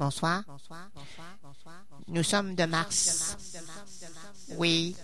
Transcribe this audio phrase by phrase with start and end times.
[0.00, 0.42] Bonsoir.
[2.08, 3.36] Nous sommes de Mars.
[4.56, 4.96] Oui.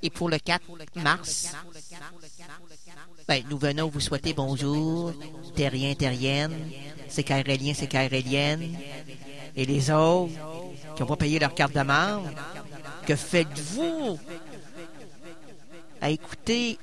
[0.00, 0.62] Et pour le 4
[0.94, 1.48] mars,
[3.26, 5.12] ben, nous venons vous souhaiter bonjour,
[5.56, 6.70] terriens, terriennes,
[7.08, 7.92] c'est KRLiens, c'est
[9.56, 10.32] et les autres
[10.94, 12.30] qui n'ont pas payé leur carte de membre.
[13.06, 14.20] Que faites-vous?
[16.00, 16.78] À écouter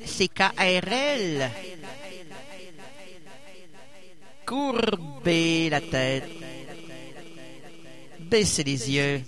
[0.00, 1.50] CKRL?
[4.46, 6.28] Courbez la tête.
[8.20, 9.22] Baissez les yeux.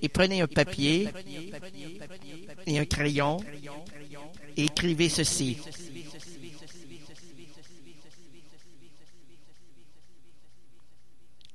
[0.00, 1.08] Et prenez un papier
[2.66, 3.38] et un crayon
[4.56, 5.58] et écrivez ceci.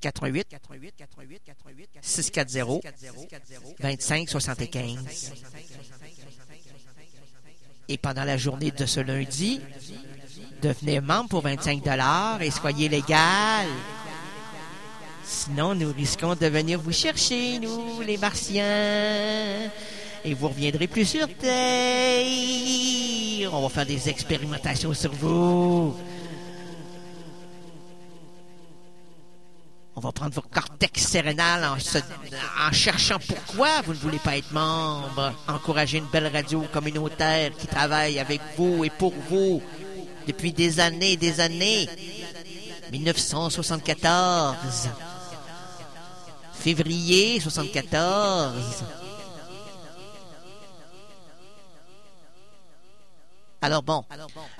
[0.00, 0.56] 88
[2.00, 2.82] 640
[3.78, 5.32] 25 75
[7.90, 9.60] et pendant la journée de ce lundi,
[10.60, 13.66] devenez membre pour 25 dollars et soyez légal.
[15.24, 19.70] Sinon, nous risquons de venir vous chercher, nous, les martiens.
[20.24, 22.24] Et vous reviendrez plus sur Terre.
[23.52, 25.94] On va faire des expérimentations sur vous.
[29.96, 31.76] On va prendre vos cortex sérénales en,
[32.66, 35.32] en cherchant pourquoi vous ne voulez pas être membre.
[35.48, 39.62] Encourager une belle radio communautaire qui travaille avec vous et pour vous
[40.32, 41.88] depuis des années et des années.
[42.92, 44.88] 1974.
[46.52, 48.84] Février 74.
[53.62, 54.04] Alors bon,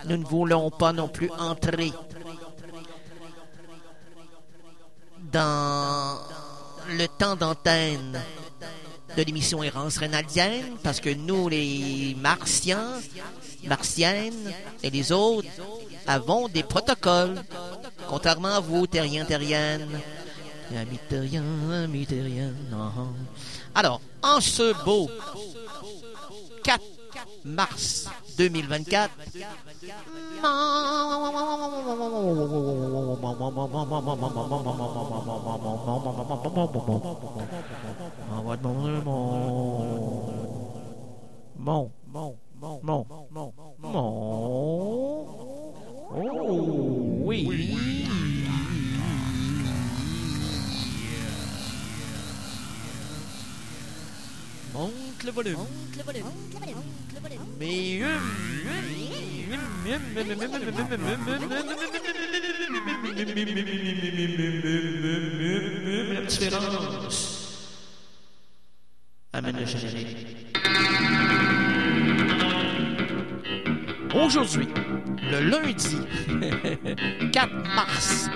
[0.07, 1.93] nous ne voulons pas non plus entrer
[5.33, 6.19] dans
[6.89, 8.21] le temps d'antenne
[9.17, 12.93] de l'émission Errance Rénaldienne, parce que nous, les Martiens,
[13.66, 15.48] Martiennes et les autres,
[16.06, 17.43] avons des protocoles,
[18.09, 19.88] contrairement à vous, Terriens, Terriennes.
[23.75, 25.10] Alors, en ce beau
[26.62, 26.81] 4
[27.44, 28.06] mars
[28.37, 29.10] 2024,
[41.56, 41.91] bon,
[42.83, 43.91] bon, bon, bon.
[46.13, 47.49] Oh, oui.
[54.73, 55.57] Monte le volume.
[57.59, 58.01] Mais
[66.15, 67.37] la différence.
[69.33, 70.27] Amène le générique.
[74.15, 74.69] Aujourd'hui,
[75.31, 75.98] le lundi
[77.32, 78.28] 4 mars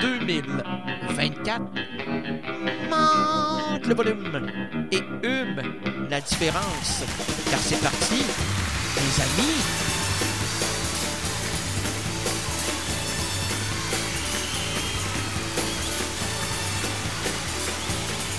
[0.00, 1.60] 2024,
[2.90, 4.50] monte le volume
[4.90, 5.62] et hume
[6.10, 7.04] la différence.
[7.48, 8.24] Car c'est parti,
[8.96, 9.99] les amis.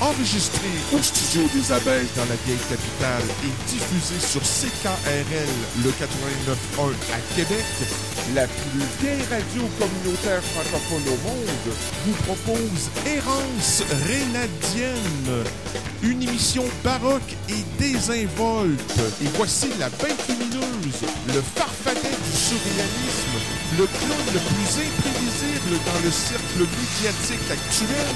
[0.02, 5.54] Enregistré au studio des Abeilles dans la vieille capitale et diffusé sur CKRL
[5.84, 7.66] le 89.1 à Québec,
[8.34, 11.76] la plus vieille radio communautaire francophone au monde
[12.06, 15.46] vous propose Errance Rénadienne,
[16.02, 19.00] une émission baroque et désinvolte.
[19.22, 23.38] Et voici la bête lumineuse, le farfadet du surréalisme,
[23.78, 28.16] le clown le plus imprévisible dans le cercle médiatique actuel,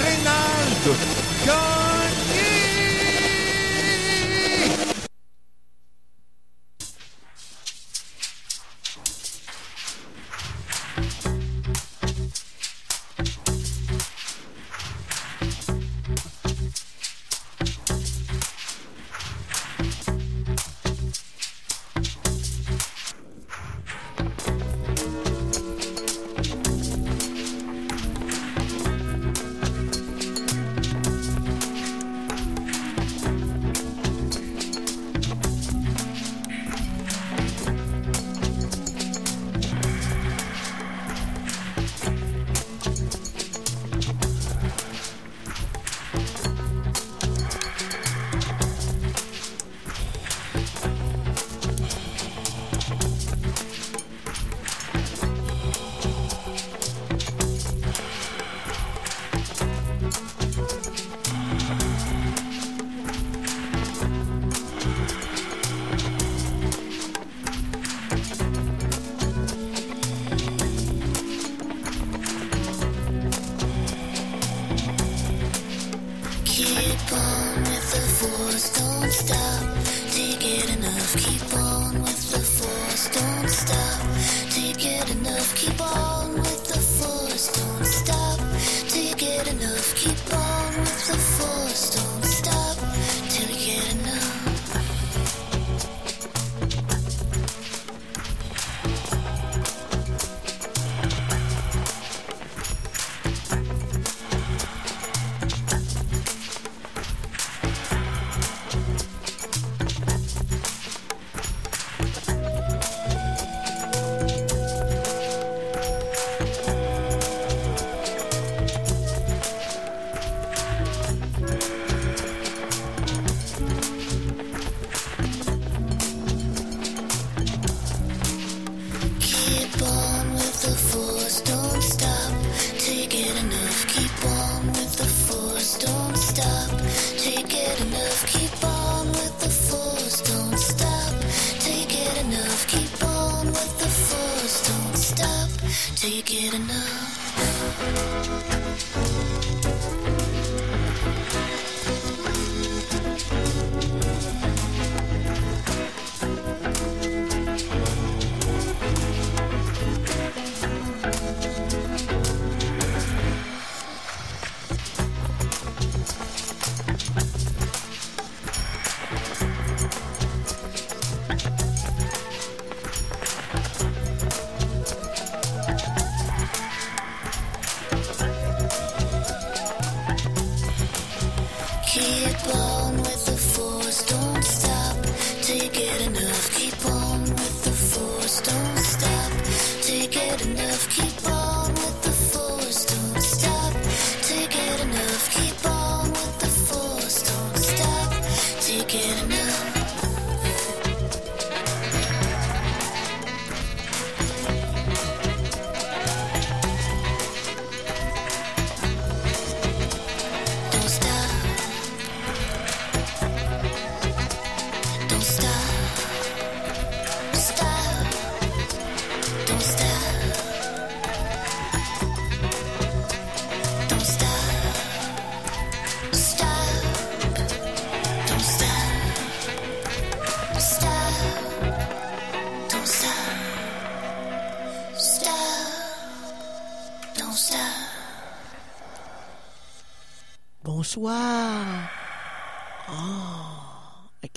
[0.00, 0.94] Reinaldo.
[1.44, 2.17] Gol!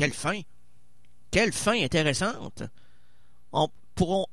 [0.01, 0.41] Quelle fin.
[1.29, 2.63] Quelle fin intéressante.
[3.53, 4.25] On pourrons,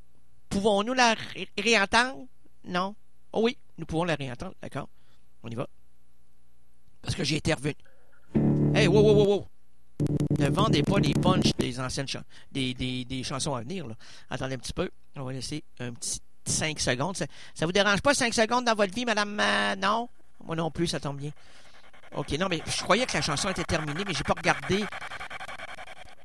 [0.48, 2.24] pouvons-nous la ré- réentendre?
[2.64, 2.94] Non.
[3.32, 4.54] Oh oui, nous pouvons la réentendre.
[4.62, 4.88] D'accord.
[5.42, 5.68] On y va.
[7.02, 7.74] Parce que j'ai été revenu.
[8.74, 9.46] Hey, wow, wow, wow, wow.
[10.38, 13.86] Ne vendez pas les punchs des anciennes chansons, des, des, des chansons à venir.
[13.86, 13.94] Là.
[14.30, 14.88] Attendez un petit peu.
[15.16, 17.16] On va laisser un petit 5 secondes.
[17.16, 19.38] Ça, ça vous dérange pas 5 secondes dans votre vie, madame?
[19.38, 20.08] euh, non?
[20.44, 21.32] Moi non plus, ça tombe bien.
[22.16, 24.82] Ok, non, mais je croyais que la chanson était terminée, mais j'ai pas regardé.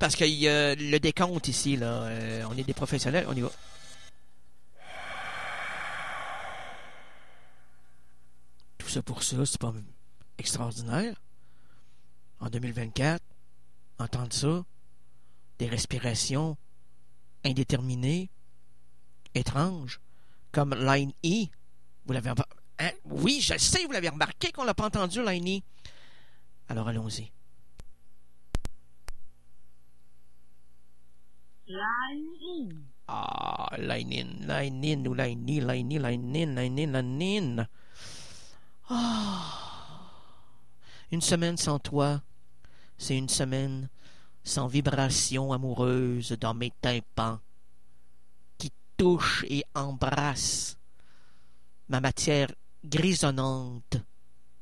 [0.03, 2.03] Parce qu'il y a le décompte ici, là.
[2.03, 3.49] Euh, on est des professionnels, on y va.
[8.77, 9.73] Tout ça pour ça, c'est pas
[10.37, 11.15] extraordinaire.
[12.41, 13.23] En 2024,
[13.97, 14.65] entendre ça,
[15.57, 16.57] des respirations
[17.45, 18.29] indéterminées,
[19.35, 20.01] étranges,
[20.51, 21.45] comme Line E.
[22.05, 22.29] Vous l'avez
[22.79, 22.91] Hein?
[23.05, 25.61] Oui, je sais, vous l'avez remarqué qu'on l'a pas entendu, Line E.
[26.67, 27.31] Alors allons-y.
[33.07, 37.21] Ah, line in, line in, ou line in, line in, line in, line in, line
[37.21, 37.67] in.
[38.89, 39.63] Ah.
[41.11, 42.21] Une semaine sans toi,
[42.97, 43.89] c'est une semaine
[44.43, 47.39] sans vibration amoureuse dans mes tympans,
[48.57, 50.77] qui touche et embrasse
[51.87, 52.51] ma matière
[52.83, 53.97] grisonnante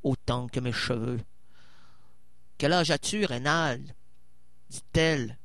[0.02, 1.20] autant que mes cheveux.
[2.58, 3.82] Quel âge as-tu, Rénal
[4.70, 5.36] dit-elle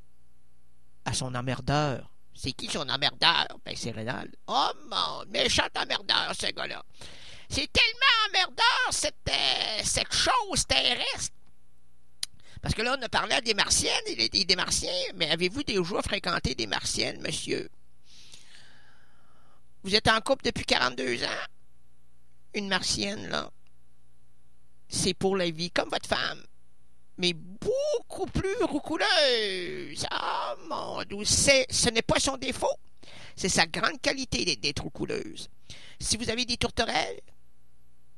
[1.08, 2.12] à son emmerdeur.
[2.36, 3.48] C'est qui son emmerdeur?
[3.66, 4.30] Ben, c'est Rénal.
[4.48, 6.84] Oh mon méchant emmerdeur, ce gars-là.
[7.50, 11.34] C'est tellement emmerdeur, cette, euh, cette chose terrestre.
[12.62, 15.64] Parce que là, on a parlé à des martiennes et des, des martiens, mais avez-vous
[15.64, 17.70] déjà fréquenté des martiennes, monsieur?
[19.84, 21.46] Vous êtes en couple depuis 42 ans?
[22.54, 23.50] Une martienne, là.
[24.90, 26.44] C'est pour la vie, comme votre femme
[27.18, 30.06] mais beaucoup plus roucouleuse.
[30.12, 32.76] Ah, mon Dieu, ce n'est pas son défaut.
[33.36, 35.50] C'est sa grande qualité d'être, roucouleuse.
[36.00, 37.20] Si vous avez des tourterelles,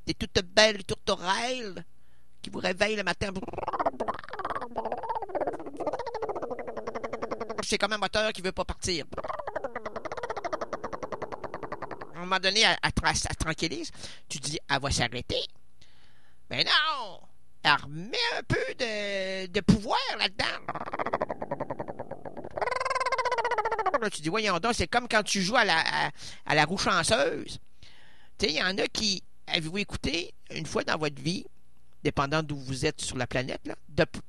[0.06, 1.86] des toutes belles tourterelles
[2.42, 3.32] qui vous réveillent le matin,
[7.64, 9.06] c'est comme un moteur qui veut pas partir.
[12.16, 13.92] À un moment donné, elle, elle tra- elle tranquillise.
[14.28, 15.42] Tu dis, elle va s'arrêter.
[16.50, 17.20] Mais non!
[17.64, 20.46] Elle remet un peu de, pouvoir là-dedans.
[24.02, 25.84] Là, tu dis, voyons donc, c'est comme quand tu joues à la,
[26.46, 27.60] à, la roue chanceuse.
[28.38, 31.46] Tu sais, il y en a qui, avez-vous écouté, une fois dans votre vie,
[32.04, 33.76] dépendant d'où vous êtes sur la planète, là,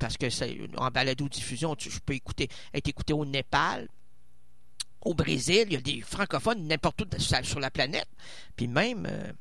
[0.00, 3.88] parce que c'est en balado-diffusion, tu, je peux écouter, être écouté au Népal,
[5.02, 8.08] au Brésil, il y a des francophones n'importe où sur la planète,
[8.56, 9.32] puis même, euh,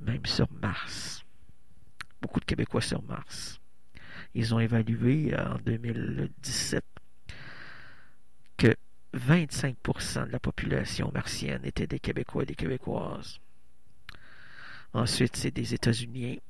[0.00, 1.24] même sur Mars
[2.20, 3.60] beaucoup de Québécois sur Mars.
[4.34, 6.84] Ils ont évalué en 2017
[8.56, 8.74] que
[9.14, 13.38] 25% de la population martienne était des Québécois et des Québécoises.
[14.92, 16.40] Ensuite, c'est des États-Unis,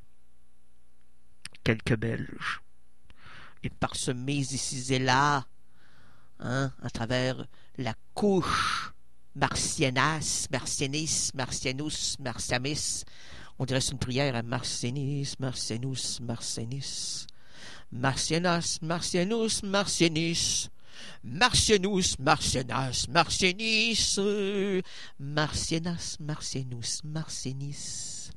[1.64, 2.60] quelques Belges.
[3.62, 5.46] Et parsemés ici et là,
[6.38, 7.46] hein, à travers
[7.76, 8.92] la couche
[9.34, 13.04] Martianas, Martianis, Martianus, Martiamis.
[13.58, 17.26] On dirait une prière à Martianis, Martianus, Martianis.
[17.90, 20.68] Martianas, Martianus, Martianis.
[21.24, 24.18] Martianus, Martianas, Martianis.
[25.18, 28.30] Martianas, Martianus, Martianis.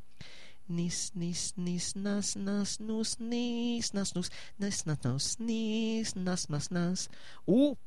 [0.67, 6.71] Nis, nis, nis, nas, nas, nous, nis, nas, nous, nas, nas, nos, nis, nas, nas,
[6.71, 7.09] nas.
[7.45, 7.77] Ou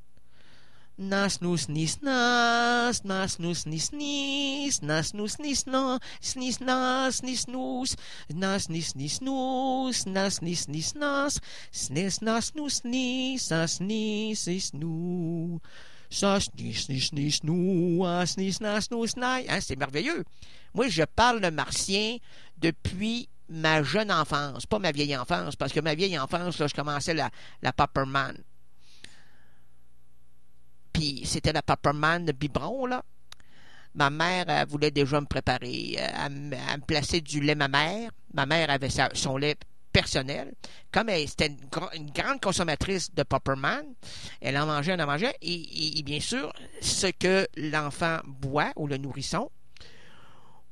[0.97, 7.49] Nas nus nis nas, nas nus nis nis, nas nus nis no, snis nas nis
[7.49, 7.97] nus,
[8.31, 11.41] nas nis nis nus, nas nis nis nas,
[11.73, 15.61] snis nas nus nis, nis is nous.
[16.11, 19.47] Sas nis nis nis nous, as nis nas nai.
[19.49, 20.23] Hein, c'est merveilleux.
[20.75, 22.19] Moi, je parle le martien
[22.59, 26.75] depuis ma jeune enfance, pas ma vieille enfance, parce que ma vieille enfance, là, je
[26.75, 27.31] commençais la,
[27.63, 27.73] la.
[30.95, 33.05] Puis c'était la Paperman biberon, là.
[33.95, 38.11] Ma mère voulait déjà me préparer à, me- à me placer du lait ma mère.
[38.33, 39.57] Ma mère avait son lait
[39.93, 40.53] personnel.
[40.91, 43.85] Comme elle c'était une, grande consommatrice de Popperman,
[44.41, 45.37] elle en mangeait, elle en mangeait.
[45.43, 49.51] Et, bien sûr, ce que l'enfant boit, ou le nourrisson,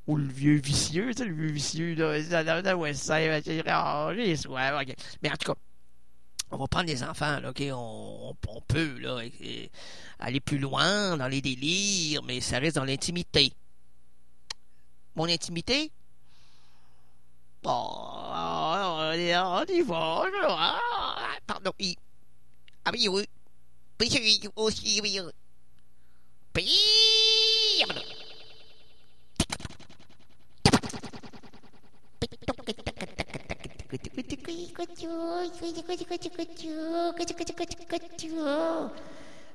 [0.09, 4.85] ou le vieux vicieux, tu le vieux vicieux, là, ça, ouais, ça, j'ai soif.
[5.23, 5.59] Mais en tout cas,
[6.53, 7.63] on va prendre les enfants, OK?
[7.73, 8.35] On,
[8.69, 9.23] peut, là,
[10.19, 13.53] aller plus loin dans les délires, mais ça reste dans l'intimité.
[15.17, 15.91] Mon intimité?
[17.63, 20.25] Bon, on y va.
[20.49, 20.79] Ah,
[21.47, 21.97] Pardon, oui.
[22.85, 23.27] Ah oui, oui.
[23.99, 25.21] Puis aussi, oui.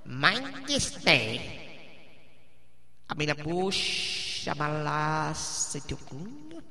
[0.05, 1.41] Mind stay.
[3.09, 6.61] Abinabush, abalas, itukun.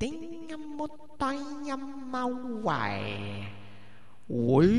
[0.00, 3.44] Tenha montanha mauai.
[4.30, 4.72] Oi.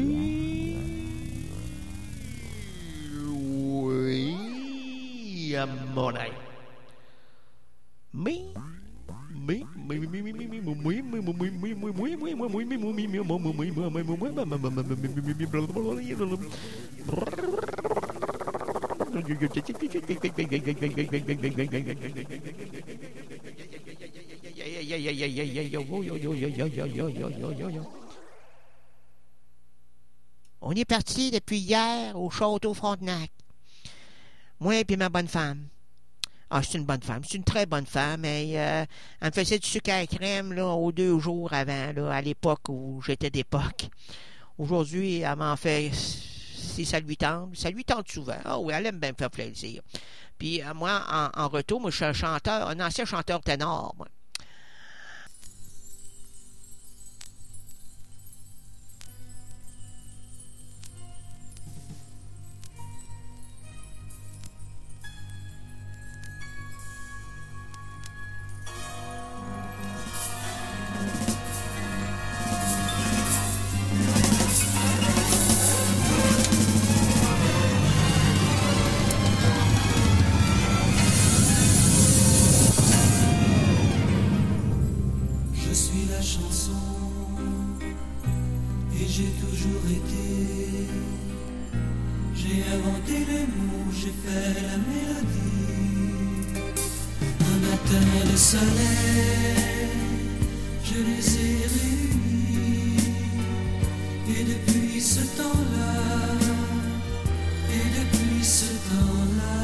[3.30, 4.26] Oi.
[8.12, 8.54] Me,
[9.46, 9.58] me,
[30.62, 33.32] On est parti depuis hier au château Frontenac.
[34.60, 35.71] Moi et puis ma bonne femme.
[36.54, 37.24] Ah, c'est une bonne femme.
[37.26, 38.26] C'est une très bonne femme.
[38.26, 38.86] Elle, euh,
[39.22, 43.02] elle me faisait du sucre à crème là, aux deux jours avant, à l'époque où
[43.06, 43.90] j'étais d'époque.
[44.58, 47.56] Aujourd'hui, elle m'en fait si ça lui tente.
[47.56, 48.36] Ça lui tente souvent.
[48.44, 49.82] Ah oui, elle aime bien me faire plaisir.
[50.38, 51.02] Puis euh, moi,
[51.34, 53.96] en, retour, moi, je suis un chanteur, un ancien chanteur ténor.
[89.12, 90.28] J'ai toujours été.
[92.34, 95.82] J'ai inventé les mots, j'ai fait la mélodie.
[97.52, 99.90] Un matin de soleil,
[100.88, 103.10] je les ai réunis.
[104.34, 105.94] Et depuis ce temps-là,
[107.78, 109.60] et depuis ce temps-là.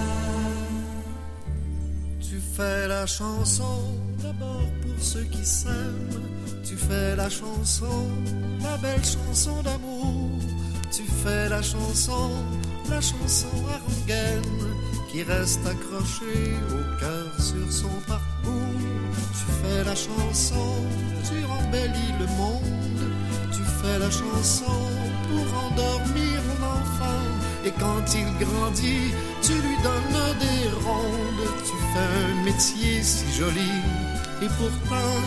[2.20, 3.78] Tu fais la chanson
[4.22, 6.22] d'abord pour ceux qui s'aiment.
[6.64, 8.08] Tu fais la chanson,
[8.62, 10.30] la belle chanson d'amour.
[10.92, 12.30] Tu fais la chanson,
[12.90, 14.68] la chanson à rengaine
[15.12, 18.82] qui reste accrochée au cœur sur son parcours.
[19.34, 20.76] Tu fais la chanson,
[21.24, 23.12] tu embellis le monde.
[23.52, 24.80] Tu fais la chanson
[25.30, 27.24] pour endormir mon enfant.
[27.66, 29.12] Et quand il grandit,
[29.42, 31.50] tu lui donnes des rondes.
[31.66, 34.07] Tu fais un métier si joli.
[34.42, 35.18] Et pourtant,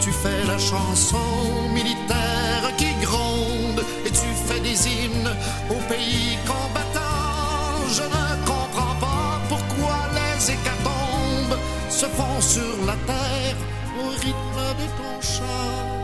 [0.00, 3.84] tu fais la chanson militaire qui gronde.
[4.06, 5.32] Et tu fais des hymnes
[5.70, 7.88] au pays combattant.
[7.88, 11.58] Je ne comprends pas pourquoi les hécatombes
[11.90, 13.56] se font sur la terre
[14.00, 16.03] au rythme de ton chant.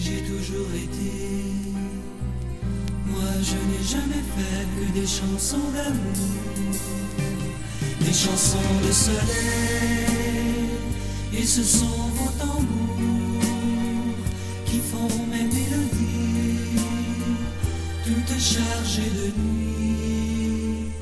[0.00, 1.12] J'ai toujours été.
[3.06, 6.74] Moi je n'ai jamais fait que des chansons d'amour,
[8.00, 10.70] des chansons de soleil,
[11.32, 11.86] et ce sont
[12.16, 13.40] vos tambours
[14.66, 16.80] qui font mes mélodies,
[18.04, 20.92] toutes chargées de nuit.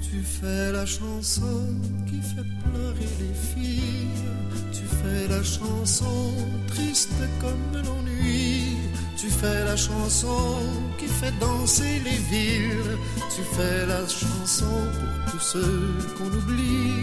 [0.00, 1.64] Tu fais la chanson
[2.06, 4.45] qui fait pleurer les filles.
[4.88, 6.32] Tu fais la chanson
[6.68, 8.76] triste comme l'ennui.
[9.16, 10.60] Tu fais la chanson
[10.96, 12.96] qui fait danser les villes.
[13.34, 14.78] Tu fais la chanson
[15.24, 17.02] pour tous ceux qu'on oublie.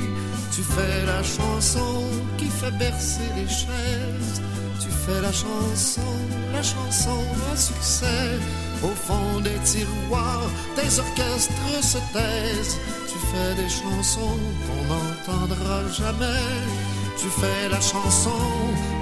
[0.55, 2.03] Tu fais la chanson
[2.38, 4.41] qui fait bercer les chaises.
[4.79, 6.15] Tu fais la chanson,
[6.53, 7.19] la chanson
[7.51, 8.39] à succès.
[8.81, 12.77] Au fond des tiroirs, des orchestres se taisent.
[13.10, 16.92] Tu fais des chansons qu'on n'entendra jamais.
[17.17, 18.41] Tu fais la chanson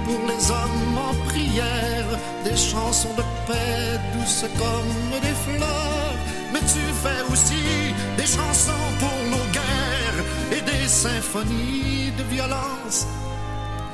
[0.04, 2.06] pour les hommes en prière,
[2.44, 6.16] des chansons de paix douces comme des fleurs.
[6.52, 13.06] Mais tu fais aussi des chansons pour nos guerres et des symphonies de violence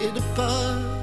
[0.01, 0.99] et de peur.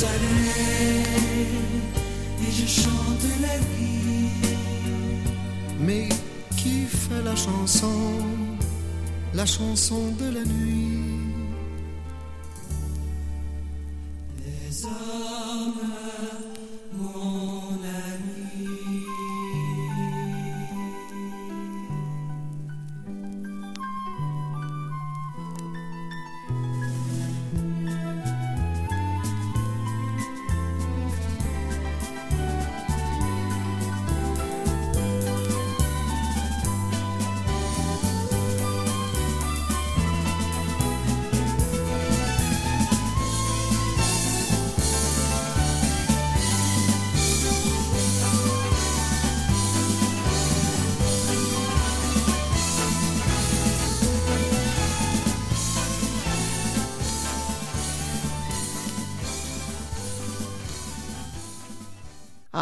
[0.00, 1.44] Soleil
[2.44, 4.30] et je chante la vie.
[5.86, 6.08] Mais
[6.56, 8.00] qui fait la chanson,
[9.34, 11.09] la chanson de la nuit?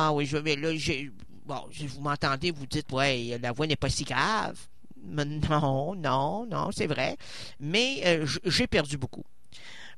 [0.01, 1.11] Ah oui, je vais là, j'ai.
[1.45, 4.57] Bon, vous m'entendez, vous dites, ouais, la voix n'est pas si grave.
[5.03, 7.17] Non, non, non, c'est vrai.
[7.59, 9.25] Mais euh, j'ai perdu beaucoup.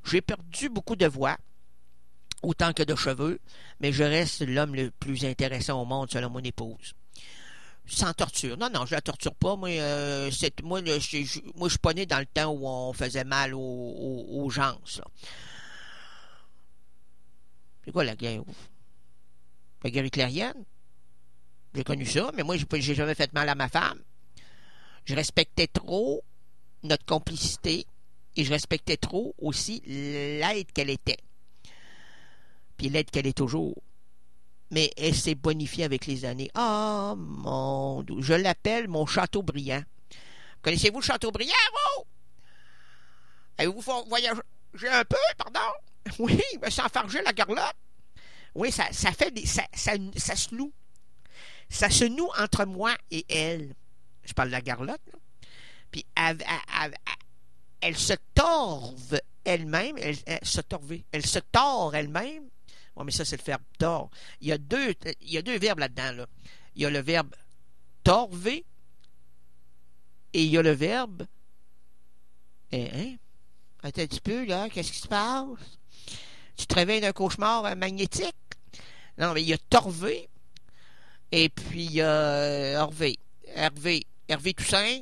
[0.03, 1.37] J'ai perdu beaucoup de voix,
[2.41, 3.39] autant que de cheveux,
[3.79, 6.93] mais je reste l'homme le plus intéressant au monde selon mon épouse.
[7.85, 8.57] Sans torture.
[8.57, 9.55] Non, non, je la torture pas.
[9.55, 10.31] Moi, euh,
[10.63, 13.53] moi, je, je- moi, je suis pas né dans le temps où on faisait mal
[13.53, 14.77] aux, aux, gens.
[17.85, 18.43] C'est quoi la guerre?
[19.83, 20.65] La guerre hitlérienne.
[21.73, 23.99] J'ai connu ça, mais moi, j'ai jamais fait mal à ma femme.
[25.05, 26.21] Je respectais trop
[26.83, 27.85] notre complicité
[28.35, 31.17] et je respectais trop aussi l'aide qu'elle était.
[32.77, 33.75] Puis l'aide qu'elle est toujours.
[34.69, 36.49] Mais elle s'est bonifiée avec les années.
[36.55, 38.15] Ah, mon Dieu.
[38.21, 39.43] Je l'appelle mon château
[40.61, 42.03] Connaissez-vous le château brillant, vous?
[43.57, 44.39] Avez-vous voyagé
[44.89, 45.59] un peu, pardon?
[46.19, 47.75] Oui, mais sans farger la garlotte.
[48.53, 49.45] Oui, ça, ça fait des.
[49.45, 50.73] Ça, ça, ça se noue.
[51.69, 53.75] Ça se noue entre moi et elle.
[54.23, 55.01] Je parle de la garlotte.
[55.89, 59.97] Puis elle, se torve elle-même.
[59.97, 60.97] Elle, elle se torve.
[61.11, 62.43] Elle se tord elle-même.
[62.95, 64.09] Oui, mais ça, c'est le verbe tord.
[64.41, 66.11] Il y a deux, il y a deux verbes là-dedans.
[66.11, 66.27] Là.
[66.75, 67.33] Il y a le verbe
[68.03, 68.65] torver
[70.33, 71.25] et il y a le verbe.
[72.71, 73.15] Eh, hein?
[73.83, 74.69] Attends un petit peu, là.
[74.69, 75.47] Qu'est-ce qui se passe?
[76.55, 78.35] Tu te réveilles d'un cauchemar euh, magnétique?
[79.17, 80.29] Non, mais il y a Torvé
[81.31, 82.43] et puis il y a
[82.73, 83.17] Hervé.
[83.47, 84.05] Hervé.
[84.27, 84.99] Hervé Toussaint,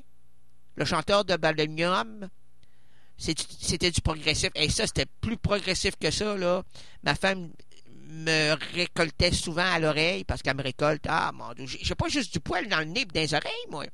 [0.75, 2.29] le chanteur de Balenium.
[3.17, 4.49] C'était du progressif.
[4.55, 6.63] Et ça, c'était plus progressif que ça, là.
[7.03, 7.51] Ma femme
[8.07, 11.05] me récoltait souvent à l'oreille parce qu'elle me récolte.
[11.07, 11.65] Ah, mon Dieu.
[11.67, 13.85] J'ai pas juste du poil dans le nez et oreilles, moi.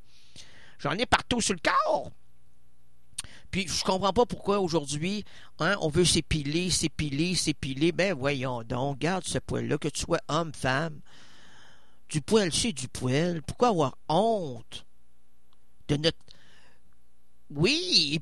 [0.79, 2.11] J'en ai partout sur le corps.
[3.55, 5.23] Puis je comprends pas pourquoi aujourd'hui,
[5.59, 7.93] hein, on veut s'épiler, s'épiler, s'épiler.
[7.93, 10.99] Ben voyons donc, garde ce poil-là, que tu sois homme, femme.
[12.09, 13.41] Du poil, c'est du poil.
[13.43, 14.85] Pourquoi avoir honte?
[15.87, 16.17] de notre
[17.49, 18.19] oui,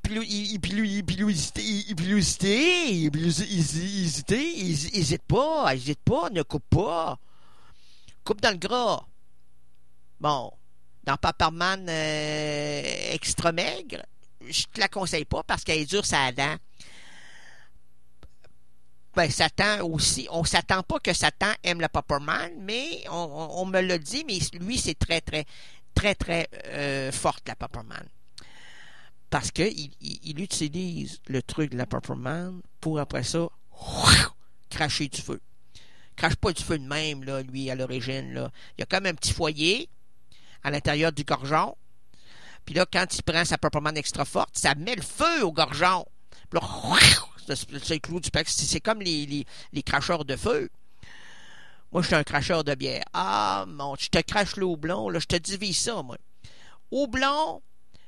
[3.50, 7.18] hésitez, hésite pas, hésite pas, ne coupe pas.
[8.24, 9.04] Coupe dans le gras.
[10.20, 10.52] Bon,
[11.06, 14.04] dans Paperman euh, extra maigre,
[14.50, 16.56] je te la conseille pas parce qu'elle est dure ça dent.
[19.16, 24.00] Ben, Satan aussi, on s'attend pas que Satan aime le Paperman, mais on, me l'a
[24.00, 25.46] dit, mais lui, c'est très, très,
[25.94, 28.08] très, très euh, forte, la Paperman
[29.34, 33.48] parce qu'il il, utilise le truc de la Man pour après ça
[34.70, 35.42] cracher du feu.
[36.16, 38.30] Crache pas du feu de même, lui, à l'origine.
[38.78, 39.90] Il y a comme un petit foyer
[40.62, 41.76] à l'intérieur du gorgeon.
[42.66, 46.06] Puis là, quand il prend sa Man extra forte, ça met le feu au gorgeon.
[46.50, 49.46] Puis là, c'est clou du C'est comme les,
[49.86, 50.70] cracheurs de feu.
[51.92, 53.04] Moi, je suis un cracheur de bière.
[53.14, 56.18] Ah, mon, je te crache le houblon, là, je te divise ça, moi.
[56.90, 57.62] Houblon,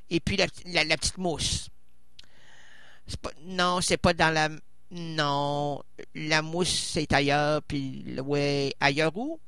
[0.09, 1.69] et puis la, petite mousse.
[3.43, 4.49] Non, c'est pas dans la.
[4.91, 9.39] Non, la mousse, c'est ailleurs, puis ouais, ailleurs où?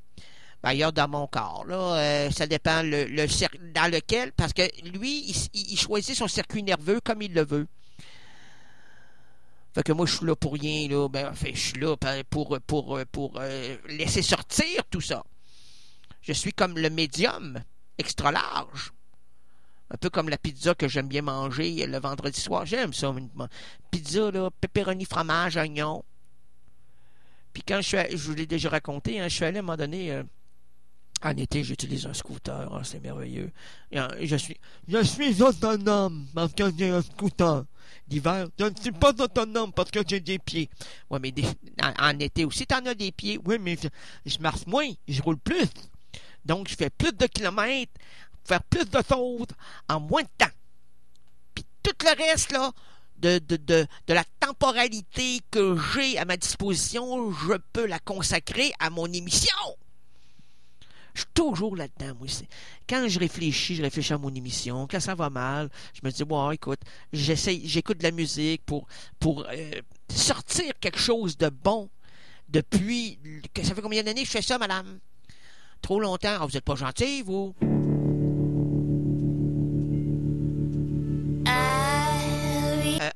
[0.62, 1.64] Ailleurs dans mon corps.
[1.66, 3.26] Là, euh, ça dépend le, le
[3.72, 7.66] dans lequel, parce que lui, il, choisit son circuit nerveux comme il le veut.
[9.74, 11.08] Fait que moi, je suis là pour rien, là.
[11.08, 11.96] Ben, fait, je suis là
[12.28, 15.22] pour, pour, pour euh, laisser sortir tout ça.
[16.22, 17.62] Je suis comme le médium
[17.96, 18.92] extra large.
[19.90, 22.66] Un peu comme la pizza que j'aime bien manger le vendredi soir.
[22.66, 23.14] J'aime ça.
[23.90, 26.04] Pizza, là, pepperoni, fromage, oignon.
[27.54, 29.62] Puis quand je suis je vous l'ai déjà raconté, hein, je suis allé à un
[29.62, 30.22] moment donné, euh,
[31.22, 32.72] en été, j'utilise un scooter.
[32.72, 33.50] Hein, c'est merveilleux.
[33.92, 37.64] je suis, je suis autonome parce que j'ai un scooter.
[38.06, 40.70] D'hiver, je ne suis pas autonome parce que j'ai des pieds.
[41.10, 41.32] Ouais, mais
[41.82, 43.38] en, été aussi, tu en as des pieds.
[43.44, 43.88] Oui, mais je,
[44.24, 45.68] je marche moins, je roule plus.
[46.44, 47.92] Donc, je fais plus de kilomètres
[48.48, 49.46] faire plus de choses
[49.88, 50.52] en moins de temps.
[51.54, 52.54] Puis tout le reste,
[53.20, 59.54] de la temporalité que j'ai à ma disposition, je peux la consacrer à mon émission.
[61.18, 62.28] Je suis toujours là-dedans, moi.
[62.88, 64.86] Quand je réfléchis, je réfléchis à mon émission.
[64.88, 66.78] Quand ça va mal, je me dis, bon, écoute,
[67.12, 68.86] j'essaie, j'écoute de la musique pour,
[69.18, 69.70] pour euh,
[70.08, 71.90] sortir quelque chose de bon
[72.48, 73.18] depuis.
[73.64, 75.00] Ça fait combien d'années que je fais ça, madame?
[75.82, 76.36] Trop longtemps.
[76.38, 77.52] Ah, vous n'êtes pas gentil, vous?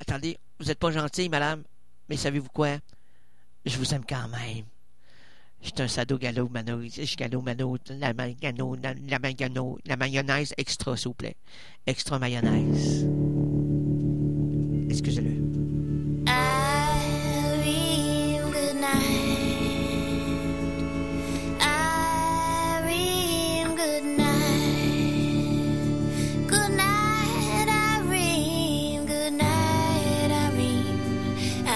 [0.00, 1.62] attendez, vous n'êtes pas gentil, madame,
[2.08, 2.78] mais savez-vous quoi?
[3.64, 4.64] Je vous aime quand même.
[5.62, 9.96] Je suis un sado gallo mano, je gallo mano, la mangano, la, la mangano, la
[9.96, 11.36] mayonnaise extra, s'il vous plaît.
[11.86, 13.06] Extra mayonnaise.
[14.90, 15.42] Excusez-le.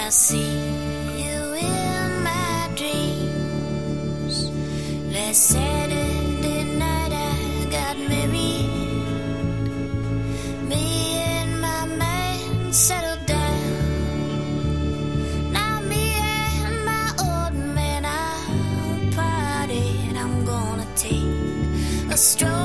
[0.07, 0.66] I see
[5.27, 8.69] Last Saturday night I got married.
[10.69, 13.61] Me and my man settled down.
[15.51, 18.05] Now me and my old man.
[20.15, 22.56] I'm gonna take a stroll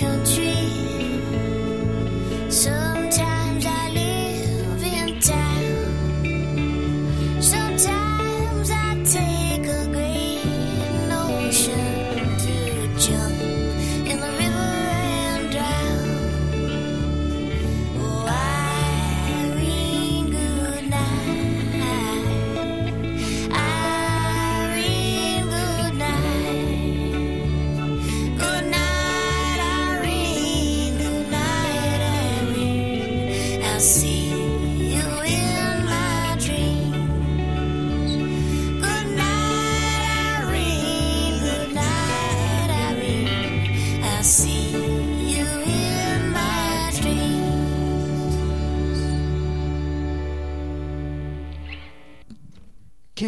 [0.00, 0.37] in the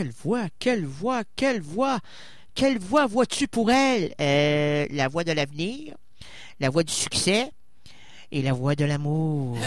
[0.01, 1.99] Quelle voix, quelle voix, quelle voix,
[2.55, 4.15] quelle voix vois-tu pour elle?
[4.19, 5.95] Euh, la voix de l'avenir,
[6.59, 7.51] la voix du succès
[8.33, 9.59] et la voix de l'amour.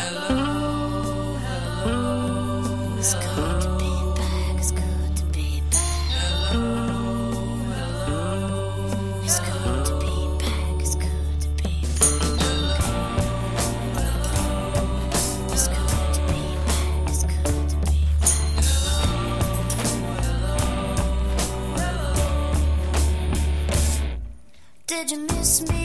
[25.03, 25.82] Did you miss me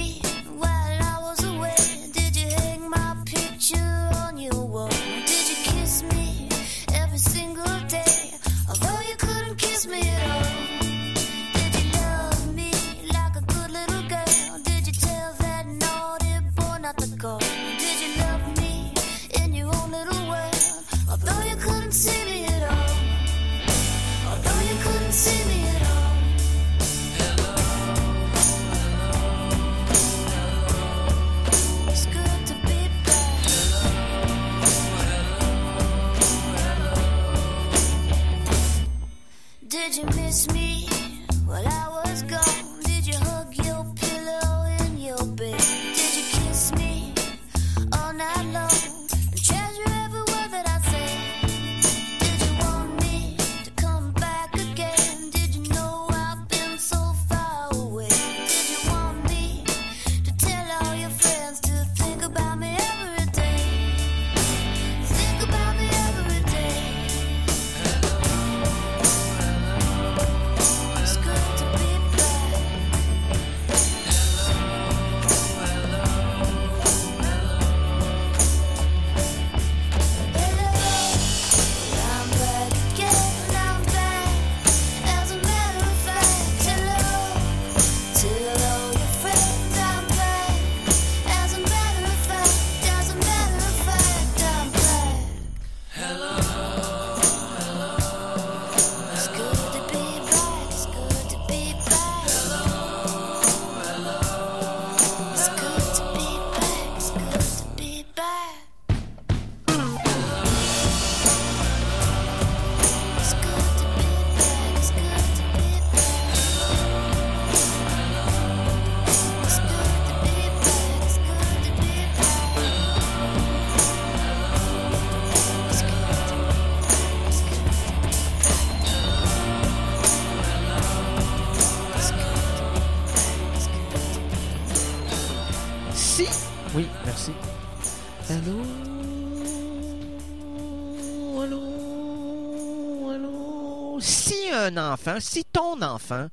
[145.20, 146.28] si ton enfant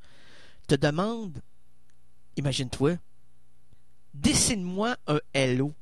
[0.67, 1.39] te demande,
[2.37, 2.97] imagine-toi,
[4.13, 5.73] dessine-moi un hello.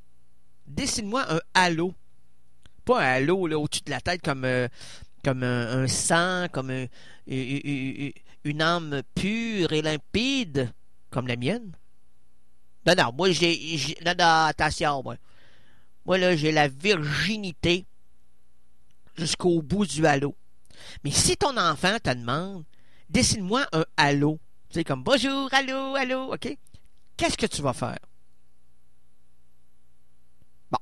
[0.65, 1.93] Dessine-moi un halo.
[2.85, 4.67] Pas un halo au-dessus de la tête comme, euh,
[5.23, 6.87] comme un, sang, comme
[7.27, 10.71] une âme pure et limpide,
[11.09, 11.71] comme la mienne.
[12.85, 13.95] Non, non, moi j'ai.
[14.05, 15.15] Non, non.
[16.05, 17.85] Moi, là, j'ai la virginité
[19.15, 20.35] jusqu'au bout du halo.
[21.03, 22.65] Mais si ton enfant te demande,
[23.13, 26.57] dessine-moi un halo, tu sais, comme bonjour, allô, allô, OK?
[27.15, 27.99] Qu'est-ce que tu vas faire?
[30.71, 30.79] Bon.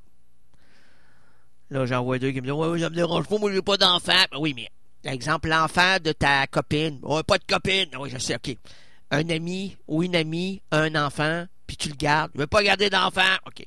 [1.69, 3.61] Là, j'en vois deux qui me disent, ouais, ouais, ça me dérange pas, moi, j'ai
[3.61, 4.23] pas d'enfant.
[4.31, 4.69] Ben oui, mais,
[5.03, 6.99] exemple, l'enfant de ta copine.
[7.03, 7.89] Ouais, pas de copine.
[7.99, 8.57] Oui, je sais, OK.
[9.11, 12.31] Un ami ou une amie, un enfant, puis tu le gardes.
[12.33, 13.35] Il veut pas garder d'enfant.
[13.45, 13.65] OK.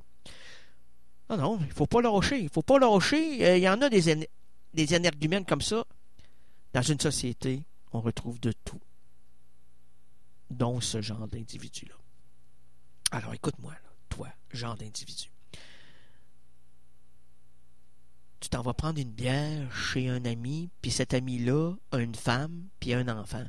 [1.28, 2.38] Non, non, il faut pas lâcher.
[2.40, 3.46] Il faut pas lâcher.
[3.46, 4.26] Euh, Il y en a des,
[4.72, 5.84] des énergumènes comme ça.
[6.72, 7.62] Dans une société,
[7.94, 8.80] on retrouve de tout,
[10.50, 11.94] dont ce genre d'individu-là.
[13.12, 13.74] Alors, écoute-moi,
[14.08, 15.30] toi, genre d'individu.
[18.40, 22.68] Tu t'en vas prendre une bière chez un ami, puis cet ami-là a une femme,
[22.80, 23.46] puis un enfant.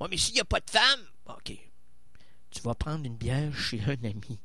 [0.00, 1.52] Ouais, mais s'il n'y a pas de femme, OK.
[2.50, 4.40] Tu vas prendre une bière chez un ami,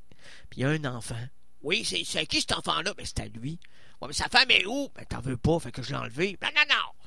[0.49, 1.27] puis un enfant.
[1.61, 2.93] Oui, c'est c'est à qui cet enfant-là?
[2.95, 3.59] Ben, c'est à lui.
[4.01, 4.89] Ouais, mais sa femme est où?
[4.95, 6.37] Ben, t'en veux pas, fait que je l'ai enlevé.
[6.41, 7.02] Ben, non, non!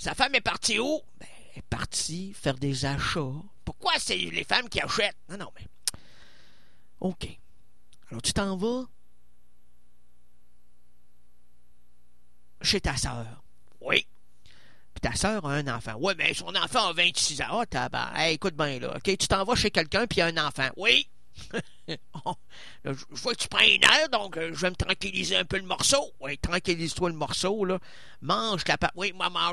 [0.00, 1.02] Sa femme est partie où?
[1.18, 3.34] Ben, elle est partie faire des achats.
[3.66, 5.14] Pourquoi c'est les femmes qui achètent?
[5.28, 5.66] Non, non, mais.
[7.00, 7.28] OK.
[8.08, 8.86] Alors, tu t'en vas
[12.62, 13.44] chez ta sœur.
[13.82, 14.06] Oui.
[14.94, 15.96] Puis ta sœur a un enfant.
[15.98, 17.60] Oui, mais son enfant a 26 ans.
[17.60, 18.12] Ah, tabac.
[18.14, 18.96] Hey, écoute bien, là.
[18.96, 20.70] OK, tu t'en vas chez quelqu'un, puis a un enfant.
[20.78, 21.09] Oui
[22.84, 25.64] je vois que tu prends une heure, donc je vais me tranquilliser un peu le
[25.64, 26.12] morceau.
[26.20, 27.78] Oui, tranquillise-toi le morceau, là.
[28.22, 28.92] Mange la pâte.
[28.96, 29.52] Oui, maman,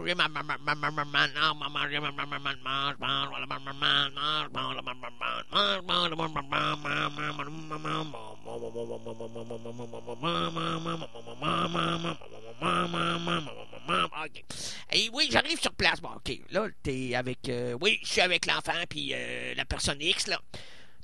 [15.13, 16.01] oui, j'arrive sur place.
[16.01, 16.39] Bon, OK.
[16.51, 17.49] Là, t'es avec...
[17.81, 19.13] Oui, je suis avec l'enfant, puis
[19.55, 20.39] la personne X, là.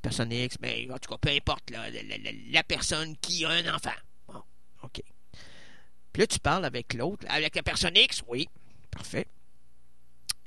[0.04, 3.50] Personne X, mais en tout cas, peu importe, là, la, la- la- personne qui a
[3.50, 3.90] un enfant.
[4.28, 4.44] Bon,
[4.84, 5.02] OK.
[6.12, 8.48] Puis là, tu parles avec l'autre, avec la personne X, oui.
[8.92, 9.26] Parfait.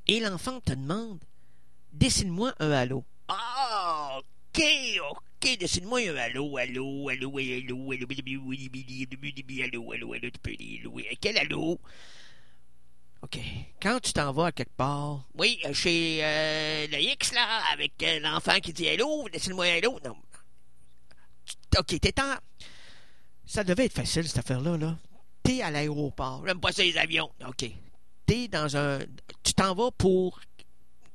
[0.07, 1.19] Et l'enfant te demande
[1.93, 3.05] Dessine-moi un halo.
[3.29, 4.63] Ah, OK,
[5.11, 10.81] OK, dessine-moi un halo, halo, halo, halo, halo, halo, halo, halo, halo, tu peux dire
[10.85, 11.01] halo.
[11.21, 11.81] Quel halo?
[13.23, 13.39] OK.
[13.81, 18.21] Quand tu t'en vas à quelque part, oui, chez euh, le X, là, avec euh,
[18.21, 19.99] l'enfant qui dit hello, dessine-moi hello.
[20.05, 20.17] Non.
[21.79, 22.35] OK, t'es en.
[23.45, 24.97] Ça devait être facile, cette affaire-là, là.
[25.43, 26.43] T'es à l'aéroport.
[26.47, 27.31] J'aime pas ça, les avions.
[27.47, 27.71] OK.
[28.27, 28.99] T'es dans un.
[29.43, 30.41] Tu t'en vas pour.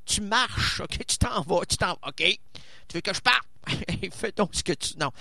[0.06, 1.06] Tu marches, OK?
[1.06, 2.24] Tu t'en vas, tu t'en vas, OK?
[2.88, 3.48] Tu veux que je parte?
[4.12, 4.98] Fais donc ce que tu.
[4.98, 5.12] Non.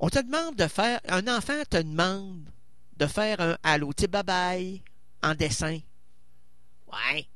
[0.00, 1.00] On te demande de faire.
[1.08, 2.48] Un enfant te demande
[2.98, 4.82] de faire un allô, sais, bye bye,
[5.22, 5.78] en dessin.
[6.86, 7.26] Ouais.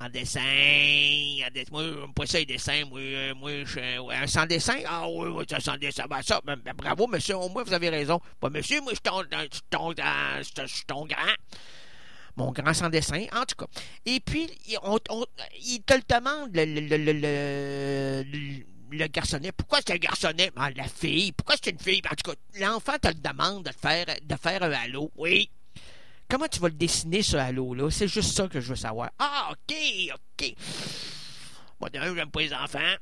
[0.00, 0.40] En dessin.
[0.40, 1.72] En.
[1.72, 2.84] Moi, j'aime pas ça, les dessins.
[2.88, 4.78] Moi, euh, moi je, ouais, sans dessin.
[4.86, 6.04] Ah oui, oui, ça sans dessin.
[6.08, 7.36] Ben, ça, ben, ben, bravo, monsieur.
[7.36, 8.20] Au moins, vous avez raison.
[8.40, 11.34] Ben, monsieur, moi, je suis ton, je suis ton, euh, je ton grand.
[12.36, 13.66] Mon grand sans dessin, en tout cas.
[14.06, 14.98] Et puis, il- on,
[15.60, 18.24] il te le demande, le,
[18.90, 19.52] le- garçonnet.
[19.52, 20.50] Pourquoi c'est un garçonnet?
[20.56, 21.32] Ah, la fille.
[21.32, 22.02] Pourquoi c'est une fille?
[22.10, 25.10] En tout cas, l'enfant te le demande de, faire, de faire un halo?
[25.16, 25.50] Oui.
[26.30, 27.90] Comment tu vas le dessiner, ce halo-là?
[27.90, 29.10] C'est juste ça que je veux savoir.
[29.18, 29.74] Ah, OK,
[30.14, 30.54] OK.
[31.80, 32.94] Moi, d'un, j'aime pas les enfants.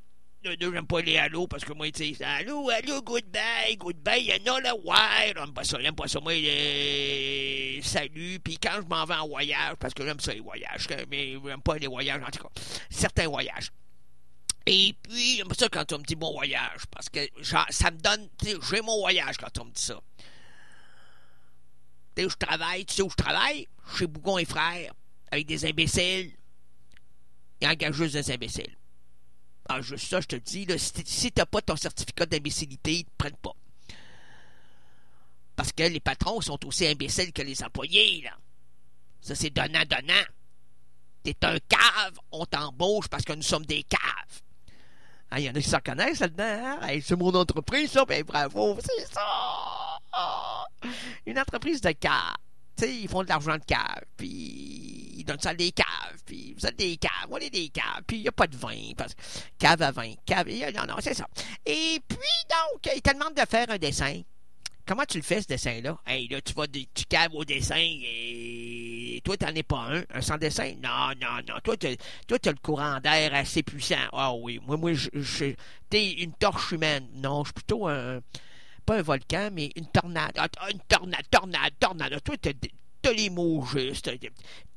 [0.44, 4.20] De deux, j'aime pas les halos parce que moi, tu sais, allô, allô, goodbye, goodbye,
[4.22, 5.32] il y en a là, ouais.
[5.34, 6.20] J'aime pas ça, j'aime pas ça.
[6.20, 7.80] Moi, les...
[7.82, 8.38] salut.
[8.44, 11.62] Puis quand je m'en vais en voyage, parce que j'aime ça, les voyages, mais j'aime
[11.62, 12.50] pas les voyages, en tout cas,
[12.90, 13.70] certains voyages.
[14.66, 18.80] Et puis, ça quand on me dit bon voyage, parce que ça me donne, j'ai
[18.82, 20.00] mon voyage quand on me dit ça.
[22.16, 23.68] Tu sais où je travaille, tu sais où je travaille?
[23.96, 24.92] Chez Bougon et Frères,
[25.30, 26.32] avec des imbéciles.
[27.60, 28.76] Ils engagent juste des imbéciles.
[29.68, 33.10] Ah, juste ça, je te dis, là, si t'as pas ton certificat d'imbécilité, ils te
[33.16, 33.54] prennent pas.
[35.54, 38.36] Parce que les patrons sont aussi imbéciles que les employés, là.
[39.20, 40.24] Ça, c'est donnant-donnant.
[41.22, 44.42] T'es un cave, on t'embauche parce que nous sommes des caves.
[45.36, 46.78] Il y en a qui s'en connaissent là-dedans.
[46.82, 46.98] Hein?
[47.02, 48.04] C'est mon entreprise, ça.
[48.04, 50.68] Ben bravo, c'est ça.
[51.26, 52.36] Une entreprise de cave.
[52.76, 56.20] Tu sais, ils font de l'argent de cave, puis ils donnent ça à des caves,
[56.26, 58.54] puis vous êtes des caves, on est des caves, puis il n'y a pas de
[58.54, 59.20] vin, parce que
[59.58, 61.26] cave à vin, cave, non, non, c'est ça.
[61.64, 64.20] Et puis, donc, ils te demandent de faire un dessin.
[64.84, 65.98] Comment tu le fais, ce dessin-là?
[66.06, 68.95] Hey, là, tu vas, tu caves au dessin, et
[69.26, 70.74] toi, t'en es pas un, un sans dessin?
[70.80, 71.96] Non, non, non, toi, t'as,
[72.28, 73.96] toi, t'as le courant d'air assez puissant.
[74.12, 75.54] Ah oui, moi, moi, je, je-
[75.90, 77.08] t'es une torche humaine.
[77.16, 78.20] Non, je suis plutôt un,
[78.86, 80.32] pas un volcan, mais une tornade.
[80.38, 82.22] Ah, une tornade, tornade, tornade.
[82.22, 82.52] Toi, t'as,
[83.12, 84.10] les mots justes.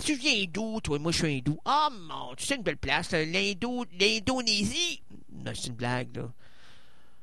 [0.03, 0.97] Tu viens d'où, toi?
[0.99, 1.59] Moi, je suis hindou.
[1.65, 5.01] Ah, mon, tu sais une belle place, l'Indonésie.
[5.31, 6.23] Non, c'est une blague, là.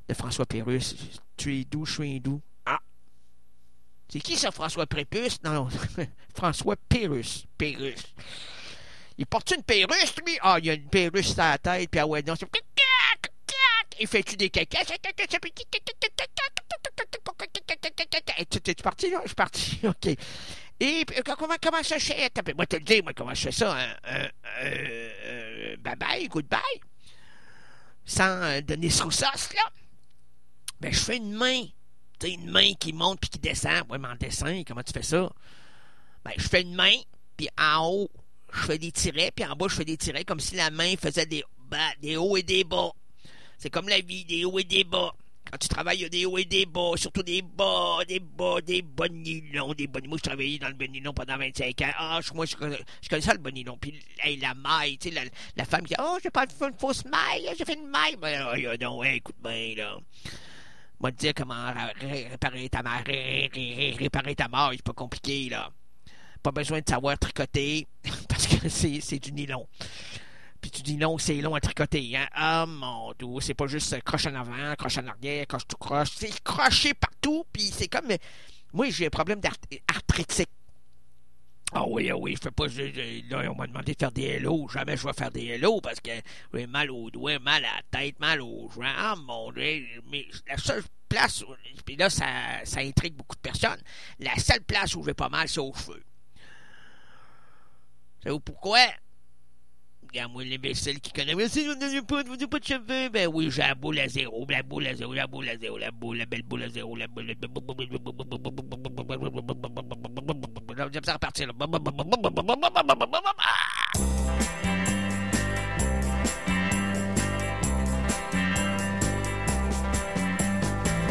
[0.08, 0.94] De François Pérusse.
[1.36, 2.40] Tu es d'où, je suis hindou.
[4.07, 4.12] Ah.
[4.12, 5.42] C'est qui ça, François Prépuce?
[5.42, 5.68] Non.
[6.34, 7.44] François Pérusse.
[7.59, 8.14] Pérusse.
[9.18, 10.38] Il porte une Pérusse, lui?
[10.42, 12.46] Ah, il a une Pérusse sur la tête, puis ah ouais, non, c'est...
[13.98, 14.84] Il fait-tu des caca?
[14.84, 14.92] Tu
[18.82, 19.20] parti, là?
[19.22, 20.09] Je suis parti, OK.
[20.78, 22.30] Et comment, comment ça se fait?
[22.54, 23.74] Moi, te le dire, moi, comment je fais ça?
[23.74, 23.96] hein?
[24.09, 24.28] Euh,
[24.61, 26.61] euh, euh, bye-bye, goodbye.
[28.04, 29.72] Sans euh, donner sous sauce, là.
[30.78, 31.64] Ben, je fais une main.
[32.18, 33.82] Tu une main qui monte puis qui descend.
[33.90, 35.30] Ouais, mais en dessin, comment tu fais ça?
[36.24, 36.94] Ben, je fais une main,
[37.36, 38.10] puis en haut,
[38.52, 40.94] je fais des tirets, puis en bas, je fais des tirets comme si la main
[40.96, 42.90] faisait des bas, des hauts et des bas.
[43.58, 45.12] C'est comme la vie, des hauts et des bas.
[45.50, 48.18] Quand tu travailles, il y a des hauts et des bas, surtout des bas, des
[48.18, 51.80] bas, des bas nylons, des bas Moi, je travaillais dans le bon nylon pendant 25
[51.82, 51.92] ans.
[51.96, 53.78] Ah, je- moi, je connais, je connais ça, le bon nylon.
[53.80, 53.94] Puis,
[54.40, 55.22] la maille, tu sais, la,
[55.54, 58.16] la femme qui dit, oh, j'ai pas fait une fausse maille, j'ai fait une maille.
[58.16, 59.98] Ben, non, hey, écoute bien, là.
[61.01, 64.82] Moi, te dire comment ré- ré- réparer ta mort, ré- ré- réparer ta mort, c'est
[64.82, 65.70] pas compliqué, là.
[66.42, 67.86] Pas besoin de savoir tricoter,
[68.28, 69.66] parce que c'est du nylon.
[70.61, 72.26] Puis tu dis non, c'est long à tricoter, hein.
[72.32, 76.09] Ah mon dieu, c'est pas juste croche en avant, croche en arrière, croche tout croche.
[76.16, 78.09] C'est croché partout, puis c'est comme.
[78.72, 80.49] Moi, j'ai un problème d'arthritique.
[81.72, 82.68] Ah oui, ah oui, je fais pas.
[82.68, 84.68] je- là, on m'a demandé de faire des hello.
[84.72, 86.10] Jamais je vais faire des hello parce que
[86.54, 88.94] j'ai mal aux doigts, mal à la tête, mal aux joints.
[88.96, 91.54] Ah mon dieu, mais la seule place, où-
[91.84, 92.26] puis là, ça,
[92.64, 93.80] ça intrigue beaucoup de personnes.
[94.20, 96.02] La seule place où j'ai pas mal, c'est aux cheveux.
[98.22, 98.78] Savez-vous pourquoi?
[100.16, 101.34] Regarde-moi l'imbécile qui connaît.
[101.34, 103.98] Mais si vous n'avez pas, vous n'avez pas de cheveux, ben oui, j'ai la boule
[103.98, 106.62] à zéro, la boule à zéro, la boule à zéro, la boule, la belle boule
[106.62, 107.26] à zéro, la boule.
[107.26, 107.34] là,
[111.04, 111.48] ça repartir.
[111.48, 111.54] Là.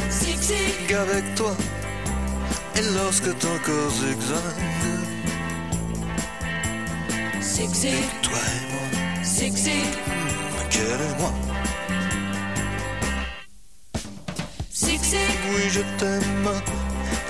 [0.10, 1.56] Zig zig, Avec toi,
[2.76, 4.41] et lorsque ton corps zigzague,
[7.39, 7.93] zig zig,
[8.24, 8.85] toi et moi,
[9.26, 9.88] zig zig,
[10.70, 11.32] quel est moi
[14.72, 15.20] zig zig,
[15.50, 16.62] Oui, je t'aime,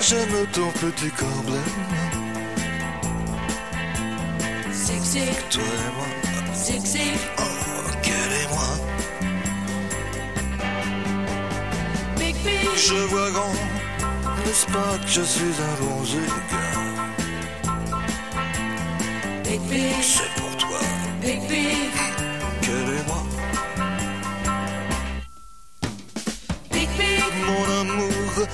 [0.00, 1.28] j'aime ton petit corps
[4.72, 6.06] zig zig, toi et moi,
[6.54, 7.42] zig, oh,
[8.02, 8.70] quel est moi.
[12.18, 13.54] Big big, Je vois grand,
[14.44, 16.20] n'est-ce pas que je suis un bon zig
[19.44, 20.80] big big, C'est pour toi,
[21.26, 21.92] big big,
[22.62, 23.22] quel est moi
[26.72, 28.46] big big, Mon amour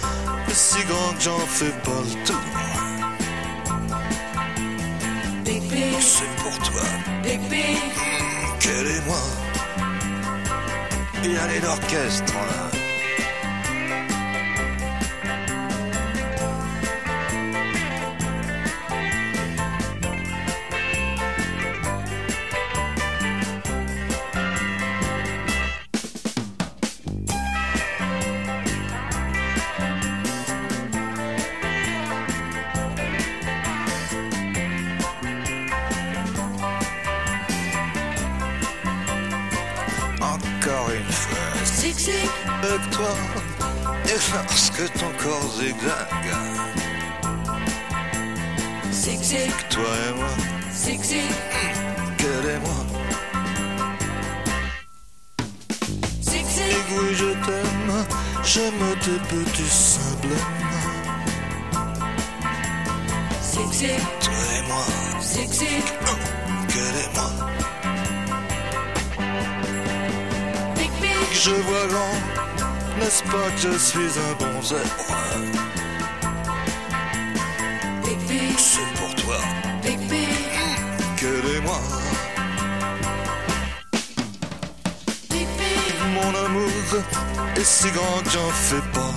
[0.48, 2.36] si grand que j'en fais pas le tour
[5.44, 6.88] big big, C'est pour toi,
[7.22, 7.76] big big,
[8.58, 9.24] quel est moi
[11.24, 12.91] Et allez l'orchestre là.
[42.72, 43.14] Avec toi,
[44.06, 46.32] et lorsque ton corps zigzague,
[48.90, 50.28] zig zig, toi et moi,
[50.72, 51.32] zig zig,
[52.16, 52.80] quel est moi
[56.20, 58.06] zig Et zig, oui, je t'aime,
[58.44, 60.38] j'aime tes petits blêmes,
[63.42, 64.84] zig zig, toi et moi,
[65.20, 65.84] zig zig,
[66.68, 67.30] quel est moi
[70.76, 72.41] big big, Je vois grand,
[73.02, 74.80] n'est-ce pas que je suis un bon zèbre
[78.04, 79.38] big big, C'est pour toi,
[79.82, 80.28] big big,
[81.16, 81.80] quel est moi
[85.30, 86.70] big big, Mon amour
[87.56, 89.12] est si grand que j'en fais pas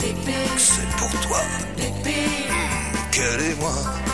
[0.00, 1.40] big big, C'est pour toi,
[1.76, 2.52] big big,
[3.12, 4.07] quel est moi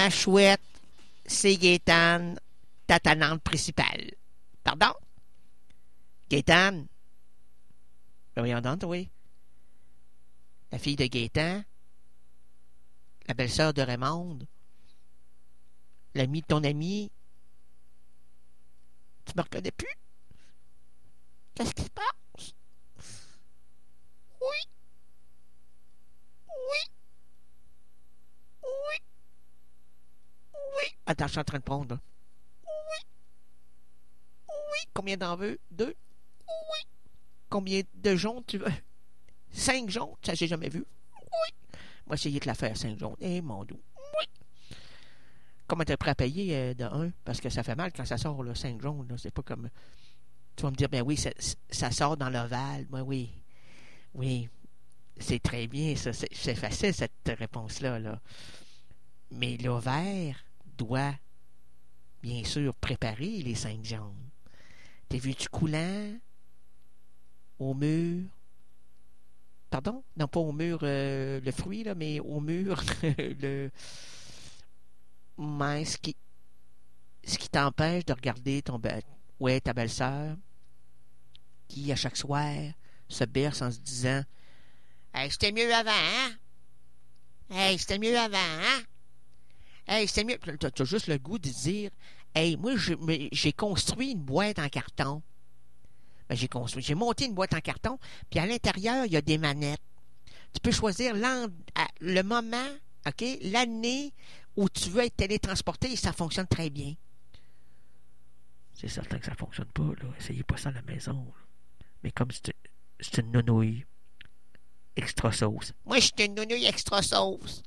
[0.00, 0.62] ma chouette.
[1.26, 2.40] C'est Gaétane,
[2.86, 4.12] ta tanante principale.
[4.64, 4.94] Pardon?
[6.30, 6.86] Gaétane?
[8.34, 9.10] Ben voyons oui.
[10.72, 11.62] La fille de Gaétan?
[13.28, 14.38] La belle-sœur de Raymond?
[16.14, 17.12] L'ami de ton ami?
[19.26, 19.96] Tu me reconnais plus?
[21.54, 22.54] Qu'est-ce qui se passe?
[24.40, 24.60] Oui.
[26.48, 26.90] Oui.
[31.06, 31.98] Attends, je suis en train de prendre.
[32.64, 33.06] Oui.
[34.48, 34.90] Oui.
[34.94, 35.58] Combien d'en veux?
[35.70, 35.94] Deux?
[36.46, 36.90] Oui.
[37.48, 38.72] Combien de jaunes tu veux?
[39.52, 40.14] Cinq jaunes?
[40.24, 40.84] Ça, j'ai jamais vu.
[41.16, 41.54] Oui.
[42.06, 43.16] Moi, essayer de la faire, cinq jaunes.
[43.20, 43.80] Eh, mon doux.
[43.96, 44.26] Oui.
[45.66, 47.10] Comment t'es prêt à payer euh, de un?
[47.24, 49.16] Parce que ça fait mal quand ça sort, là, cinq jaunes.
[49.18, 49.70] C'est pas comme...
[50.56, 51.30] Tu vas me dire, ben oui, ça,
[51.70, 52.84] ça sort dans l'ovale.
[52.86, 53.32] Ben oui.
[54.14, 54.48] Oui.
[55.18, 56.12] C'est très bien, ça.
[56.12, 57.98] C'est c'est facile, cette réponse-là.
[57.98, 58.20] Là.
[59.30, 60.44] Mais l'ovaire
[60.80, 61.14] doit,
[62.22, 64.30] bien sûr, préparer les cinq jaunes.
[65.08, 66.16] T'as vu du coulant
[67.58, 68.28] au mur?
[69.68, 70.02] Pardon?
[70.16, 72.82] Non, pas au mur, euh, le fruit, mais au mur,
[73.18, 73.70] le...
[75.38, 76.16] Mais ce qui,
[77.50, 78.80] t'empêche de regarder ton
[79.38, 80.36] ouais, ta belle-sœur,
[81.68, 82.54] qui, à chaque soir,
[83.08, 84.22] se berce en se disant
[85.14, 86.30] Hey, c'était mieux avant, hein?
[87.50, 88.82] Hey, c'était mieux avant, hein?
[89.90, 90.38] Hey, c'était mieux.
[90.38, 91.90] T'as t'as juste le goût de dire
[92.32, 92.74] Hey, moi,
[93.32, 95.20] j'ai construit une boîte en carton.
[96.28, 97.98] Ben, j'ai construit, j'ai monté une boîte en carton,
[98.30, 99.82] puis à l'intérieur, il y a des manettes.
[100.54, 102.68] Tu peux choisir le moment,
[103.04, 104.14] OK, l'année
[104.54, 106.94] où tu veux être télétransporté et ça fonctionne très bien.
[108.74, 110.08] C'est certain que ça fonctionne pas, là.
[110.20, 111.26] Essayez pas ça à la maison.
[112.04, 112.54] Mais comme c'est
[113.00, 113.86] c'est une nounouille
[114.94, 115.72] extra sauce.
[115.84, 117.62] Moi, je suis une nounouille extra sauce.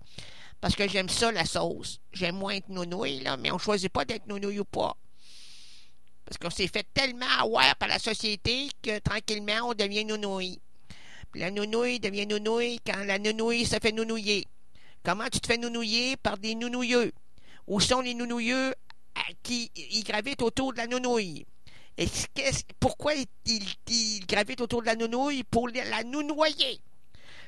[0.63, 1.99] Parce que j'aime ça, la sauce.
[2.13, 4.95] J'aime moins être nounouille, là, mais on choisit pas d'être nounouille ou pas.
[6.23, 10.61] Parce qu'on s'est fait tellement avoir par la société que tranquillement, on devient nounouille.
[11.33, 14.47] Puis la nounouille devient nounouille quand la nounouille se fait nounouiller.
[15.03, 16.15] Comment tu te fais nounouiller?
[16.15, 17.11] Par des nounouilleux.
[17.67, 18.73] Où sont les nounouilleux
[19.43, 21.45] qui ils gravitent autour de la nounouille?
[22.79, 25.43] Pourquoi ils, ils- ils gravitent autour de la nounouille?
[25.43, 26.79] Pour la nounouiller.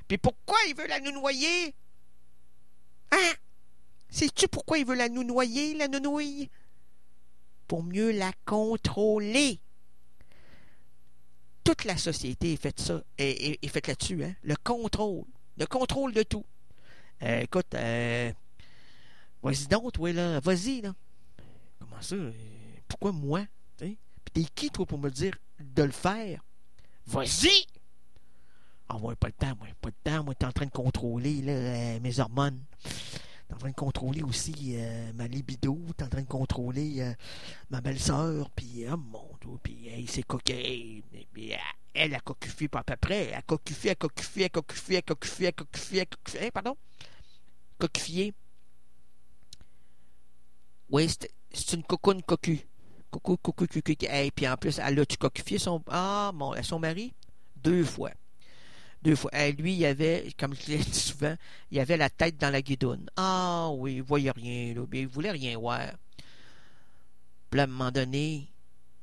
[0.06, 1.74] Puis pourquoi il veut la nounouiller?
[3.16, 3.34] Hein?
[4.10, 6.50] Sais-tu pourquoi il veut la nounouiller, la nounouille?
[7.68, 9.60] Pour mieux la contrôler.
[11.64, 14.36] Toute la société est faite ça, est, là-dessus, hein?
[14.44, 15.26] Le contrôle.
[15.58, 16.46] Le contrôle de tout.
[17.24, 18.32] Euh, écoute, euh,
[19.42, 20.40] vas-y donc, toi, là.
[20.42, 20.94] Vas-y, là.
[21.80, 22.16] Comment ça?
[22.16, 22.32] euh,
[22.88, 23.42] Pourquoi moi?
[23.78, 23.98] tu sais?
[24.26, 26.44] Puis t'es qui, toi, pour me dire de le faire?
[27.08, 27.66] Vas-y!
[28.88, 29.68] Ah, moi, pas le temps, moi.
[29.82, 30.24] Pas le temps.
[30.24, 32.60] Moi, t'es en train de contrôler, là, euh, mes hormones.
[33.48, 35.80] T'es en train de contrôler aussi euh, ma libido.
[35.98, 37.14] T'es en train de contrôler euh,
[37.70, 38.50] ma belle-sœur.
[38.52, 39.58] Puis, oh mon Dieu.
[39.62, 41.56] Puis, hey, c'est euh,
[41.94, 43.28] elle a cocufié pas à peu près.
[43.28, 45.98] Elle a cocufié, elle a cocufié, elle a cocufié, elle a cocufié, elle a cocufié,
[45.98, 46.48] elle a cocufié.
[46.48, 46.78] Hein, pardon?
[47.80, 48.34] Cocufié.
[50.90, 51.10] Oui,
[51.52, 52.68] c'est une cocoune cocu.
[53.12, 53.92] Coucou, coucou, coucou.
[54.02, 55.82] Et puis en plus, elle a-tu cocufié son.
[55.88, 57.14] Ah, mon, son mari?
[57.56, 58.12] Deux fois.
[59.06, 59.30] Deux fois.
[59.34, 61.36] Eh, lui, il avait, comme je l'ai dit souvent,
[61.70, 63.08] il avait la tête dans la guidoune.
[63.16, 64.82] Ah oui, il voyait rien, là.
[64.92, 65.92] Mais il voulait rien voir.
[67.52, 68.48] Puis à un moment donné,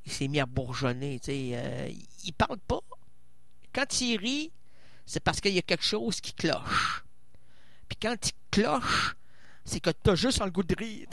[0.05, 1.21] il s'est mis à bourgeonner.
[1.29, 1.89] Euh,
[2.25, 2.81] il parle pas.
[3.73, 4.51] Quand il rit,
[5.05, 7.05] c'est parce qu'il y a quelque chose qui cloche.
[7.87, 9.15] Puis quand il cloche,
[9.63, 11.07] c'est que t'as juste le goût de rire.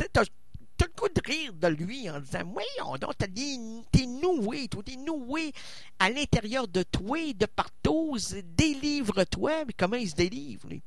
[0.80, 3.58] T'as le goût de rire de lui en disant Voyons donc, t'as des-
[3.92, 5.52] t'es noué, toi, t'es noué
[5.98, 8.16] à l'intérieur de toi, de partout,
[8.56, 9.64] délivre-toi.
[9.66, 10.82] Mais comment il se délivre, lui?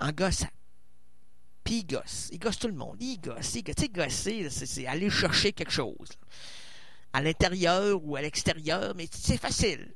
[0.00, 0.48] En gossant.
[1.62, 2.28] Puis il gosse.
[2.32, 2.96] Il gosse tout le monde.
[3.00, 3.54] Il gosse.
[3.54, 3.76] Il gosse.
[3.76, 6.08] Tu sais, gosser, c'est c'est aller chercher quelque chose.
[7.12, 9.94] À l'intérieur ou à l'extérieur, mais c'est facile.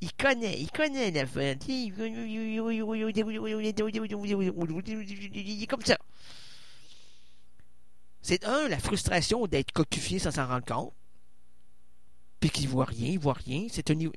[0.00, 1.54] Il connaît, il connaît la fin.
[1.68, 1.92] Il
[5.62, 5.96] est comme ça.
[8.26, 10.92] C'est un, la frustration d'être cocufié sans s'en rendre compte.
[12.40, 13.68] Puis qu'il voit rien, il voit rien.
[13.70, 14.10] C'est un non,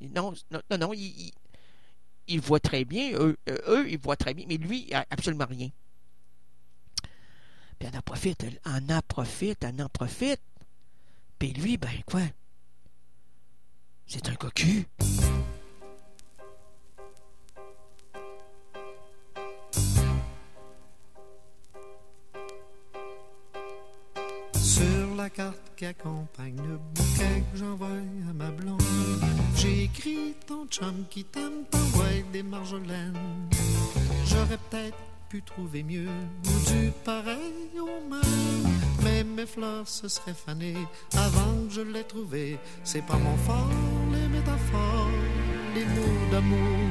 [0.50, 3.12] non, non, non, il, voit très bien.
[3.14, 5.70] Eux, euh, eux, ils voient très bien, mais lui, il a absolument rien.
[7.78, 10.42] Puis elle en profite, elle en profite, elle en profite.
[11.38, 12.24] Puis lui, ben quoi?
[14.08, 14.88] C'est un cocu.
[25.30, 27.88] Carte qui accompagne le bouquet que j'envoie
[28.30, 28.82] à ma blonde,
[29.56, 33.18] j'ai écrit ton chum qui t'aime t'envoie des marjolaines.
[34.26, 34.98] J'aurais peut-être
[35.30, 36.08] pu trouver mieux
[36.46, 38.74] ou du pareil au même.
[39.04, 40.78] Mais mes fleurs se seraient fanées
[41.14, 42.58] avant que je les trouvées.
[42.84, 43.70] C'est pas mon fort,
[44.12, 45.10] les métaphores,
[45.76, 46.89] les mots d'amour.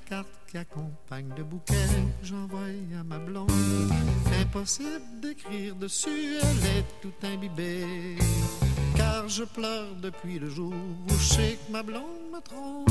[0.00, 1.74] Carte qui accompagne le bouquet,
[2.22, 2.60] j'envoie
[2.98, 3.50] à ma blonde.
[4.40, 8.16] Impossible d'écrire dessus, elle est tout imbibée.
[8.96, 12.88] Car je pleure depuis le jour où je sais que ma blonde me trompe.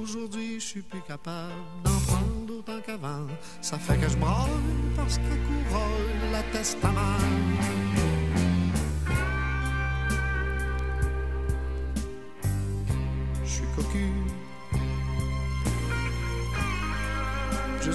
[0.00, 1.52] Aujourd'hui, je suis plus capable
[1.84, 3.26] d'en prendre autant qu'avant.
[3.60, 4.48] Ça fait que je braille
[4.96, 7.57] parce qu'à couronne la testament.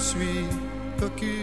[0.04, 0.44] Suis
[1.00, 1.40] cocu.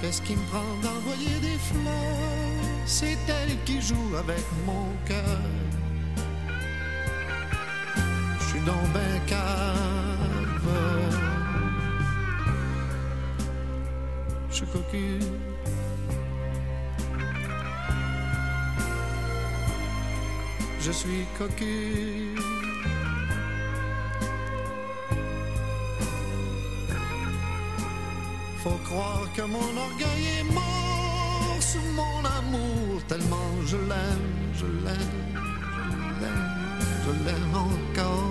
[0.00, 2.64] Qu'est-ce qui me prend d'envoyer des fleurs?
[2.86, 5.40] C'est elle qui joue avec mon cœur.
[8.38, 10.70] Je suis donc ben cave.
[14.48, 15.18] Je suis cocu.
[20.86, 22.36] Je suis cocu.
[28.62, 35.18] Faut croire que mon orgueil est mort sous mon amour tellement je l'aime, je l'aime,
[35.88, 38.25] je l'aime, je l'aime encore.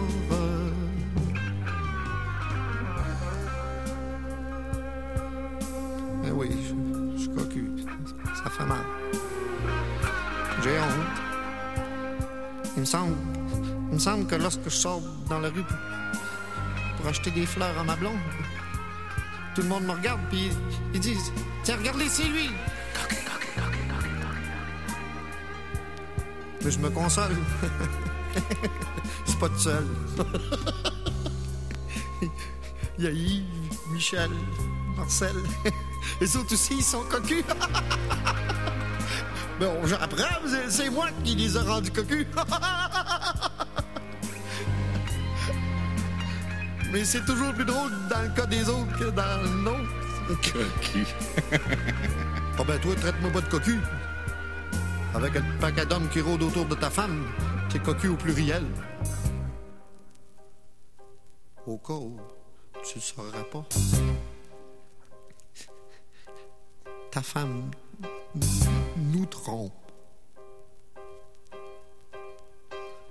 [14.26, 15.64] Que lorsque je sors dans la rue
[16.98, 18.18] pour, acheter des fleurs à ma blonde,
[19.54, 20.50] tout le monde me regarde puis
[20.94, 21.32] ils disent
[21.64, 22.50] Tiens, regarde-les, c'est lui
[26.64, 27.36] Mais je me console.
[29.26, 29.86] je suis pas tout seul.
[32.98, 33.44] Il y a Yves,
[33.92, 34.32] Michel,
[34.98, 35.36] Marcel.
[36.22, 37.44] Les autres aussi, ils sont cocus.
[39.60, 42.26] Bon, j'apprends, c'est moi qui les ai rendus cocus.
[46.96, 49.92] Mais c'est toujours plus drôle dans le cas des autres que dans le nôtre.
[50.28, 51.06] Cocu.
[52.58, 53.82] Ah ben toi, traite-moi pas de cocu.
[55.14, 57.26] Avec un paquet d'hommes qui rôdent autour de ta femme,
[57.70, 58.64] c'est cocu au pluriel.
[61.68, 62.18] Au cas où
[62.82, 63.66] tu le sauras pas.
[67.12, 67.72] Ta femme
[68.96, 69.74] nous trompe.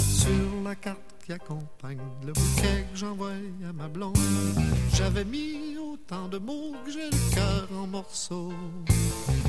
[0.00, 3.30] Sur la carte qui accompagne le bouquet que j'envoie
[3.68, 4.16] à ma blonde,
[4.92, 8.52] j'avais mis autant de mots que j'ai le cœur en morceaux.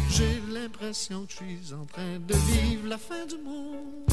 [0.10, 4.06] J'ai l'impression que je suis en train de vivre la fin du monde.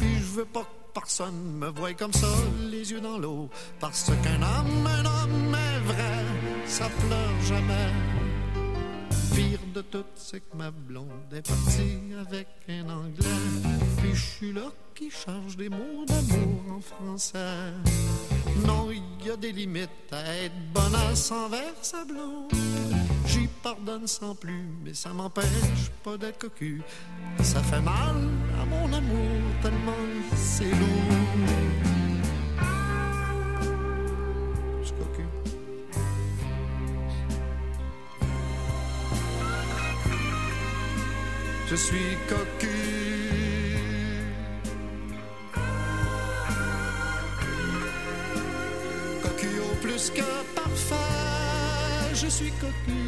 [0.00, 2.28] Puis je veux pas que personne me voie comme ça,
[2.68, 3.48] les yeux dans l'eau.
[3.78, 6.24] Parce qu'un homme, un homme est vrai,
[6.66, 8.29] ça pleure jamais.
[9.34, 13.26] Pire de tout, c'est que ma blonde est partie avec un anglais.
[13.98, 17.72] Puis je suis là qui charge des mots d'amour en français.
[18.66, 22.52] Non, il y a des limites à être bonasse envers sa blonde.
[23.26, 26.82] J'y pardonne sans plus, mais ça m'empêche pas d'être cocu.
[27.42, 28.16] Ça fait mal
[28.60, 29.92] à mon amour tellement
[30.34, 31.69] c'est lourd.
[41.70, 42.66] Je suis cocu.
[49.22, 52.12] Cocu au plus que parfait.
[52.12, 53.02] Je suis cocu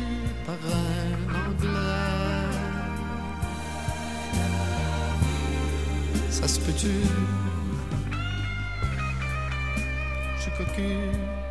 [0.46, 2.52] par un anglais.
[6.30, 6.94] Ça se peut-tu?
[10.36, 11.41] Je suis cocu.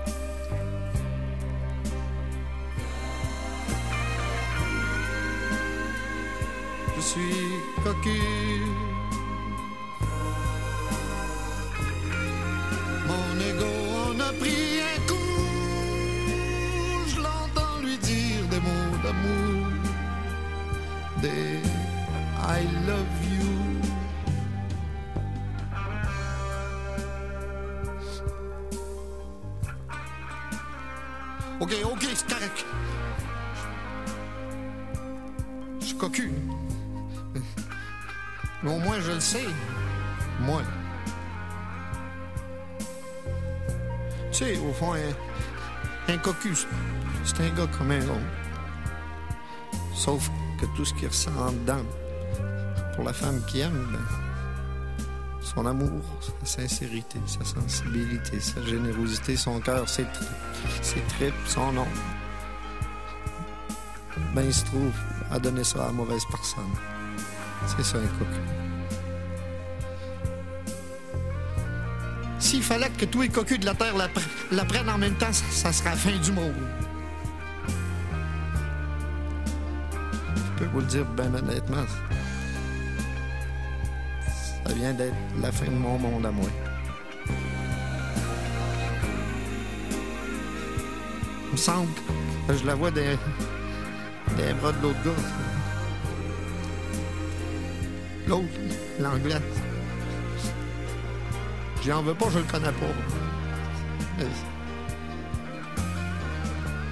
[7.02, 7.50] Je suis
[7.84, 8.22] cocu.
[13.08, 13.74] Mon ego
[14.06, 15.42] en a pris un coup.
[17.08, 19.68] Je l'entends lui dire des mots d'amour.
[21.24, 21.60] Des
[22.38, 23.50] I love you.
[31.62, 32.66] Ok, ok, c'est correct.
[35.80, 36.32] Je suis cocu.
[38.72, 39.46] Mais au moins, je le sais.
[40.40, 40.62] Moi.
[44.32, 46.54] Tu sais, au fond, un, un cocu,
[47.26, 48.32] c'est un gars comme un autre.
[49.94, 51.84] Sauf que tout ce qu'il ressent en dedans,
[52.96, 54.00] pour la femme qu'il aime, ben,
[55.42, 60.06] Son amour, sa sincérité, sa sensibilité, sa générosité, son cœur, ses,
[60.82, 61.88] ses tripes, son nom.
[64.34, 64.94] Ben, il se trouve
[65.30, 66.72] à donner ça à la mauvaise personne.
[67.68, 68.61] C'est ça, un cocu.
[72.52, 75.14] S'il fallait que tous les cocus de la Terre la, pre- la prennent en même
[75.14, 76.54] temps, ça, ça serait la fin du monde.
[80.36, 81.86] Je peux vous le dire bien honnêtement.
[84.68, 86.50] Ça vient d'être la fin de mon monde à moi.
[91.46, 91.88] Il me semble
[92.50, 93.18] que je la vois des,
[94.36, 95.12] des bras de l'autre gars.
[98.28, 98.46] L'autre,
[99.00, 99.42] l'anglais.
[101.82, 102.94] J'y en veux pas, je le connais pas.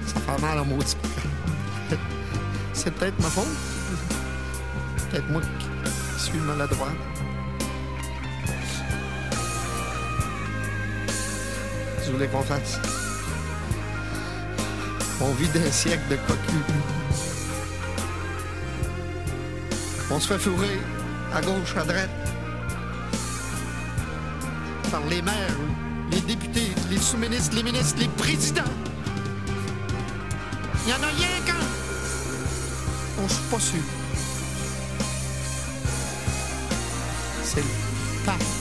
[0.04, 0.96] Ça fait mal à maudit.
[2.72, 3.46] C'est peut-être ma faute.
[5.10, 6.88] Peut-être moi qui suis maladroit.
[12.04, 12.80] Je voulais qu'on fasse?
[15.20, 16.56] On vit des siècles de cocu.
[20.10, 20.80] On se fait fourrer
[21.32, 22.19] à gauche, à droite.
[25.08, 25.56] Les maires,
[26.10, 28.62] les députés, les sous-ministres, les ministres, les présidents.
[30.84, 31.54] Il y en a rien qu'un.
[33.22, 33.80] On je suis pas sûr.
[37.42, 38.59] C'est le pape.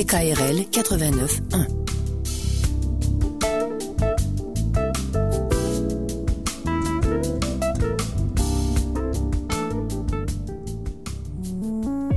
[0.00, 1.66] CKRL 89.1.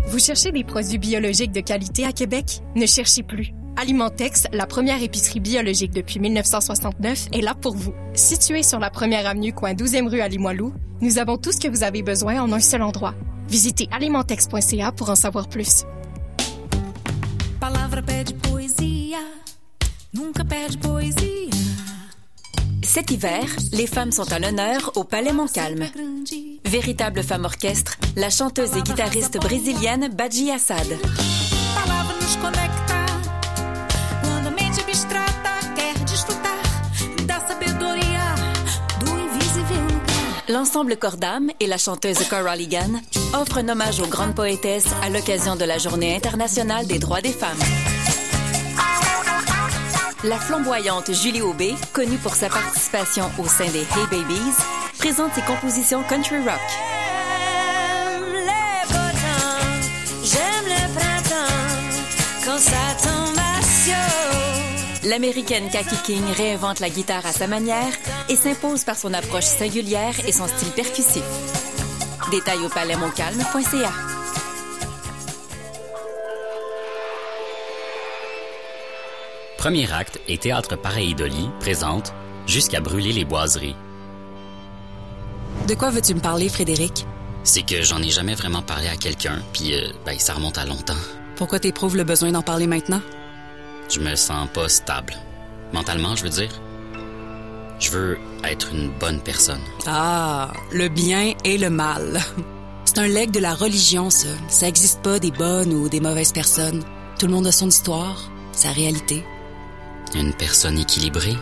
[0.08, 2.62] Vous cherchez des produits biologiques de qualité à Québec?
[2.76, 3.52] Ne cherchez plus.
[3.76, 7.94] Alimentex, la première épicerie biologique depuis 1969, est là pour vous.
[8.14, 11.68] Située sur la première avenue, coin 12e rue à Limoilou, nous avons tout ce que
[11.68, 13.14] vous avez besoin en un seul endroit.
[13.50, 15.84] Visitez alimentex.ca pour en savoir plus.
[18.04, 19.20] Palavra pede poesia,
[20.12, 21.50] nunca perde poesia.
[22.84, 25.86] Cet hiver, les femmes sont à l'honneur au Palais Montcalm.
[26.66, 30.88] Véritable femme orchestre, la chanteuse et guitariste brésilienne Badji Assad.
[40.50, 43.02] L'ensemble Cordam et la chanteuse Cora Ligan
[43.34, 47.32] offrent un hommage aux grandes poétesses à l'occasion de la Journée internationale des droits des
[47.32, 47.93] femmes.
[50.26, 54.56] La flamboyante Julie Aubé, connue pour sa participation au sein des Hey Babies,
[54.98, 56.62] présente ses compositions country rock.
[58.16, 59.66] J'aime les beaux temps,
[60.24, 62.72] j'aime le printemps, quand ça
[63.04, 65.10] tombe à chaud.
[65.10, 67.92] L'américaine Kaki King réinvente la guitare à sa manière
[68.30, 71.24] et s'impose par son approche singulière et son style percussif.
[72.32, 74.13] Détails au palaismontcalm.ca.
[79.64, 82.14] Premier acte et Théâtre Pareidoli présente
[82.46, 83.78] Jusqu'à brûler les boiseries.
[85.70, 87.08] De quoi veux-tu me parler, Frédéric?
[87.46, 90.66] C'est que j'en ai jamais vraiment parlé à quelqu'un, puis euh, ben, ça remonte à
[90.66, 91.00] longtemps.
[91.38, 93.00] Pourquoi t'éprouves le besoin d'en parler maintenant?
[93.90, 95.14] Je me sens pas stable.
[95.72, 96.52] Mentalement, je veux dire.
[97.80, 99.64] Je veux être une bonne personne.
[99.88, 102.20] Ah, le bien et le mal.
[102.84, 104.28] C'est un legs de la religion, ça.
[104.50, 106.84] Ça existe pas des bonnes ou des mauvaises personnes.
[107.18, 109.24] Tout le monde a son histoire, sa réalité.
[110.16, 111.36] Une personne équilibrée?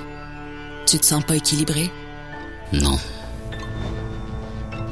[0.87, 1.91] Tu te sens pas équilibré?
[2.71, 2.97] Non.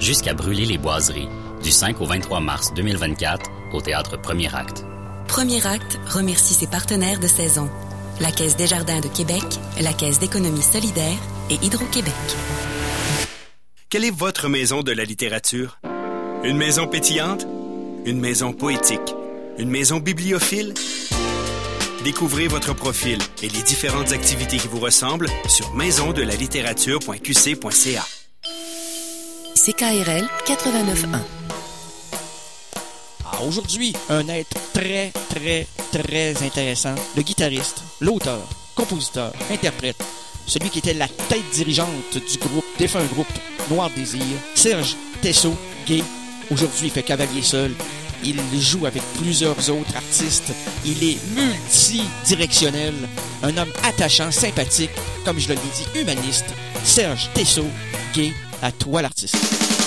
[0.02, 1.30] Jusqu'à brûler les boiseries,
[1.64, 4.84] du 5 au 23 mars 2024, au théâtre Premier Acte.
[5.30, 7.70] Premier Acte remercie ses partenaires de saison.
[8.20, 9.44] La Caisse des Jardins de Québec,
[9.82, 11.18] la Caisse d'économie solidaire
[11.50, 12.14] et Hydro-Québec.
[13.90, 15.80] Quelle est votre maison de la littérature?
[16.44, 17.48] Une maison pétillante?
[18.06, 19.16] Une maison poétique?
[19.58, 20.74] Une maison bibliophile?
[22.04, 28.06] Découvrez votre profil et les différentes activités qui vous ressemblent sur maisondelalittérature.qc.ca.
[29.54, 31.20] CKRL 89.1
[33.26, 36.96] Ah, Aujourd'hui, un être très, très, très intéressant.
[37.18, 40.02] Le guitariste, l'auteur, compositeur, interprète,
[40.48, 43.28] celui qui était la tête dirigeante du groupe, défunt groupe
[43.70, 44.24] Noir Désir,
[44.56, 46.02] Serge Tessot, gay.
[46.50, 47.76] Aujourd'hui, il fait cavalier seul.
[48.24, 50.52] Il joue avec plusieurs autres artistes.
[50.86, 52.94] Il est multidirectionnel.
[53.44, 54.92] Un homme attachant, sympathique,
[55.26, 56.46] comme je l'ai dit, humaniste.
[56.84, 57.68] Serge Tessot,
[58.14, 58.34] gay.
[58.62, 59.79] À toi l'artiste.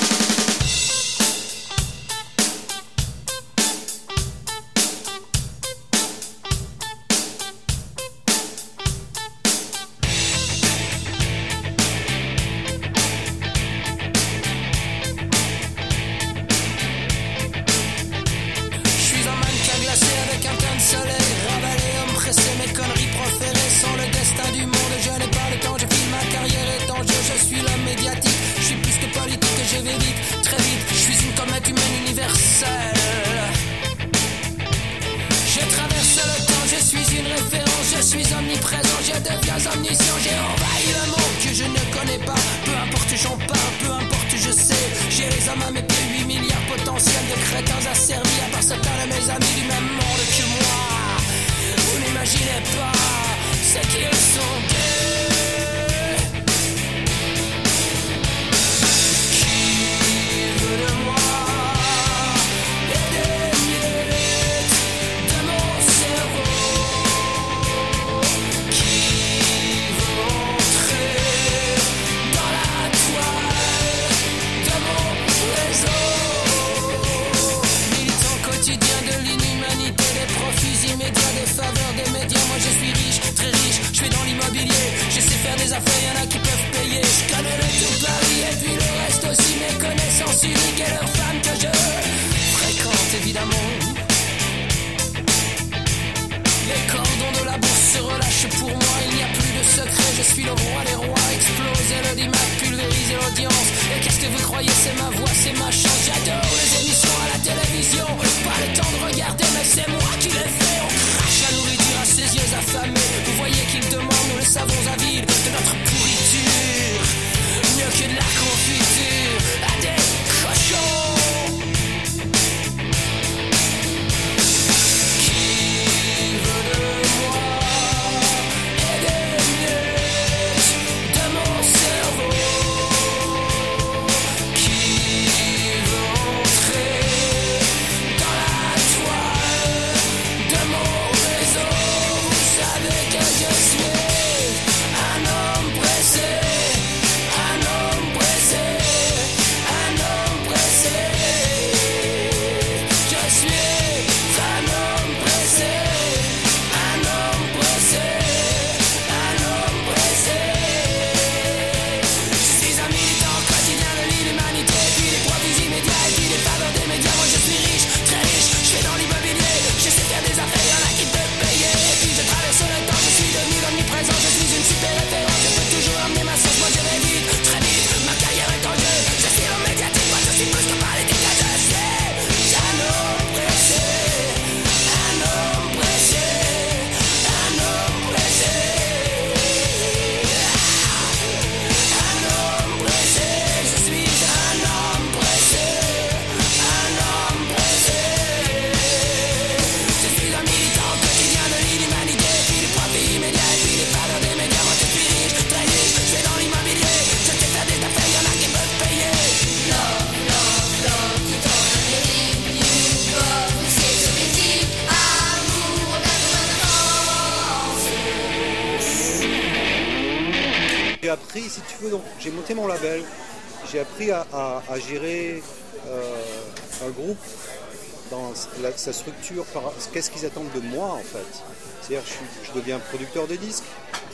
[228.83, 229.47] Sa structure,
[229.93, 231.33] qu'est-ce qu'ils attendent de moi en fait?
[231.81, 233.65] C'est-à-dire je, je deviens producteur de disques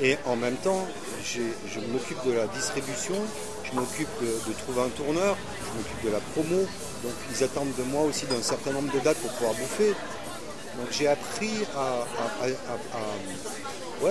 [0.00, 0.86] et en même temps
[1.24, 3.14] je m'occupe de la distribution,
[3.64, 6.66] je m'occupe de, trouver un tourneur, je m'occupe de la promo.
[7.02, 9.94] Donc ils attendent de moi aussi d'un certain nombre de dates pour pouvoir bouffer.
[10.78, 12.04] Donc j'ai appris à,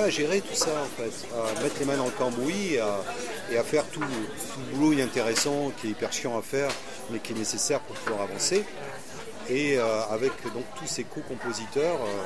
[0.10, 2.99] gérer tout ça en fait, à mettre les mains dans le cambouis et à,
[3.51, 6.70] et à faire tout, tout le boulot intéressant qui est hyper chiant à faire
[7.12, 8.66] mais qui est nécessaire pour pouvoir avancer.
[9.50, 12.24] Et euh, avec donc tous ces co-compositeurs, euh,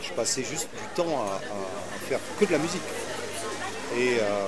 [0.00, 1.40] je passais juste du temps à,
[2.08, 2.82] faire que de la musique.
[3.98, 4.46] Et, euh,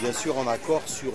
[0.00, 1.12] bien sûr en accord sur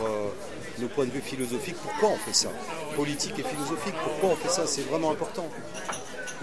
[0.80, 2.50] nos points de vue philosophiques, pourquoi on fait ça?
[2.96, 4.66] Politique et philosophique, pourquoi on fait ça?
[4.66, 5.48] C'est vraiment important.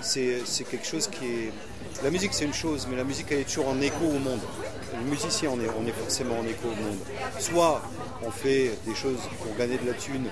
[0.00, 1.52] C'est c'est quelque chose qui est...
[2.04, 4.40] La musique c'est une chose, mais la musique elle est toujours en écho au monde.
[4.94, 6.98] Le musicien on est, on est forcément en écho au monde.
[7.40, 7.82] Soit
[8.24, 10.28] on fait des choses pour gagner de la thune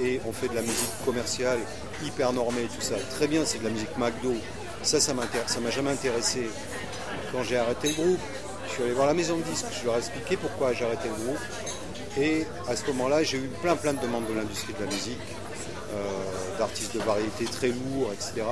[0.00, 1.58] et on fait de la musique commerciale
[2.04, 2.94] hyper normée et tout ça.
[3.10, 4.34] Très bien, c'est de la musique McDo.
[4.82, 6.48] Ça, ça m'a jamais intéressé.
[7.32, 8.20] Quand j'ai arrêté le groupe,
[8.66, 11.08] je suis allé voir la maison de disques, je leur ai expliqué pourquoi j'ai arrêté
[11.08, 11.40] le groupe.
[12.18, 15.18] Et à ce moment-là, j'ai eu plein plein de demandes de l'industrie de la musique,
[15.94, 18.46] euh, d'artistes de variété très lourds, etc.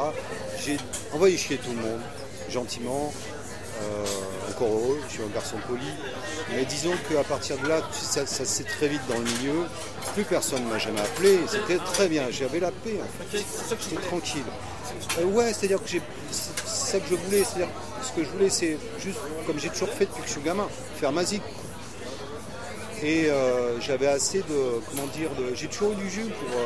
[0.64, 0.76] J'ai
[1.12, 2.00] envoyé chier tout le monde,
[2.50, 3.12] gentiment,
[3.82, 5.86] euh, encore heureux, je suis un garçon poli.
[6.50, 9.64] Mais disons qu'à partir de là, ça, s'est très vite dans le milieu.
[10.14, 11.38] Plus personne ne m'a jamais appelé.
[11.48, 12.24] C'était très bien.
[12.30, 13.06] J'avais la paix en.
[13.32, 14.44] J'étais tranquille.
[15.18, 16.00] Euh, ouais, c'est-à-dire que c'est
[16.66, 17.44] ça que je voulais.
[17.44, 17.68] C'est-à-dire
[18.02, 20.68] ce que je voulais, c'est juste comme j'ai toujours fait depuis que je suis gamin,
[20.98, 21.42] faire ma zik.
[23.02, 26.60] Et euh, j'avais assez de, comment dire, de, j'ai toujours eu du jus pour,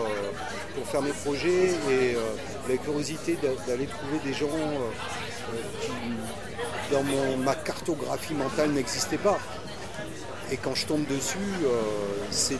[0.76, 2.16] pour faire mes projets et
[2.68, 4.46] la curiosité d'a- d'aller trouver des gens
[5.80, 5.90] qui,
[6.90, 7.02] dans
[7.38, 9.38] ma cartographie mentale, n'existaient pas.
[10.50, 11.70] Et quand je tombe dessus, euh,
[12.30, 12.58] c'est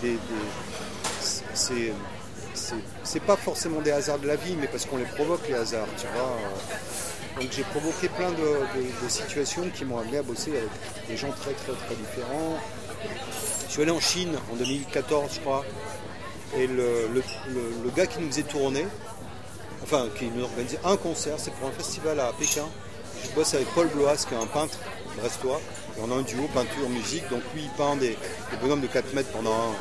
[3.03, 5.89] c'est, pas forcément des hasards de la vie, mais parce qu'on les provoque les hasards,
[5.99, 7.41] tu vois.
[7.41, 10.71] Donc j'ai provoqué plein de, situations qui m'ont amené à bosser avec
[11.09, 12.59] des gens très très très différents.
[13.67, 15.65] Je suis allé en Chine en 2014, je crois,
[16.57, 18.87] et le gars qui nous faisait tourner,
[19.83, 22.67] enfin qui nous organisait un concert, c'est pour un festival à Pékin.
[23.25, 24.77] Je bosse avec Paul Bloas, qui est un peintre
[25.17, 25.61] brestois.
[25.97, 28.11] Et on a un duo peinture-musique, donc lui il peint des,
[28.51, 29.75] des bonhommes de 4 mètres pendant,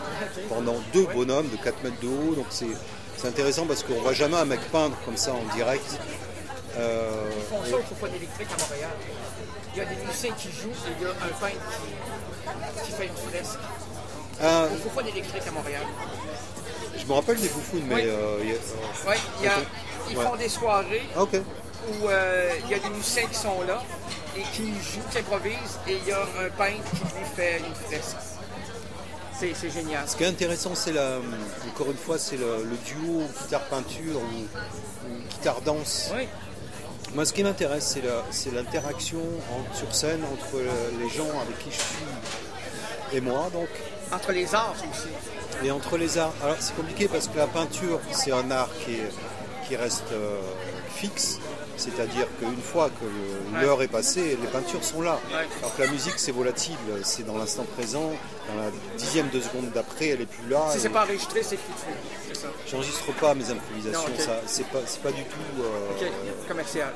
[0.50, 2.36] pendant deux bonhommes de 4 mètres de haut.
[2.36, 2.66] Donc c'est
[3.18, 5.86] c'est intéressant parce qu'on voit jamais un mec peindre comme ça en direct.
[6.78, 8.90] Euh, Ils font ça au Fofone électrique à Montréal.
[9.74, 11.56] Il y a des musiciens qui jouent et il y a un peintre
[12.86, 13.60] qui, qui fait une fresque.
[14.42, 14.68] Ah.
[14.74, 15.84] Au Fofone électrique à Montréal.
[16.98, 18.02] je me rappelle des foufounes, mais Oui.
[18.06, 18.54] euh, y a-
[19.12, 19.52] euh, y a-
[20.10, 20.24] ils Ouais.
[20.26, 21.42] font des soirées Ah, ok.
[21.88, 23.82] Où euh, il y a des musiciens qui sont là
[24.38, 27.76] et qui jouent, qui improvisent, et il y a un peintre qui lui fait une
[27.76, 28.18] fresque.
[29.40, 30.08] C'est c'est génial.
[30.08, 31.20] Ce qui est intéressant, c'est la,
[31.74, 36.12] encore une fois, c'est le, le duo guitare-peinture ou, ou guitare-danse.
[37.16, 39.20] Moi, ce qui m'intéresse, c'est la- c'est l'interaction
[39.52, 40.58] en- sur scène entre
[41.00, 43.70] les gens avec qui je suis et moi, donc.
[44.12, 45.08] Entre les arts aussi.
[45.64, 46.34] Et entre les arts.
[46.44, 49.12] Alors, c'est compliqué parce que la peinture, c'est un art qui, est-
[49.68, 50.40] qui reste euh,
[50.96, 51.40] fixe.
[51.80, 55.18] C'est-à-dire qu'une fois que l'heure est passée, les peintures sont là.
[55.62, 58.12] Alors que la musique, c'est volatile, c'est dans l'instant présent.
[58.50, 60.62] Dans la dixième de seconde d'après, elle est plus là.
[60.72, 61.58] Si c'est et- pas enregistré, c'est
[62.28, 62.48] C'est ça.
[62.70, 64.20] J'enregistre pas mes improvisations, Non, ok.
[64.22, 65.64] ça, c'est pas, c'est pas du tout.
[65.64, 66.10] euh,
[66.48, 66.94] commercial.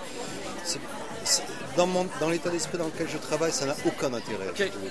[0.65, 0.79] c'est-
[1.23, 1.43] c'est-
[1.77, 4.49] dans l'état d'esprit dans lequel je travaille, ça n'a aucun intérêt.
[4.49, 4.55] Ok.
[4.57, 4.89] je trouve.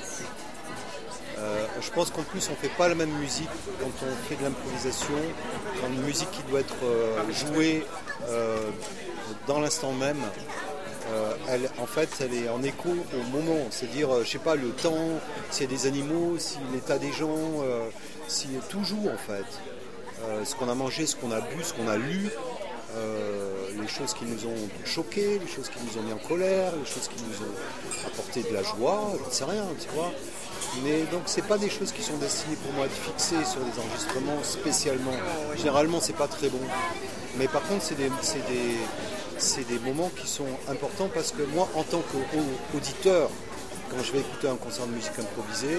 [1.38, 3.48] Euh, je pense qu'en plus, on fait pas la même musique
[3.80, 5.14] quand on fait de l'improvisation,
[5.80, 7.84] quand une musique qui doit être euh, jouée
[8.28, 8.58] euh,
[9.46, 10.20] dans l'instant même.
[11.12, 14.54] euh, elle, en fait, elle est en écho au moment, c'est-à-dire, euh, je sais pas,
[14.54, 15.08] le temps,
[15.50, 17.28] s'il y a des animaux, si l'état des gens,
[17.62, 17.88] euh,
[18.28, 19.44] si toujours en fait,
[20.24, 22.30] Euh, ce qu'on a mangé, ce qu'on a bu, ce qu'on a lu,
[23.80, 26.86] les choses qui nous ont choqués, les choses qui nous ont mis en colère, les
[26.94, 27.54] choses qui nous ont
[28.06, 30.12] apporté de la joie, je ne sais rien, tu vois.
[30.84, 33.62] Mais donc c'est pas des choses qui sont destinées pour moi à être fixées sur
[33.68, 35.16] des enregistrements spécialement.
[35.56, 36.64] Généralement c'est pas très bon.
[37.38, 38.10] Mais par contre c'est des,
[39.42, 43.28] c'est des, moments qui sont importants parce que moi en tant qu'auditeur,
[43.90, 45.78] quand je vais écouter un concert de musique improvisée,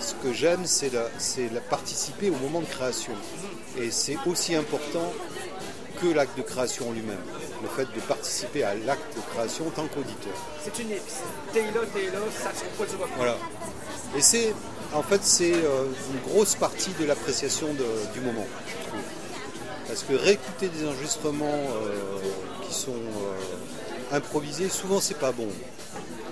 [0.00, 3.12] ce que j'aime c'est la, c'est la participer au moment de création.
[3.78, 5.12] Et c'est aussi important
[6.00, 7.20] que l'acte de création en lui-même.
[7.62, 10.34] Le fait de participer à l'acte de création en tant qu'auditeur.
[10.64, 10.88] C'est une.
[11.52, 13.14] T'es là, t'es là, ça se reproduira pas.
[13.16, 13.36] Voilà.
[14.16, 14.54] Et c'est,
[14.92, 19.00] en fait, c'est euh, une grosse partie de l'appréciation du moment, je trouve.
[19.86, 22.18] Parce que réécouter des enregistrements euh,
[22.72, 25.48] sont euh, improvisés, souvent c'est pas bon.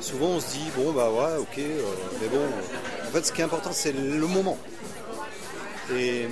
[0.01, 1.83] souvent on se dit, bon, bah ouais, ok, euh,
[2.21, 2.43] mais bon,
[3.07, 4.59] en fait, ce qui est important, c'est le moment.
[5.93, 6.29] Et euh,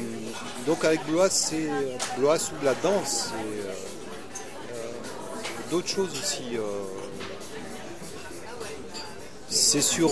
[0.67, 1.69] donc, avec Blois, c'est
[2.17, 3.73] Blois ou la danse, euh,
[5.71, 6.57] d'autres choses aussi.
[9.49, 10.11] c'est sur.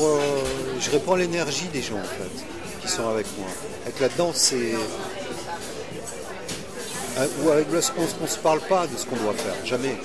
[0.81, 2.44] je réponds à l'énergie des gens, en fait,
[2.81, 3.48] qui sont avec moi.
[3.85, 4.74] Avec la danse, c'est.
[7.18, 9.97] Euh, Ou avec Blois, on ne se parle pas de ce qu'on doit faire, jamais.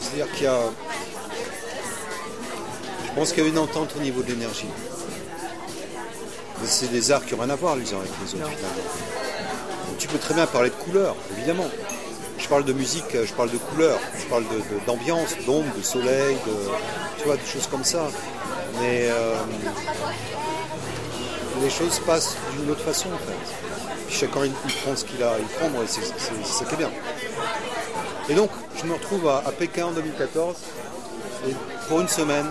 [0.00, 0.58] C'est-à-dire qu'il y a.
[3.06, 4.66] Je pense qu'il y a une entente au niveau de l'énergie.
[6.60, 8.52] Mais C'est des arts qui n'ont rien à voir les uns avec les autres finalement.
[9.88, 11.68] Donc, tu peux très bien parler de couleurs, évidemment.
[12.38, 15.82] Je parle de musique, je parle de couleurs, je parle de- de- d'ambiance, d'ombre, de
[15.82, 16.52] soleil, de,
[17.18, 18.08] tu vois, des choses comme ça.
[18.80, 19.34] Mais euh,
[21.62, 23.73] les choses se passent d'une autre façon en fait.
[24.14, 26.88] Chacun il, prend ce qu'il a à y prendre et c'est ça bien.
[28.28, 30.56] Et donc, je me retrouve à, Pékin en 2014,
[31.48, 31.54] et
[31.88, 32.46] pour une semaine,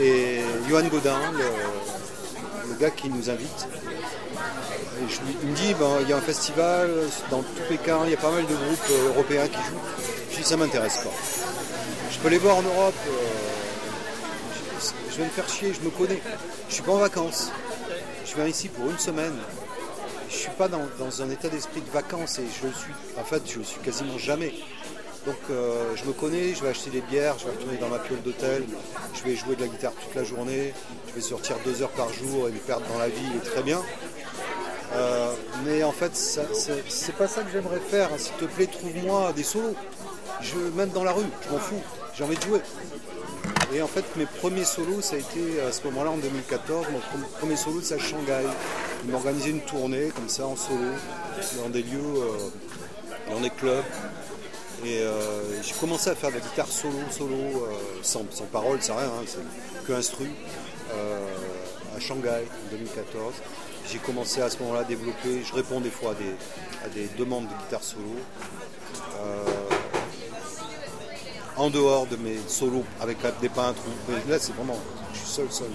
[0.00, 3.66] et Johan Godin, le, gars qui nous invite,
[5.42, 6.88] il me dit, ben, il y a un festival
[7.32, 10.14] dans tout Pékin, il y a pas mal de groupes euh, européens qui jouent.
[10.30, 11.10] Je dis, ça m'intéresse pas.
[12.12, 13.10] Je peux les voir en Europe, euh,
[14.78, 16.22] je, je vais me faire chier, je me connais.
[16.68, 17.50] Je suis pas en vacances.
[18.24, 19.34] Je viens ici pour une semaine.
[20.32, 22.92] Je suis pas dans, dans un état d'esprit de vacances et je le suis.
[23.20, 24.54] En fait, je le suis quasiment jamais.
[25.26, 27.98] Donc euh, je me connais, je vais acheter des bières, je vais retourner dans ma
[27.98, 28.64] piole d'hôtel,
[29.14, 30.74] je vais jouer de la guitare toute la journée,
[31.08, 33.62] je vais sortir deux heures par jour et me perdre dans la vie, et très
[33.62, 33.80] bien.
[34.94, 35.32] Euh,
[35.64, 38.08] mais en fait, c'est pas ça que j'aimerais faire.
[38.18, 39.76] S'il te plaît, trouve-moi des solos.
[40.40, 41.82] Je même dans la rue, je m'en fous.
[42.14, 42.60] J'ai envie de jouer.
[43.74, 46.98] Et en fait, mes premiers solos, ça a été à ce moment-là, en 2014, mon
[46.98, 48.44] pre- premier solo, c'est à Shanghai.
[49.04, 50.90] Ils m'ont organisé une tournée comme ça en solo,
[51.62, 53.82] dans des lieux, euh, dans des clubs.
[54.84, 57.70] Et euh, j'ai commencé à faire de la guitare solo, solo, euh,
[58.02, 60.26] sans, parole, sans rien, hein, c'est que instru,
[60.92, 61.26] euh,
[61.96, 63.32] à Shanghai en 2014.
[63.90, 66.34] J'ai commencé à ce moment-là à développer, je réponds des fois à des,
[66.84, 68.16] à des demandes de guitare solo.
[71.56, 73.82] En dehors de mes solos avec des peintres,
[74.28, 74.78] là c'est vraiment,
[75.12, 75.68] je suis seul, seul.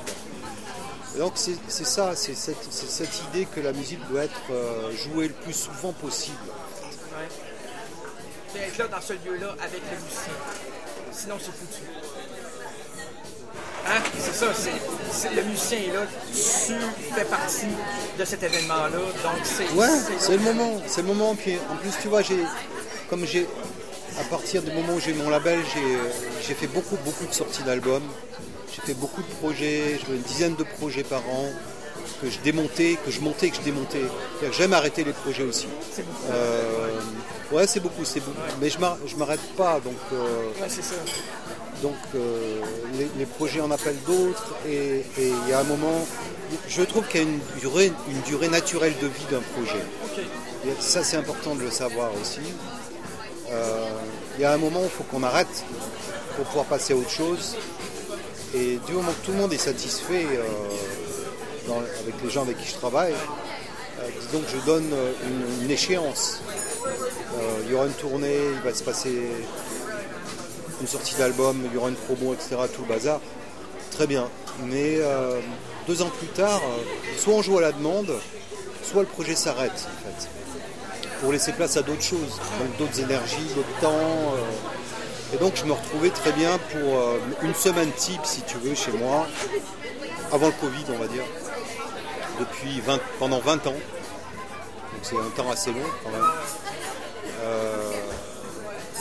[1.15, 5.27] Et donc c'est ça, c'est cette, cette idée que la musique doit être euh, jouée
[5.27, 6.37] le plus souvent possible.
[8.55, 8.61] Ouais.
[8.67, 10.33] Être là dans ce lieu-là avec le musicien.
[11.11, 11.83] Sinon, c'est foutu.
[13.85, 14.01] Hein?
[14.19, 14.71] C'est ça, c'est,
[15.11, 16.01] c'est- le musicien est là,
[16.33, 16.73] tu
[17.15, 17.67] fais partie
[18.19, 19.69] de cet événement-là, donc c'est...
[19.75, 19.87] Ouais,
[20.19, 21.35] c'est le moment, c'est le moment.
[21.35, 22.43] Puis en plus, tu vois, j'ai,
[23.09, 23.47] comme j'ai,
[24.19, 25.59] à partir du moment où j'ai mon label,
[26.41, 28.03] j'ai, fait beaucoup, beaucoup de sorties d'albums.
[28.73, 31.45] J'ai fait beaucoup de projets, une dizaine de projets par an
[32.21, 34.01] que je démontais, que je montais, que je démontais.
[34.51, 35.67] J'aime arrêter les projets aussi.
[36.31, 36.89] Euh,
[37.51, 38.37] ouais, c'est beaucoup, c'est beaucoup.
[38.61, 39.93] Mais je je m'arrête pas, donc.
[40.13, 40.95] euh, Ouais, c'est ça.
[41.83, 42.59] donc euh,
[42.97, 46.07] les, les projets en appellent d'autres et il y a un moment,
[46.67, 49.83] je trouve qu'il y a une durée, une durée naturelle de vie d'un projet.
[50.65, 52.39] Et ça c'est important de le savoir aussi.
[53.49, 53.87] Euh,
[54.35, 55.63] il y a un moment où il faut qu'on arrête
[56.35, 57.55] pour pouvoir passer à autre chose.
[58.53, 62.69] Et du moment que tout le monde est satisfait euh, avec les gens avec qui
[62.69, 64.93] je travaille, euh, que je donne
[65.63, 66.41] une, échéance.
[67.65, 69.13] Il y aura une tournée, il va se passer
[70.81, 73.19] une sortie d'album, il y aura une promo, etc., tout le bazar.
[73.91, 74.29] Très bien.
[74.65, 74.99] Mais
[75.87, 76.61] deux ans plus tard,
[77.17, 78.13] soit on joue à la demande,
[78.83, 79.87] soit le projet s'arrête.
[81.21, 84.33] Pour laisser place à d'autres choses, donc d'autres énergies, d'autres temps.
[84.35, 85.33] euh.
[85.33, 88.75] Et donc je me retrouvais très bien pour euh, une semaine type, si tu veux,
[88.75, 89.27] chez moi,
[90.31, 91.23] avant le Covid, on va dire,
[92.39, 93.71] depuis 20, pendant 20 ans.
[93.71, 96.29] Donc c'est un temps assez long quand même.
[97.43, 97.91] Euh,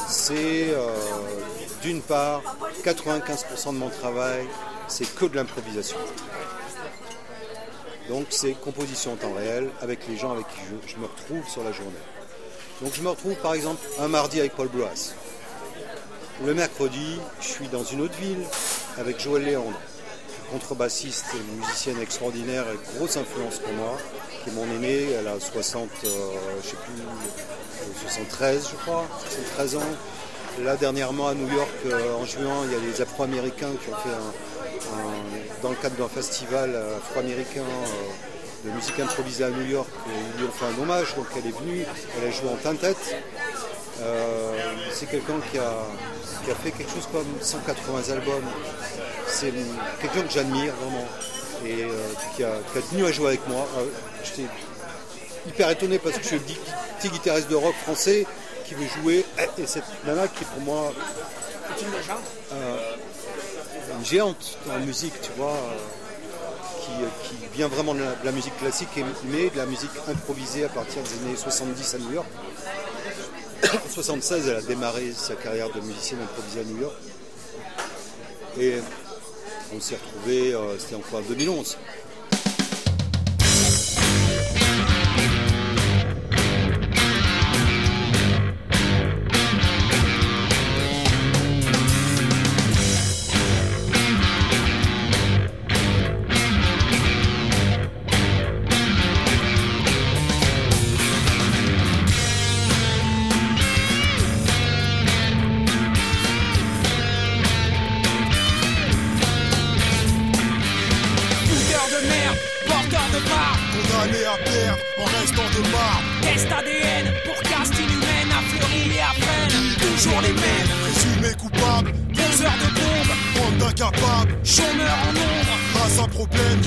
[0.09, 0.75] c'est
[1.83, 2.43] d'une part
[2.85, 4.47] 95% de mon travail,
[4.89, 5.99] c'est que de l'improvisation.
[8.09, 11.65] Donc c'est composition en temps réel avec les gens avec qui je, me retrouve sur
[11.65, 11.93] la journée.
[12.81, 15.15] Donc je me retrouve par exemple un mardi avec Paul Bloas.
[16.45, 18.45] Le mercredi, je suis dans une autre ville
[18.99, 19.81] avec Joël Léandre,
[20.53, 23.97] contrebassiste musicienne extraordinaire et grosse influence pour moi,
[24.45, 26.09] qui est mon aînée, elle a 60, euh,
[26.63, 29.07] je sais plus, euh, 73 je crois,
[29.57, 29.81] 73 ans.
[30.63, 33.97] Là dernièrement à New York, euh, en juin, il y a les Afro-Américains qui ont
[33.97, 34.33] fait un,
[34.95, 39.89] un- dans le cadre d'un festival euh, afro-américain euh, de musique improvisée à New York,
[40.09, 41.85] et ils lui ont fait un hommage, donc elle est venue,
[42.21, 43.17] elle a joué en tintette.
[44.01, 44.53] Euh,
[44.93, 45.73] c'est quelqu'un qui a,
[46.45, 48.45] qui a fait quelque chose comme 180 albums.
[49.27, 49.53] C'est
[50.01, 51.07] quelqu'un que j'admire vraiment
[51.65, 51.89] et euh,
[52.37, 53.67] qui, a, qui a tenu à jouer avec moi.
[53.79, 53.85] Euh,
[54.25, 54.49] J'étais
[55.49, 56.43] hyper étonné parce que je suis le
[56.99, 58.27] petit guitariste de rock français
[58.67, 59.25] qui veut jouer
[59.59, 60.93] et cette nana qui est pour moi
[61.77, 62.23] C'est une légende.
[63.99, 65.77] Une géante en musique, tu vois, euh,
[66.81, 68.89] qui, euh, qui vient vraiment de la, musique classique,
[69.31, 72.29] mais de la musique improvisée à partir des années 70 à New York.
[73.67, 76.95] En 76, elle a démarré sa carrière de musicienne improvisée à New York.
[78.59, 78.75] Et
[79.75, 81.79] on s'est retrouvés, euh, c'était encore en 2011.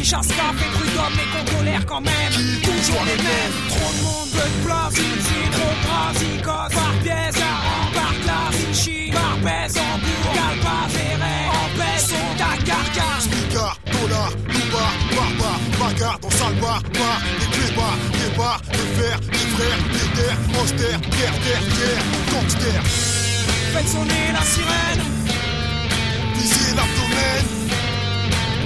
[0.09, 2.33] Chassent café, prud'homme mais qu'on tolère quand même.
[2.63, 3.53] Toujours les mêmes.
[3.69, 7.41] Trop de monde, peu de place Usine, trop brassicose Par pièce,
[7.93, 10.33] par classe par baisse, en bourg
[11.49, 13.25] en paix, son ta carcasse.
[13.25, 19.19] Smicard, dollar, loubar, barbare, bagarre dans sale bar, bar, des clébards, des bars, des fers,
[19.19, 22.81] des frères, des terres, austère, terre, terre, terre, gangster,
[23.73, 25.03] Faites sonner la sirène.
[26.35, 27.58] Viser l'abdomen,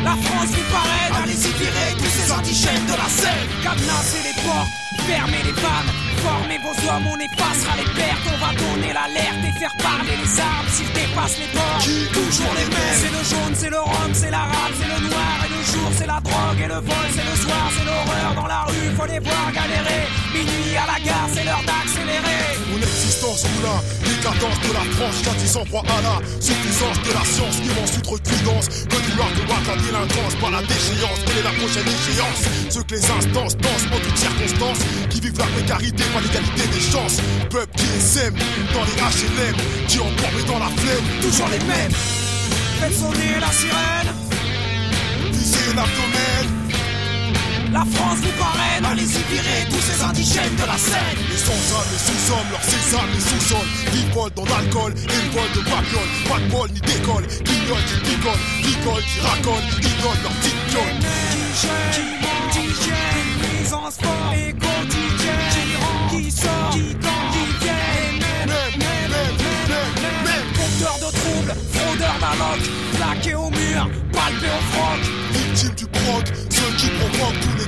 [0.03, 3.47] La France vous parraine Allez-y virer tous ces indigènes de la scène.
[3.63, 4.69] Cadenassez les portes,
[5.01, 5.91] fermez les vannes
[6.23, 8.23] Formez vos hommes, on effacera les pertes.
[8.31, 10.67] On va donner l'alerte et faire parler les armes.
[10.71, 11.83] S'ils dépassent les bords
[12.15, 12.99] Toujours les mêmes?
[13.03, 16.07] C'est le jaune, c'est le rhum, c'est l'arabe, c'est le noir Et le jour, c'est
[16.07, 18.31] la drogue et le vol, c'est le soir C'est l'horreur.
[18.35, 20.07] Dans la rue, faut les voir galérer.
[20.31, 22.55] Minuit à la gare, c'est l'heure d'accélérer.
[22.71, 27.57] Mon existence roula, décadence de la France, jadis proie à la suffisance de la science,
[27.59, 32.41] que du large de la délinquance, pas la déchéance, quelle est la prochaine échéance?
[32.69, 34.79] Ceux que les instances dansent en toutes circonstances,
[35.09, 37.17] qui vivent la précarité, pas l'égalité des chances,
[37.49, 38.35] peuple qui sème
[38.73, 39.55] dans les HLM,
[39.87, 41.91] qui emportent dans la flemme, Toujours les mêmes.
[42.79, 44.13] Faites sonner la sirène.
[45.31, 46.62] Viser l'abdomen,
[47.73, 51.17] La France vous parraine Allez-y virer tous ces indigènes de la scène.
[51.27, 55.61] Les sans-âmes, les sous-hommes, leurs sésame, les sous-sols, ils volent dans l'alcool, ils volent de
[55.65, 60.33] babiole, pas de bol ni d'école, guignol qui picole, rigole qui racole, ils donnent leur
[60.37, 60.99] petite gueule.
[61.91, 62.23] Qui
[62.53, 67.73] qui gêne, mise en sport et quotidienne Qui rend, qui sort, qui tend, qui vient
[68.45, 69.93] Même, même, même,
[70.23, 72.61] même, Compteur de troubles, fraudeur d'alloc
[72.95, 75.01] Plaqué au mur, palpé au froc.
[75.33, 77.62] Victime du proc, ceux qui provoquent tous les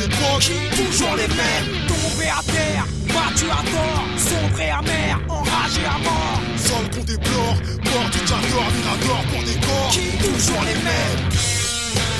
[0.00, 0.50] l'époque.
[0.76, 1.86] Toujours les mêmes.
[1.86, 6.40] Tombés à terre, battus à tort Sombrés amers, enragés à mort.
[6.56, 9.94] Sol qu'on déplore, mort du Tchador, Mirador pour des corps.
[10.20, 11.30] Toujours les mêmes.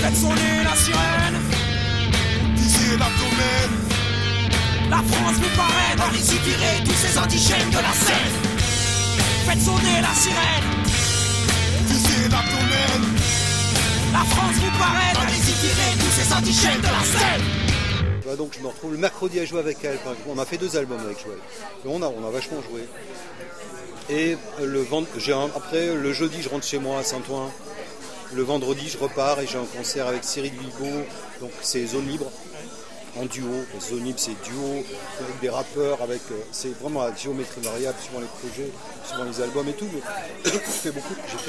[0.03, 1.39] Faites sonner la sirène.
[2.57, 3.71] Viser l'abdomen,
[4.91, 8.37] La France vous parraine Allez-y virer tous ces indigènes de la scène.
[9.47, 10.69] Faites sonner la sirène.
[11.87, 12.52] Viser l'abdomen,
[14.13, 14.71] La France vous
[15.67, 16.33] virer tous ces
[16.81, 17.43] de la scène
[18.27, 19.99] Bah, donc je me retrouve le mercredi à jouer avec elle.
[20.29, 21.39] On a fait deux albums avec Joël.
[21.87, 22.87] On a, on a vachement joué.
[24.11, 24.85] Et le
[25.17, 27.51] j'ai un- après le jeudi je rentre chez moi à Saint-Ouen.
[28.35, 31.05] Le vendredi je repars et j'ai un concert avec Cyril Bilbao.
[31.41, 32.27] Donc c'est zone libre
[33.19, 33.65] en duo.
[33.81, 34.85] Zone libre c'est duo
[35.21, 38.71] avec des rappeurs, avec euh, c'est vraiment à géométrie variable suivant les projets,
[39.07, 39.89] suivant les albums et tout.
[40.45, 40.91] J'ai fait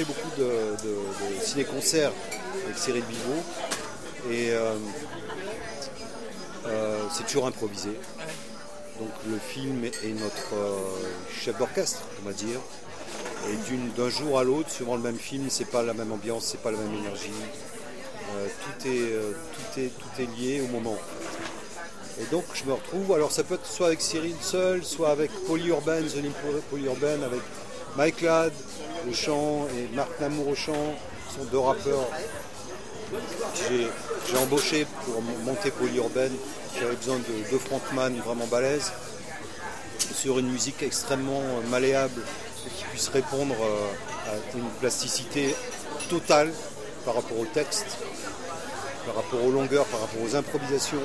[0.06, 2.12] beaucoup, de, de- ciné-concerts
[2.66, 3.44] avec Cyril Bilbao.
[4.32, 4.74] Et euh,
[6.68, 7.90] euh, c'est toujours improvisé.
[9.00, 10.54] Donc le film est notre
[11.34, 12.60] chef d'orchestre, on va dire.
[13.50, 16.62] Et d'un jour à l'autre, suivant le même film, c'est pas la même ambiance, c'est
[16.62, 17.32] pas la même énergie.
[18.34, 19.12] Tout, est,
[19.74, 20.98] tout, est, tout est lié au moment.
[22.22, 25.32] Et donc je me retrouve, alors ça peut être soit avec Cyril seul, soit avec
[25.48, 27.42] Polyurban, The Polyurban, avec
[27.98, 28.54] Mike Ladd
[29.10, 30.96] au chant et Marc Namour au chant,
[31.28, 32.08] qui sont deux rappeurs
[33.70, 33.88] j'ai
[34.28, 36.30] j'ai embauché pour monter Polyurban,
[36.80, 38.92] j'avais besoin de deux frontman vraiment balèzes
[40.14, 42.22] sur une musique extrêmement euh, malléable
[42.66, 45.56] et qui puisse répondre euh, à une plasticité
[46.10, 46.52] totale
[47.06, 47.98] par rapport au texte,
[49.06, 51.02] par rapport aux longueurs, par rapport aux improvisations,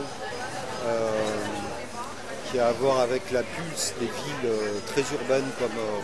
[2.50, 6.00] qui a à voir avec la pulse des villes euh, très urbaines comme, euh,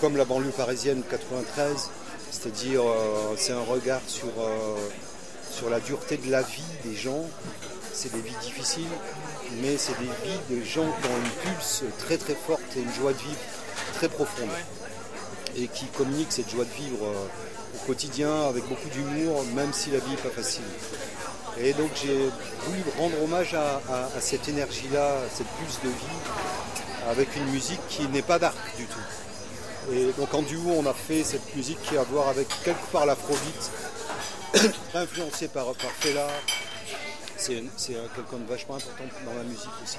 [0.00, 1.90] comme la banlieue parisienne 93,
[2.30, 4.76] c'est-à-dire euh, c'est un regard sur, euh,
[5.50, 7.24] sur la dureté de la vie des gens.
[7.92, 8.84] C'est des vies difficiles,
[9.62, 12.92] mais c'est des vies de gens qui ont une pulse très très forte et une
[12.92, 13.40] joie de vivre
[13.94, 14.50] très profonde
[15.56, 19.90] et qui communiquent cette joie de vivre euh, au quotidien avec beaucoup d'humour, même si
[19.90, 20.64] la vie n'est pas facile.
[21.58, 22.28] Et donc j'ai
[22.64, 23.80] voulu rendre hommage à,
[24.20, 28.84] cette énergie-là, à cette pulse de vie, avec une musique qui n'est pas dark du
[28.86, 29.92] tout.
[29.92, 32.86] Et donc en duo, on a fait cette musique qui a à voir avec quelque
[32.92, 33.70] part l'afrobeat,
[34.94, 36.26] influencé par, par Fela.
[37.36, 39.98] C'est un- quelqu'un de vachement important dans la musique aussi,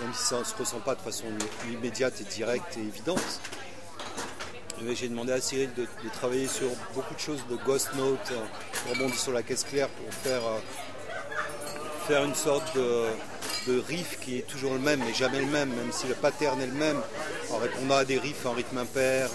[0.00, 1.24] même si ça ne se ressent pas de façon
[1.70, 3.40] immédiate et directe et évidente.
[4.88, 8.38] J'ai demandé à Cyril de, travailler sur beaucoup de choses de Ghost Note, euh,
[8.88, 10.58] on rebondit sur la caisse claire pour faire, euh,
[12.08, 15.92] faire une sorte de, riff qui est toujours le même, mais jamais le même, même
[15.92, 17.00] si le pattern est le même,
[17.50, 19.28] en répondant à des riffs en rythme impair,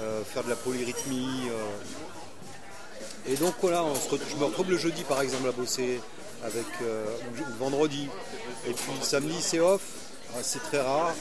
[0.00, 1.48] euh, faire de la polyrythmie.
[1.50, 3.32] euh.
[3.32, 5.98] Et donc voilà, je me retrouve le jeudi par exemple à bosser
[6.44, 6.66] avec
[7.58, 8.06] vendredi.
[8.68, 9.80] Et puis samedi c'est off,
[10.42, 11.14] c'est très rare.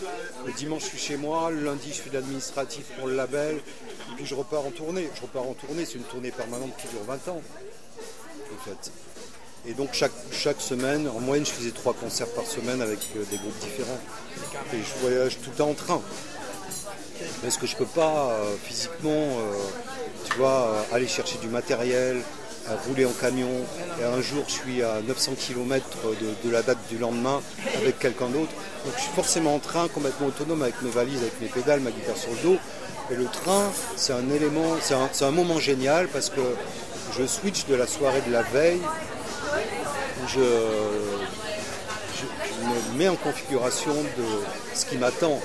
[0.46, 3.56] Le dimanche je suis chez moi, le lundi je fais de l'administratif pour le label,
[3.56, 5.10] et puis je repars en tournée.
[5.16, 7.42] Je repars en tournée, c'est une tournée permanente qui dure 20 ans.
[9.66, 13.38] Et donc chaque, semaine, en moyenne je faisais trois concerts par semaine avec euh, des
[13.38, 14.00] groupes différents.
[14.74, 16.02] Et je voyage tout en train.
[17.42, 19.40] Parce que je peux pas euh, physiquement,
[20.42, 22.22] euh, aller chercher du matériel,
[22.70, 23.50] euh, rouler en camion.
[24.00, 25.86] Et un jour, je suis à 900 km
[26.44, 27.42] de, la date du lendemain
[27.76, 28.52] avec quelqu'un d'autre.
[28.86, 31.92] Donc je suis forcément en train, complètement autonome avec mes valises, avec mes pédales, ma
[31.92, 32.58] guitare sur le dos.
[33.12, 36.42] Et le train, c'est un élément, c'est un, un moment génial parce que
[37.18, 38.80] je switch de la soirée de la veille
[40.28, 40.40] je
[42.64, 44.26] me mets en configuration de
[44.74, 45.40] ce qui m'attend.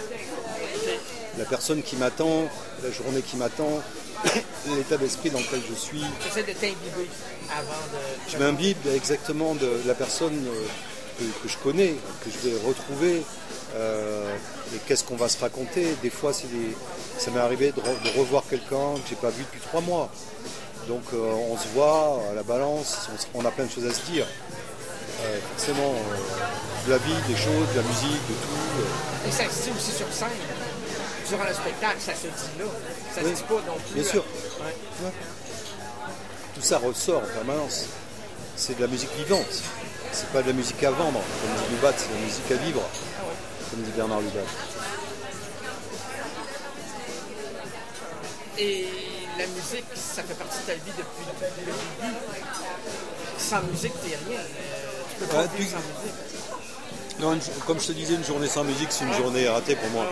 [1.38, 2.48] La personne qui m'attend,
[2.82, 3.82] la journée qui m'attend,
[4.76, 6.02] l'état d'esprit dans lequel je suis.
[6.24, 7.08] J'essaie de t'imbiber
[7.50, 8.30] avant de.
[8.30, 10.66] Je m'imbibe exactement de la personne euh,
[11.18, 13.22] que, que je connais, que je vais retrouver.
[13.76, 14.34] euh,
[14.74, 16.76] et qu'est-ce qu'on va se raconter Des fois, c'est des-
[17.18, 20.10] ça m'est arrivé de, re- de revoir quelqu'un que j'ai pas vu depuis trois mois.
[20.88, 21.18] Donc euh,
[21.50, 24.26] on se voit à la balance, on, a plein de choses à se dire.
[25.24, 25.94] Euh, forcément,
[26.86, 29.28] de la vie, des choses, de la musique, de tout.
[29.28, 30.28] Et ça se dit aussi sur scène.
[31.28, 32.64] Durant le spectacle, ça se dit là.
[33.14, 33.94] Ça Oui, se dit pas non plus.
[34.00, 34.24] bien sûr.
[34.24, 35.10] ouais.
[36.54, 37.84] tout ça ressort en permanence.
[38.56, 39.46] C'est de la musique vivante.
[40.12, 42.54] C'est pas de la musique à vendre, comme dit Lubat, c'est de la musique à
[42.54, 42.82] vivre,
[43.70, 44.40] comme dit Bernard Lubat.
[48.58, 48.88] Et
[49.38, 52.16] la musique, ça fait partie de ta vie depuis, le début.
[53.38, 54.40] Sans musique, t'es rien.
[54.40, 57.20] Euh, tu peux pas vivre sans musique.
[57.20, 59.90] Non, une- comme je te disais, une journée sans musique, c'est une journée ratée pour
[59.90, 60.06] moi.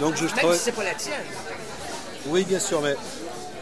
[0.00, 0.56] Donc je Même travaille.
[0.58, 1.14] si c'est pas la tienne.
[2.26, 2.94] Oui, bien sûr, mais,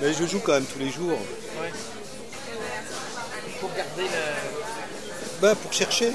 [0.00, 1.18] mais je joue quand même tous les jours.
[1.60, 1.72] Ouais.
[3.60, 5.40] Pour garder le.
[5.40, 6.12] Bah, pour chercher.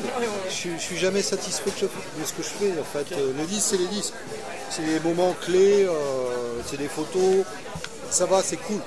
[0.49, 2.73] Je, je suis jamais satisfait de, ce que je fais.
[2.79, 4.13] En fait, Euh, le disque, c'est les disques.
[4.69, 7.45] C'est des moments clés, euh, c'est des photos.
[8.09, 8.79] Ça va, c'est cool.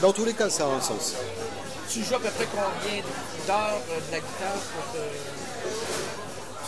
[0.00, 1.14] Dans tous les cas, ça a un sens.
[1.90, 3.02] Tu joues à peu près combien
[3.46, 4.98] d'heures euh, de la guitare pour te...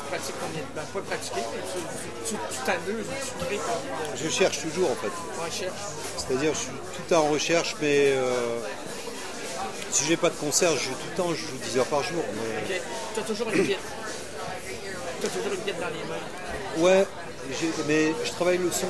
[0.07, 0.87] Tu pratiques combien de temps?
[0.95, 4.17] Pas pratiquer, mais tu tu- tu t'amuses, tu crées combien de...
[4.17, 5.11] Je cherche toujours, en fait.
[5.45, 5.73] Recherche.
[6.17, 8.61] C'est-à-dire, je suis tout le temps en recherche, mais euh,
[9.91, 12.03] si j'ai pas de concert, je joue tout le temps, je joue 10 heures par
[12.05, 12.23] jour.
[12.69, 12.81] Mais...
[13.15, 13.77] Tu as toujours une guide.
[15.21, 16.85] Tu as toujours une guide dans les mains.
[16.89, 17.07] Ouais,
[17.89, 18.87] mais je travaille le son.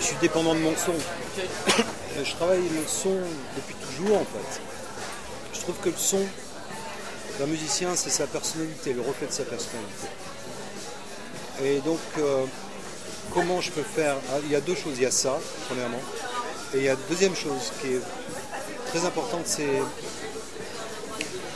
[0.00, 0.94] Je suis dépendant de mon son.
[2.24, 3.16] Je travaille le son
[3.56, 4.60] depuis toujours en fait.
[5.54, 6.18] Je trouve que le son
[7.38, 10.08] d'un musicien, c'est sa personnalité, le reflet de sa personnalité.
[11.62, 12.44] Et donc, euh,
[13.32, 14.94] comment je peux faire ah, Il y a deux choses.
[14.96, 16.00] Il y a ça, premièrement.
[16.74, 18.00] Et il y a deuxième chose qui est
[18.88, 19.82] très importante, c'est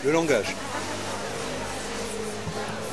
[0.04, 0.54] le langage.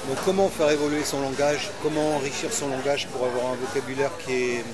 [0.08, 4.34] Donc comment faire évoluer son langage, comment enrichir son langage pour avoir un vocabulaire qui
[4.34, 4.66] est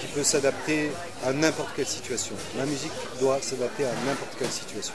[0.00, 0.90] qui peut s'adapter
[1.24, 2.34] à n'importe quelle situation?
[2.58, 4.94] La musique doit s'adapter à n'importe quelle situation.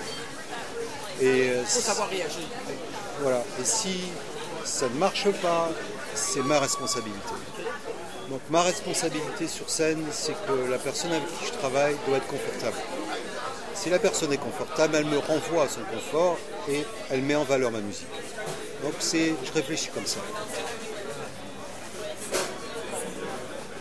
[1.21, 2.41] Et euh, Il faut savoir réagir.
[3.21, 3.43] voilà.
[3.61, 3.99] Et si
[4.63, 5.69] ça ne marche pas,
[6.13, 7.19] c'est ma responsabilité.
[8.29, 12.27] Donc ma responsabilité sur scène, c'est que la personne avec qui je travaille doit être
[12.27, 12.77] confortable.
[13.75, 16.37] Si la personne est confortable, elle me renvoie à son confort
[16.67, 18.07] et elle met en valeur ma musique.
[18.83, 20.19] Donc c'est, je réfléchis comme ça.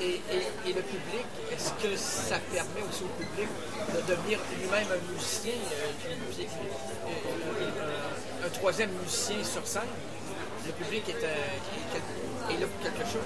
[0.01, 3.49] Et, et- et le public, est-ce ça permet aussi au public
[3.95, 6.45] de devenir lui-même un musicien, euh, euh,
[7.61, 9.83] euh, un troisième musicien sur scène?
[10.67, 11.23] Le public est,
[12.59, 13.23] là pour quelque chose?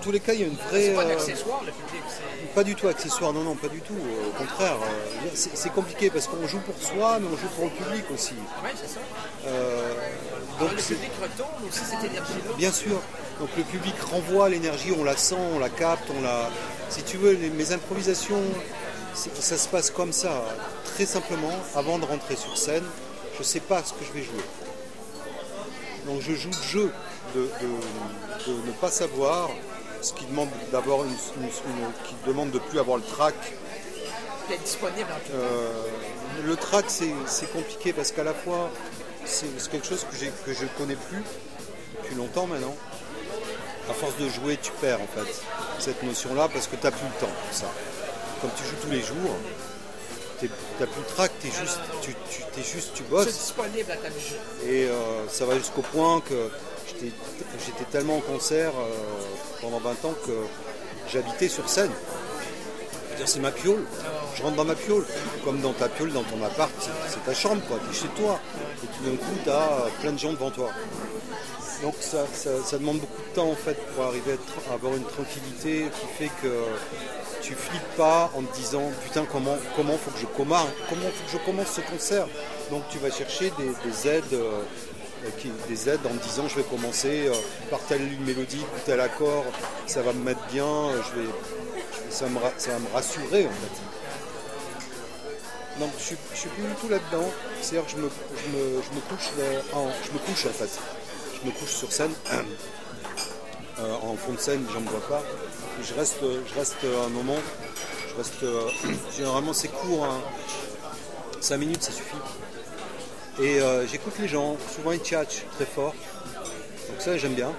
[0.00, 0.82] Tous les cas, il y a une vraie.
[0.86, 2.02] C'est pas un euh, accessoire, le public.
[2.54, 3.94] Pas du tout accessoire, non, non, pas du tout.
[3.94, 7.64] euh, Au contraire, euh, c'est compliqué parce qu'on joue pour soi, mais on joue pour
[7.64, 8.34] le public aussi.
[8.64, 9.00] Ouais, c'est ça.
[9.46, 9.92] Euh,
[10.58, 12.54] Donc, le public retourne aussi cette énergie-là.
[12.58, 13.00] Bien sûr.
[13.38, 16.50] Donc le public renvoie l'énergie, on la sent, on la capte, on la.
[16.90, 18.42] Si tu veux, les- mes improvisations,
[19.14, 20.42] ça se passe comme ça,
[20.84, 21.52] très simplement.
[21.74, 22.84] Avant de rentrer sur scène,
[23.34, 24.44] je ne sais pas ce que je vais jouer.
[26.06, 26.92] Donc je joue le jeu
[27.34, 29.48] de, de- de ne pas savoir,
[30.02, 33.34] ce qui demande d'avoir une, une- une- qui demande de plus avoir le trac.
[34.48, 35.70] D'être disponible en tout Euh,
[36.44, 38.70] le track, c'est compliqué parce qu'à la fois,
[39.24, 40.16] c'est quelque chose que,
[40.50, 41.22] que je connais plus
[42.02, 42.74] depuis longtemps maintenant.
[43.88, 45.30] À force de jouer, tu perds en fait
[45.78, 47.66] cette notion-là parce que tu n'as plus le temps pour ça.
[48.40, 49.36] Comme tu joues tous les jours,
[50.38, 50.48] tu
[50.80, 52.14] n'as plus le track, es juste, tu,
[52.62, 53.26] juste, tu Tu es bosses.
[53.26, 54.36] disponible à ta musique.
[54.66, 56.50] Et euh, ça va jusqu'au point que
[56.98, 60.32] j'étais tellement en concert euh, pendant 20 ans que
[61.12, 61.90] j'habitais sur scène.
[63.26, 63.84] C'est ma piole.
[64.34, 65.04] Je rentre dans ma piole.
[65.44, 66.70] Comme dans ta piole, dans ton appart,
[67.08, 67.78] c'est- ta chambre, quoi.
[67.84, 68.40] Tu es chez toi.
[68.82, 70.70] Et tout d'un coup, tu as plein de gens devant toi.
[71.82, 72.24] Donc ça,
[72.78, 74.36] demande beaucoup de temps en fait pour arriver
[74.70, 76.52] à, avoir une tranquillité qui fait que
[77.40, 81.24] tu flippes pas en te disant putain comment comment faut que je commence comment faut
[81.24, 82.26] que je commence ce concert?
[82.70, 84.60] Donc tu vas chercher des, des aides euh,
[85.38, 87.34] qui- des aides en te disant je vais commencer euh,
[87.70, 89.44] par telle ligne mélodique ou tel accord,
[89.86, 91.28] ça va me mettre bien, euh, je vais,
[92.10, 93.80] ça, me, ça va me rassurer en fait.
[95.80, 97.28] Donc je je suis plus du tout là-dedans.
[97.62, 99.30] C'est-à-dire que je me, je me- je me couche
[99.72, 100.78] en, je me couche fait.
[101.42, 102.12] Je me couche sur scène.
[103.78, 105.22] Euh, en fond de scène, j'en me vois pas.
[105.82, 107.38] Je reste, je reste un moment.
[108.10, 108.42] Je reste.
[108.42, 108.68] euh,
[109.16, 110.06] généralement c'est court.
[111.40, 112.16] 5 minutes ça suffit.
[113.40, 114.56] Et euh, j'écoute les gens.
[114.74, 115.94] Souvent ils tchatchent très fort.
[116.88, 117.52] Donc ça j'aime bien.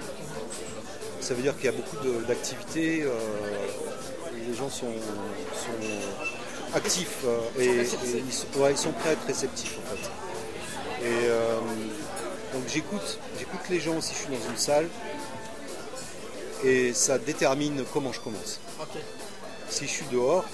[1.20, 1.96] Ça veut dire qu'il y a beaucoup
[2.26, 3.02] d'activités.
[3.02, 3.10] euh,
[4.48, 4.92] les gens sont,
[5.54, 9.96] sont actifs euh, et, et ils, sont, ouais, ils sont prêts à être réceptifs en
[9.96, 10.10] fait.
[11.06, 11.28] Et
[12.52, 14.88] donc j'écoute, j'écoute les gens si je suis dans une salle
[16.64, 18.60] et ça détermine comment je commence.
[19.68, 20.44] Si je suis dehors,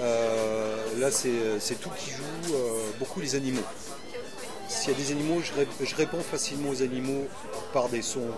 [0.00, 3.62] euh, là c'est c'est tout qui joue, euh, beaucoup les animaux.
[4.74, 7.26] S'il y a des animaux, je, ré- je réponds facilement aux animaux
[7.72, 8.30] par des sons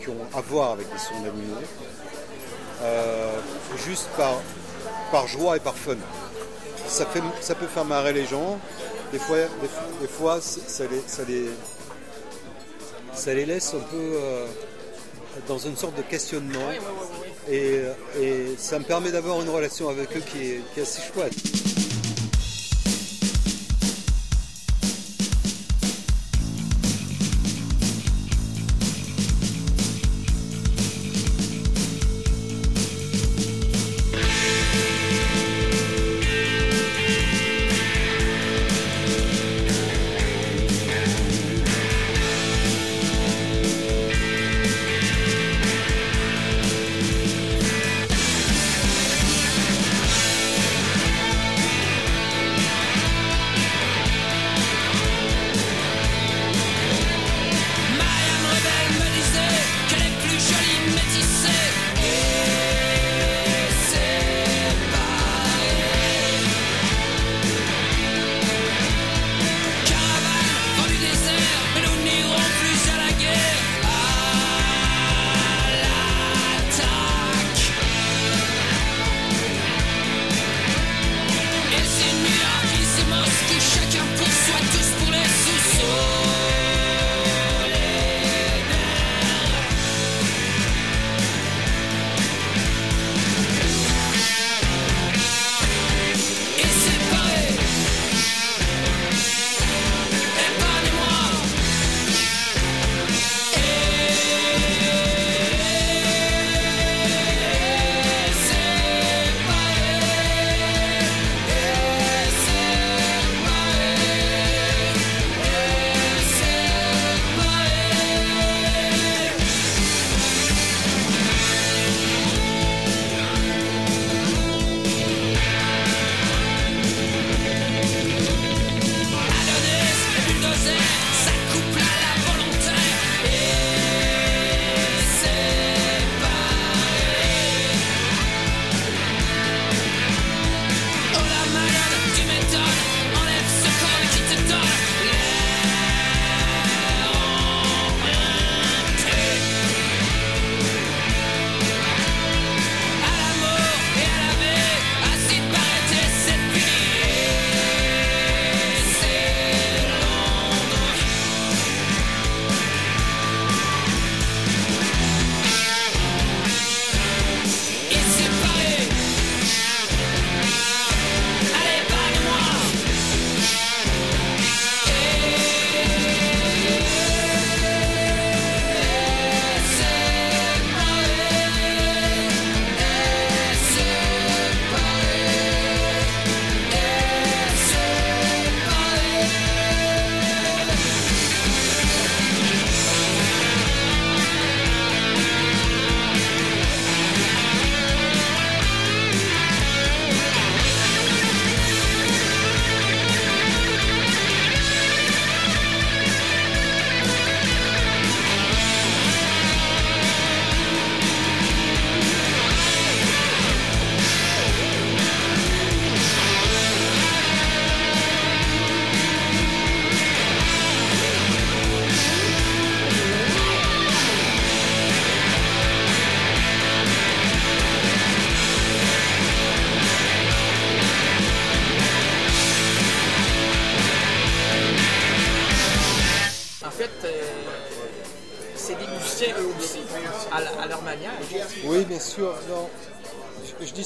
[0.00, 1.60] qui ont à voir avec des sons d'animaux,
[2.82, 3.38] Euh,
[3.86, 4.34] juste par,
[5.10, 5.96] par joie et par fun.
[6.86, 8.58] Ça, fait, ça peut faire marrer les gens,
[9.12, 9.70] des fois, des,
[10.02, 11.46] des fois ça les, ça, les,
[13.14, 14.46] ça les laisse un peu euh,
[15.48, 16.68] dans une sorte de questionnement.
[17.50, 17.80] Et,
[18.20, 21.32] et ça me permet d'avoir une relation avec eux qui est, qui est assez chouette.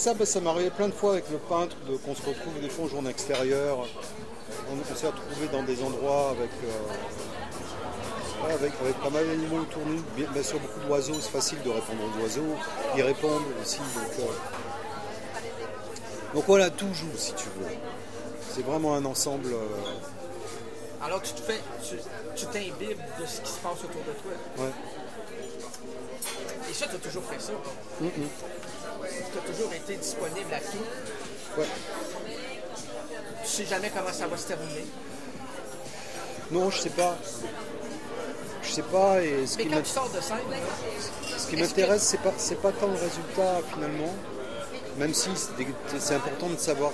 [0.08, 2.68] Ça que ça m'est arrivé plein de fois avec le peintre, qu'on se retrouve des
[2.70, 3.78] fois en journée extérieure.
[4.70, 9.82] On, on s'est retrouvé dans des endroits avec, euh, avec, avec pas mal d'animaux autour
[9.82, 10.02] de nous.
[10.16, 12.54] Bien, sûr, beaucoup d'oiseaux, c'est facile de répondre aux oiseaux.
[12.96, 13.78] Ils répondent aussi.
[13.78, 14.32] Donc, euh,
[16.34, 17.66] donc voilà, tout joue si tu veux.
[18.50, 19.52] C'est vraiment un ensemble.
[19.52, 19.66] euh,
[21.04, 21.96] Alors tu te fais, tu
[22.34, 24.32] tu t'imbibes de ce qui se passe autour de toi.
[24.64, 24.72] ouais.
[26.70, 27.52] Et ça, tu as toujours fait ça.
[28.00, 31.60] Tu as toujours été disponible à tout.
[31.60, 31.66] Ouais.
[33.42, 34.86] Tu sais jamais comment ça va se terminer.
[36.50, 37.16] Non, je sais pas.
[38.62, 39.22] Je sais pas.
[39.22, 40.36] Et ce Mais qui quand m'int- tu sors de scène,
[41.38, 44.12] Ce qui m'intéresse, c'est pas, c'est pas tant le résultat finalement,
[44.98, 45.30] même si
[45.98, 46.92] c'est important de savoir,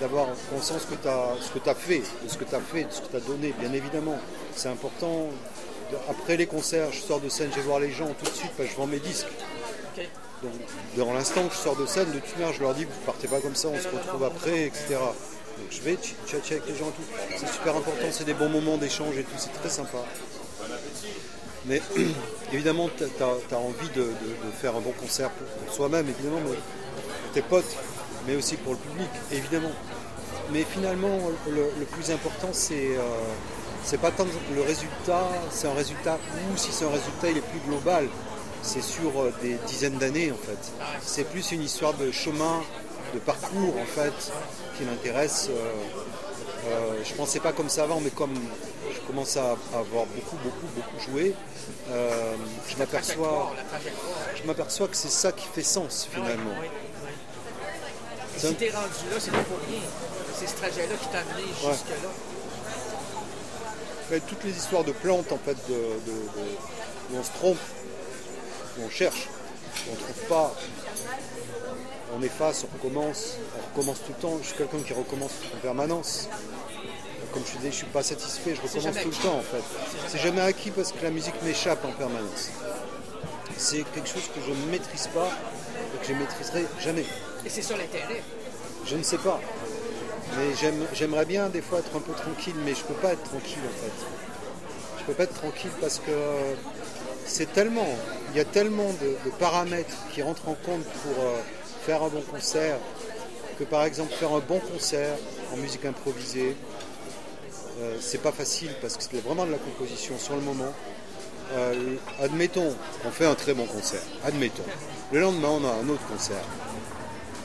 [0.00, 2.92] d'avoir conscience que ce que tu as fait, de ce que tu as fait, de
[2.92, 4.18] ce que tu as donné, bien évidemment.
[4.54, 5.28] C'est important.
[6.08, 8.50] Après les concerts, je sors de scène, je vais voir les gens tout de suite,
[8.56, 9.26] parce que je vends mes disques.
[10.42, 10.52] Donc,
[10.96, 13.28] dans l'instant où je sors de scène, de toute manière, je leur dis, vous partez
[13.28, 14.96] pas comme ça, on se retrouve après, etc.
[14.98, 17.36] Donc je vais ch- tchatcher avec les gens et tout.
[17.38, 19.98] C'est super important, c'est des bons moments d'échange et tout, c'est très sympa.
[21.66, 21.80] Mais
[22.52, 26.40] évidemment, tu as, envie de, de- de faire un bon concert pour, pour soi-même, évidemment,
[26.44, 27.76] mais pour tes potes,
[28.26, 29.72] mais aussi pour le public, évidemment.
[30.52, 31.18] Mais finalement,
[31.48, 33.00] le, le plus important, c'est euh,
[33.84, 36.18] c'est pas tant le résultat, c'est un résultat,
[36.52, 38.08] ou si c'est un résultat, il est plus global.
[38.62, 40.72] C'est sur euh, des dizaines d'années, en fait.
[41.02, 42.62] C'est plus une histoire de chemin,
[43.12, 44.32] de parcours, en fait,
[44.76, 45.48] qui m'intéresse.
[45.50, 45.70] euh,
[46.66, 48.34] euh, je pensais pas comme ça avant, mais comme
[48.90, 51.34] je commence à avoir beaucoup, beaucoup, beaucoup joué,
[51.90, 52.34] euh,
[52.68, 53.52] je m'aperçois,
[54.34, 56.54] je que c'est ça qui fait sens finalement.
[58.36, 59.80] Si t'es rendu là, c'est pas pour rien.
[60.38, 62.33] C'est ce trajet-là qui t'a amené Ouais.
[64.26, 67.58] Toutes les histoires de plantes, en fait, de, de- de- où on se trompe,
[68.78, 69.28] où on cherche,
[69.86, 70.54] où on ne trouve pas,
[72.16, 74.38] on efface, on recommence, on recommence tout le temps.
[74.42, 76.28] Je suis quelqu'un qui recommence en permanence.
[77.32, 79.62] Comme je disais, je suis pas satisfait, je recommence tout le temps en fait.
[80.06, 82.50] C'est jamais acquis parce que la musique m'échappe en permanence.
[83.56, 87.04] C'est quelque chose que je ne maîtrise pas et que je ne maîtriserai jamais.
[87.44, 88.22] Et c'est ça l'intérêt.
[88.86, 89.40] Je ne sais pas.
[90.36, 93.22] Mais j'aime- j'aimerais bien des fois être un peu tranquille, mais je peux pas être
[93.22, 94.06] tranquille en fait.
[95.00, 96.12] Je peux pas être tranquille parce que
[97.26, 97.86] c'est tellement,
[98.32, 101.36] il y a tellement de, de paramètres qui rentrent en compte pour euh,
[101.86, 102.78] faire un bon concert,
[103.58, 105.14] que par exemple faire un bon concert
[105.52, 106.56] en musique improvisée,
[107.80, 110.72] euh, c'est pas facile parce que c'est vraiment de la composition sur le moment.
[111.52, 114.62] Euh, admettons qu'on fait un très bon concert, admettons.
[115.12, 116.42] Le lendemain, on a un autre concert.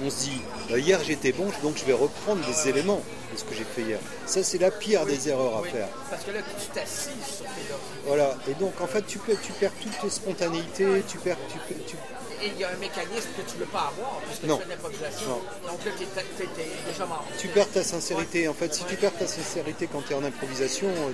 [0.01, 3.01] On se dit, bah, hier j'étais bon, donc je vais reprendre des éléments
[3.33, 3.99] de ce que j'ai fait hier.
[4.25, 5.87] Ça, c'est la pire des erreurs à faire.
[6.09, 7.75] Parce que là, tu t'assises sur tes là.
[8.05, 8.35] Voilà.
[8.49, 11.37] Et donc, en fait, tu, peux, tu perds toute ta spontanéité, tu perds.
[11.51, 11.95] Tu, tu-
[12.41, 14.55] Et il y a un mécanisme que tu ne veux pas avoir, Non.
[14.55, 15.27] tu fais de l'improvisation.
[15.27, 15.71] Non.
[15.73, 17.25] Donc là, t'es, t'es- t'es déjà mort.
[17.37, 18.47] tu perds ta sincérité.
[18.47, 21.11] En fait, si tu perds ta sincérité quand tu es en improvisation, euh,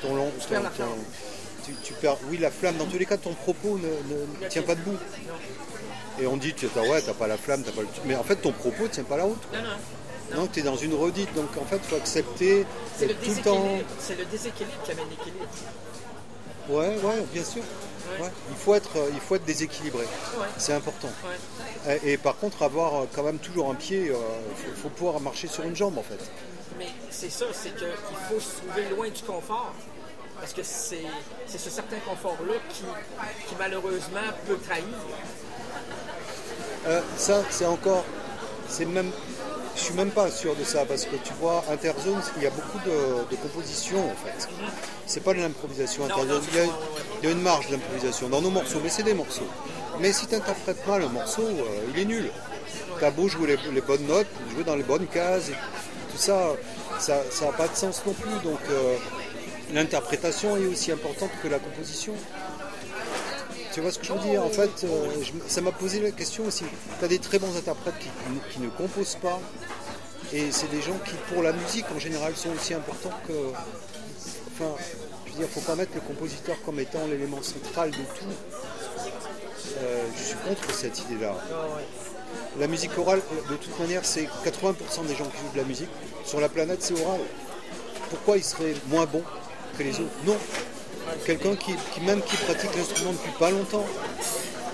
[0.00, 0.32] ton long.
[0.48, 0.84] perds ton-
[1.66, 2.78] tu, tu perds, oui, la flamme.
[2.78, 4.96] Dans tous les cas, ton propos ne, ne tient pas debout.
[6.20, 7.88] Et on dit, tu as, ouais, t'as pas la flamme, t'as pas le.
[8.06, 9.42] Mais en fait, ton propos ne tient pas la route.
[9.52, 10.40] Non, non.
[10.42, 11.32] Donc, tu es dans une redite.
[11.34, 12.66] Donc, en fait, il faut accepter
[12.96, 13.54] C'est le tout le temps.
[13.62, 13.88] déséquilibre.
[13.98, 15.46] C'est le déséquilibre qui amène l'équilibre.
[16.68, 17.62] Ouais, ouais, bien sûr.
[18.20, 18.28] Ouais.
[18.50, 20.02] Il, faut être, euh, il faut être déséquilibré.
[20.04, 20.46] Ouais.
[20.56, 21.08] C'est important.
[22.04, 25.20] Et, et par contre, avoir euh, quand même toujours un pied, il faut, faut pouvoir
[25.20, 26.18] marcher sur une jambe en fait.
[26.78, 27.86] Mais c'est ça, c'est qu'il
[28.30, 29.72] faut se trouver loin du confort.
[30.40, 31.04] Parce que c'est
[31.46, 32.84] c'est ce certain confort-là qui,
[33.48, 34.84] qui malheureusement peut trahir.
[36.86, 38.04] Euh, ça, c'est encore.
[38.68, 39.10] C'est même.
[39.76, 42.50] Je suis même pas sûr de ça parce que tu vois, Interzone, il y a
[42.50, 44.48] beaucoup de, de compositions en fait.
[45.06, 46.42] C'est pas de l'improvisation Interzone.
[46.50, 46.72] Il y, a, c'est- ouais,
[47.22, 49.46] il y a une marge d'improvisation dans nos morceaux, mais c'est des morceaux.
[50.00, 52.28] Mais si tu interprètes mal un morceau, euh, il est nul.
[52.98, 55.52] T'as beau jouer les, les bonnes notes, jouer dans les bonnes cases, et
[56.10, 56.48] tout ça,
[56.98, 58.32] ça n'a pas de sens non plus.
[58.42, 58.96] Donc euh,
[59.72, 62.14] l'interprétation est aussi importante que la composition.
[63.72, 64.42] Tu vois ce que je veux dire?
[64.44, 65.06] En fait, euh,
[65.46, 66.64] ça m'a posé la question aussi.
[66.98, 69.40] Tu as des très bons interprètes qui, ne composent pas.
[70.32, 73.32] Et c'est des gens qui, pour la musique en général, sont aussi importants que.
[74.52, 74.74] Enfin,
[75.26, 78.34] je veux dire, faut pas mettre le compositeur comme étant l'élément central de tout.
[79.80, 81.34] Euh, je suis contre cette idée-là.
[82.58, 85.90] La musique orale, de toute manière, c'est 80% des gens qui jouent de la musique.
[86.24, 87.20] Sur la planète, c'est oral.
[88.10, 89.22] Pourquoi ils seraient moins bons
[89.76, 90.10] que les autres?
[90.26, 90.36] Non.
[91.24, 93.84] Quelqu'un qui, qui, même qui pratique l'instrument depuis pas longtemps,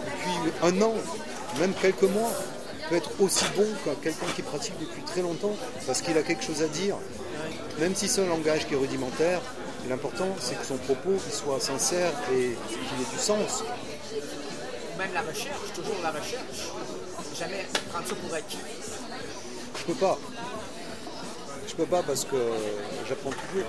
[0.06, 0.94] depuis un an,
[1.58, 2.30] même quelques mois,
[2.88, 5.56] peut être aussi bon que quelqu'un qui pratique depuis très longtemps
[5.86, 6.96] parce qu'il a quelque chose à dire.
[7.78, 9.40] Même si c'est un langage qui est rudimentaire,
[9.88, 13.64] l'important c'est que son propos il soit sincère et qu'il ait du sens.
[14.98, 16.70] même la recherche, toujours la recherche.
[17.38, 18.58] Jamais prendre ça pour acquis.
[19.78, 20.18] Je peux pas.
[21.66, 22.36] Je peux pas parce que
[23.08, 23.66] j'apprends toujours.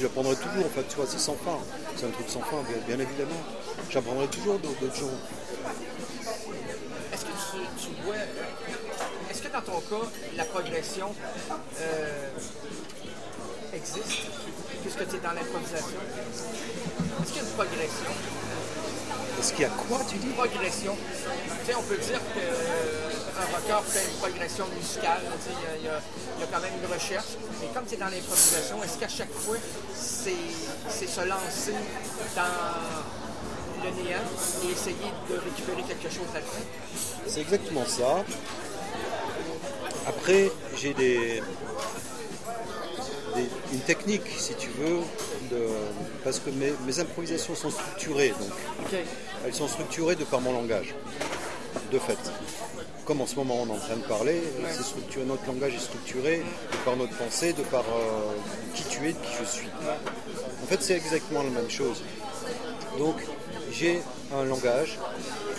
[0.00, 1.58] J'apprendrai toujours, en fait, tu vois, c'est sans fin.
[1.96, 3.42] C'est un truc sans fin, bien, évidemment.
[3.90, 5.10] J'apprendrai toujours d'autres gens.
[7.12, 8.14] Est-ce que tu, tu vois.
[9.30, 10.06] Est-ce que dans ton cas,
[10.36, 11.12] la progression
[11.80, 12.28] euh,
[13.74, 14.28] existe?
[14.82, 15.98] Puisque tu es dans l'improvisation?
[17.22, 18.12] Est-ce qu'il y a une progression?
[19.38, 20.26] Est-ce qu'il y a quoi, tu dis?
[20.28, 20.96] Progression.
[20.96, 25.20] Tu sais, on peut dire qu'un rocker fait une progression musicale.
[25.80, 27.36] Il y, a- y y quand même une recherche.
[27.60, 29.56] Mais comme es dans l'improvisation, est-ce qu'à chaque fois,
[29.94, 30.32] c'est
[30.88, 31.74] c'est se lancer
[32.34, 34.18] dans le néant
[34.64, 36.66] et essayer de récupérer quelque chose là-dedans?
[37.26, 38.24] C'est exactement ça.
[40.06, 41.42] Après, j'ai des,
[43.36, 45.00] des- une technique, si tu veux,
[45.50, 45.66] de,
[46.24, 48.30] parce que mes, mes improvisations sont structurées.
[48.30, 48.98] Donc.
[49.46, 50.94] Elles sont structurées de par mon langage,
[51.92, 52.18] de fait.
[53.04, 54.42] Comme en ce moment on est en train de parler,
[54.82, 56.42] structuré, notre langage est structuré
[56.72, 58.32] de par notre pensée, de par euh,
[58.74, 59.68] qui tu es, de qui je suis.
[60.62, 62.02] En fait, c'est exactement la même chose.
[62.98, 63.16] Donc,
[63.72, 64.02] j'ai
[64.34, 64.98] un langage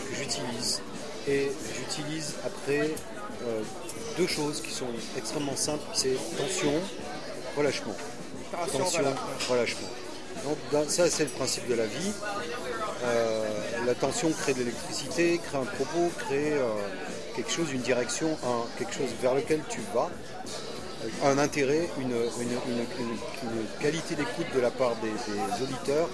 [0.10, 0.82] que j'utilise
[1.28, 2.82] et j'utilise après
[3.48, 3.62] euh,
[4.18, 4.88] deux choses qui sont
[5.18, 6.74] extrêmement simples c'est tension,
[7.58, 7.96] relâchement.
[8.52, 9.16] Tension, relâchement.
[9.50, 9.88] relâchement.
[10.46, 12.12] Donc, dans- ça, c'est le principe de la vie.
[13.04, 13.44] Euh,
[13.86, 16.64] la tension crée de l'électricité, crée un propos, crée euh,
[17.36, 20.10] quelque chose, une direction, un- quelque chose vers lequel tu vas,
[21.24, 26.10] un intérêt, une, une- une- une- une qualité d'écoute de la part des, des auditeurs.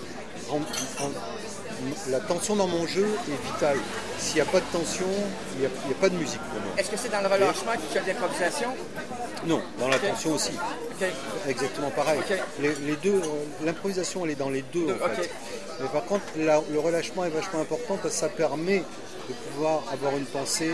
[2.09, 3.77] La tension dans mon jeu est vitale.
[4.19, 5.07] S'il n'y a pas de tension,
[5.55, 6.71] il n'y a, pas de musique pour moi.
[6.77, 8.69] Est-ce que c'est dans le relâchement qu'il y a de l'improvisation?
[9.47, 10.51] Non, dans la tension aussi.
[11.47, 12.19] Exactement pareil.
[12.59, 13.27] Les, les deux, euh,
[13.65, 15.29] l'improvisation, elle est dans les deux, en fait.
[15.81, 18.79] Mais par contre, la- le relâchement est vachement important parce que ça permet
[19.29, 20.71] de pouvoir avoir une pensée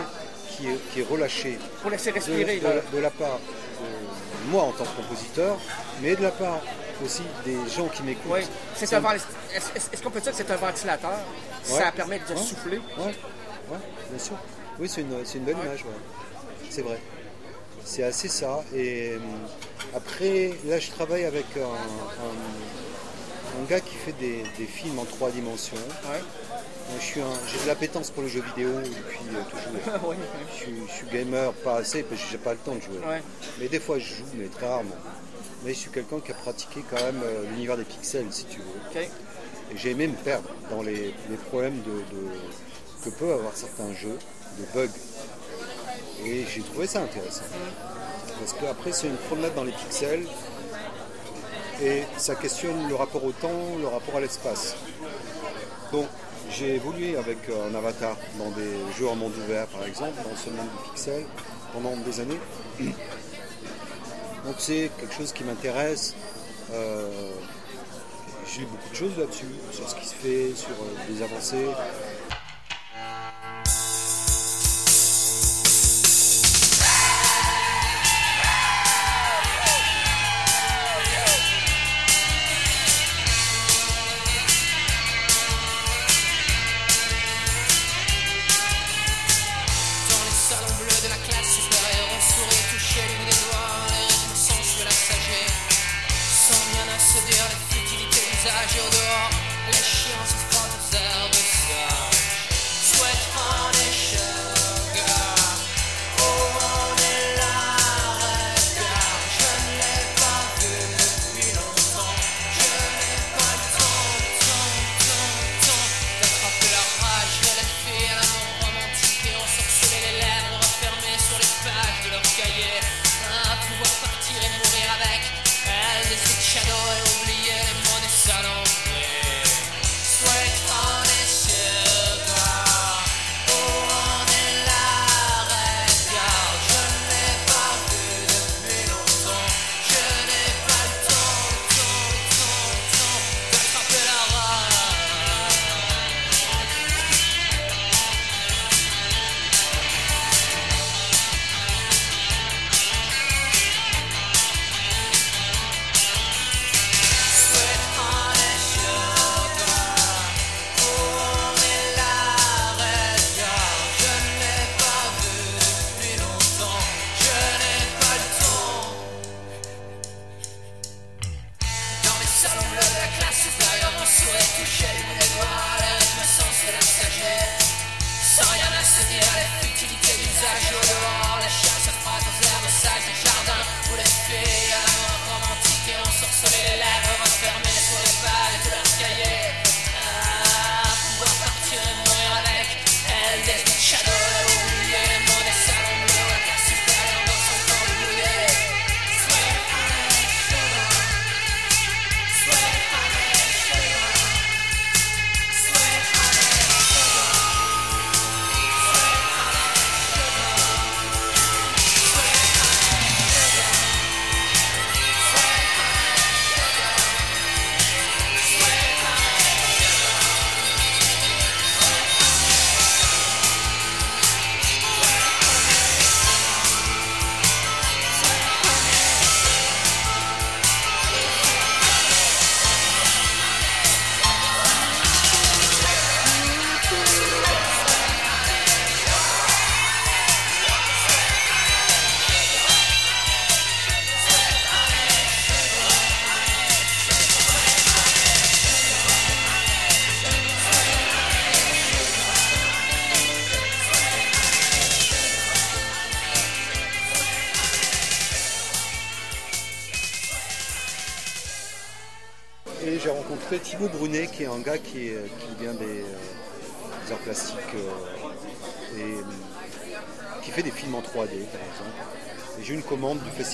[0.50, 1.58] qui est, qui est relâchée.
[1.80, 2.60] Pour laisser De- respirer.
[2.60, 5.56] de, de la part de moi en tant que compositeur,
[6.02, 6.60] mais de la part
[7.04, 8.32] aussi des gens qui m'écoutent.
[8.32, 8.42] Oui.
[8.76, 9.00] C'est Ça
[9.74, 11.10] Est-ce qu'on peut dire que c'est un ventilateur?
[11.10, 11.78] Ouais.
[11.78, 12.40] Ça permet de Ouais.
[12.40, 12.76] souffler.
[12.98, 13.12] Ouais,
[14.10, 14.36] bien sûr.
[14.78, 15.84] Oui, c'est une, une belle image.
[16.70, 16.98] C'est vrai.
[17.84, 18.62] C'est assez ça.
[18.74, 19.22] Et hum,
[19.94, 25.04] après, là, je travaille avec un, un- un gars qui fait des, des films en
[25.04, 25.76] trois dimensions.
[26.04, 26.16] Moi,
[26.98, 30.14] je suis un- J'ai de l'appétence pour le jeu vidéo depuis euh, toujours.
[30.52, 32.98] Je, suis, je suis gamer, pas assez, parce que j'ai pas le temps de jouer.
[33.06, 33.22] Ouais.
[33.58, 34.96] Mais des fois, je joue, mais très rarement.
[35.64, 38.58] Mais je suis quelqu'un qui a pratiqué quand même euh, l'univers des pixels, si tu
[38.58, 39.00] veux.
[39.72, 43.92] Et j'ai aimé me perdre dans les, les problèmes de, de- que peuvent avoir certains
[43.94, 44.18] jeux,
[44.58, 44.88] de bugs.
[46.24, 47.44] Et j'ai trouvé ça intéressant.
[48.38, 50.26] Parce qu'après, c'est une promenade dans les pixels.
[51.82, 54.76] Et ça questionne le rapport au temps, le rapport à l'espace.
[55.90, 56.06] Donc,
[56.50, 60.36] j'ai évolué avec euh, un avatar dans des jeux en monde ouvert, par exemple, dans
[60.36, 61.24] ce monde du pixel,
[61.72, 62.38] pendant des années.
[64.44, 66.14] Donc, c'est quelque chose qui m'intéresse.
[66.72, 67.30] Euh,
[68.46, 71.68] j'ai lu beaucoup de choses là-dessus, sur ce qui se fait, sur euh, les avancées.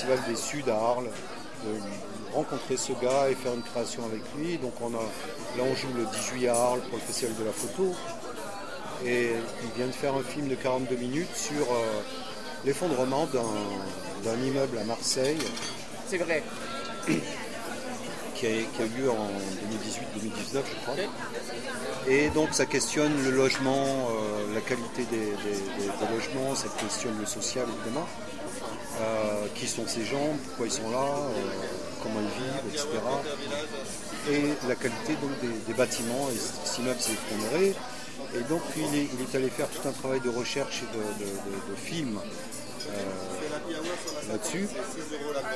[0.08, 1.10] Festival des Suds à Arles
[1.64, 4.58] de rencontrer ce gars et faire une création avec lui.
[4.58, 5.02] Donc on a,
[5.56, 7.94] là, on joue le 18 à Arles pour le Festival de la photo.
[9.04, 9.30] Et
[9.62, 12.00] il vient de faire un film de 42 minutes sur euh,
[12.64, 15.38] l'effondrement d'un- d'un immeuble à Marseille
[16.08, 16.42] C'est vrai.
[18.34, 19.28] qui a, qui a eu lieu en
[20.16, 20.94] 2018-2019, je crois.
[22.08, 26.68] Et donc ça questionne le logement, euh, la qualité des, des- des- des logements, ça
[26.80, 28.06] questionne le social évidemment.
[29.00, 31.40] Euh, qui sont ces gens, pourquoi ils sont là, euh,
[32.02, 32.88] comment ils vivent, etc.
[34.30, 35.30] Et la qualité donc,
[35.66, 37.76] des, bâtiments, et cet immeuble s'est effondré.
[38.34, 40.86] Et donc il est, allé faire tout un travail de recherche et
[41.20, 41.26] de,
[41.76, 42.90] film euh,
[44.32, 44.68] là-dessus.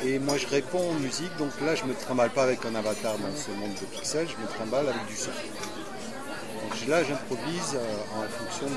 [0.05, 3.19] Et moi je réponds en musique, donc là je me trimballe pas avec un avatar
[3.19, 5.31] dans ce monde de pixels, je me trimballe avec du son.
[5.31, 7.77] Donc là j'improvise
[8.17, 8.69] en fonction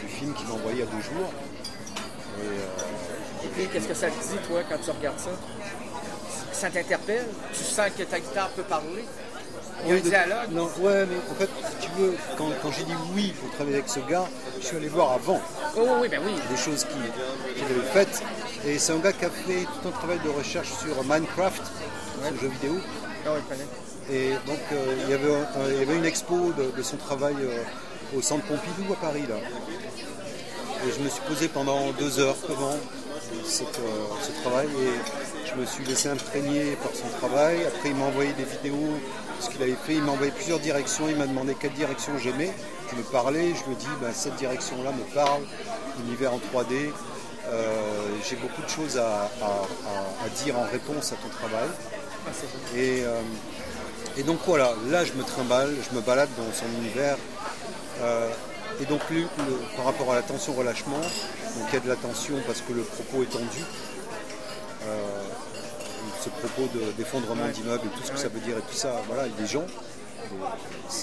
[0.00, 1.30] du film qu'il m'a envoyé il y a deux jours.
[2.42, 2.48] Et
[3.54, 5.30] puis, qu'est-ce que ça te dit, toi, quand tu regardes ça?
[6.52, 7.26] Ça t'interpelle?
[7.52, 9.04] Tu sens que ta guitare peut parler?
[9.86, 10.50] Il y a un de- dialogue?
[10.52, 11.50] Non, ouais, mais en fait,
[11.80, 14.24] si tu veux, quand, quand j'ai dit oui pour travailler avec ce gars,
[14.60, 15.40] je suis allé voir avant.
[15.76, 16.32] Oh oui, ben oui.
[16.50, 18.22] Des choses qu'il avait faites.
[18.66, 21.62] Et c'est un gars qui a fait tout un travail de recherche sur Minecraft,
[22.22, 22.78] ce jeu vidéo.
[23.26, 23.56] Ah oui.
[24.10, 26.96] Et donc, euh, il, y avait, un- il y avait une expo de, de son
[26.96, 27.62] travail euh,
[28.16, 29.36] au centre Pompidou à Paris, là.
[30.86, 32.76] Et je me suis posé pendant deux heures devant
[33.40, 37.64] euh, ce travail et je me suis laissé imprégner par son travail.
[37.66, 38.94] Après, il m'a envoyé des vidéos
[39.40, 39.94] ce qu'il avait fait.
[39.94, 41.08] Il m'a envoyé plusieurs directions.
[41.08, 42.52] Il m'a demandé quelle direction j'aimais.
[42.90, 43.48] Je me parlais.
[43.54, 45.42] Je me dis, ben, cette direction-là me parle.
[46.06, 46.90] Univers en 3D.
[47.46, 47.72] Euh,
[48.28, 49.30] J'ai beaucoup de choses à,
[50.44, 51.68] dire en réponse à ton travail.
[52.74, 53.20] Et, euh,
[54.16, 57.18] et donc voilà, là je me trimballe, je me balade dans son univers.
[58.80, 59.00] Et donc
[59.76, 61.00] par rapport à la tension-relâchement,
[61.56, 63.62] donc il y a de la tension parce que le propos est tendu.
[64.84, 65.22] Euh,
[66.22, 69.02] ce propos de- d'effondrement d'immeubles et tout ce que ça veut dire et tout ça,
[69.06, 69.64] voilà, il y a des gens.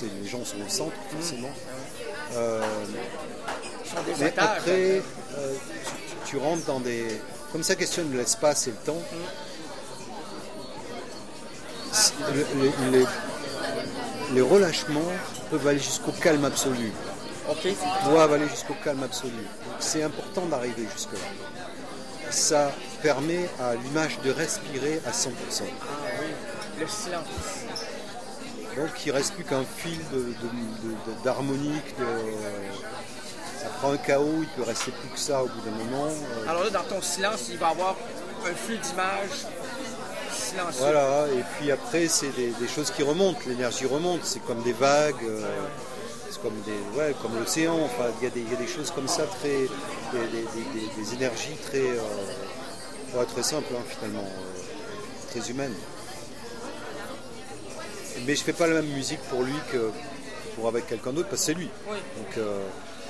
[0.01, 1.51] Les, les gens sont au centre, forcément.
[2.35, 2.61] Euh,
[4.19, 5.01] mais après,
[5.37, 5.53] euh,
[6.25, 7.19] tu, tu rentres dans des.
[7.51, 9.01] Comme ça questionne l'espace et le temps,
[12.33, 12.47] le-
[12.91, 13.05] les, les-
[14.33, 15.01] les relâchements
[15.49, 16.91] peuvent aller jusqu'au calme absolu.
[17.49, 17.67] OK.
[18.05, 19.45] Doivent aller jusqu'au calme absolu.
[19.81, 21.19] Donc, C'est important d'arriver jusque-là.
[22.31, 22.71] Ça
[23.01, 25.63] permet à l'image de respirer à 100%.
[25.63, 25.63] Ah
[26.21, 26.27] oui,
[26.79, 27.25] le silence.
[28.77, 31.93] Donc il ne reste plus qu'un fil de- de- de- de- d'harmonique.
[33.59, 36.07] Ça prend un chaos, il peut rester plus que ça au bout d'un moment.
[36.07, 37.95] Euh, Alors là, dans ton silence, il va y avoir
[38.49, 39.45] un flux d'images
[40.31, 40.79] silencieux.
[40.79, 44.73] Voilà, et puis après, c'est des, des choses qui remontent, l'énergie remonte, c'est comme des
[44.73, 45.43] vagues, euh,
[46.41, 48.91] comme, des, ouais, comme l'océan, enfin, il y, a des- il y a des choses
[48.91, 49.67] comme ça, très,
[50.13, 55.75] des, énergies très, euh, ouais, très simples hein, finalement, euh, très humaines.
[58.25, 59.89] Mais je fais pas la même musique pour lui que
[60.55, 61.69] pour avec quelqu'un d'autre, parce que c'est lui.
[61.89, 61.97] Oui.
[62.17, 62.59] Donc, euh,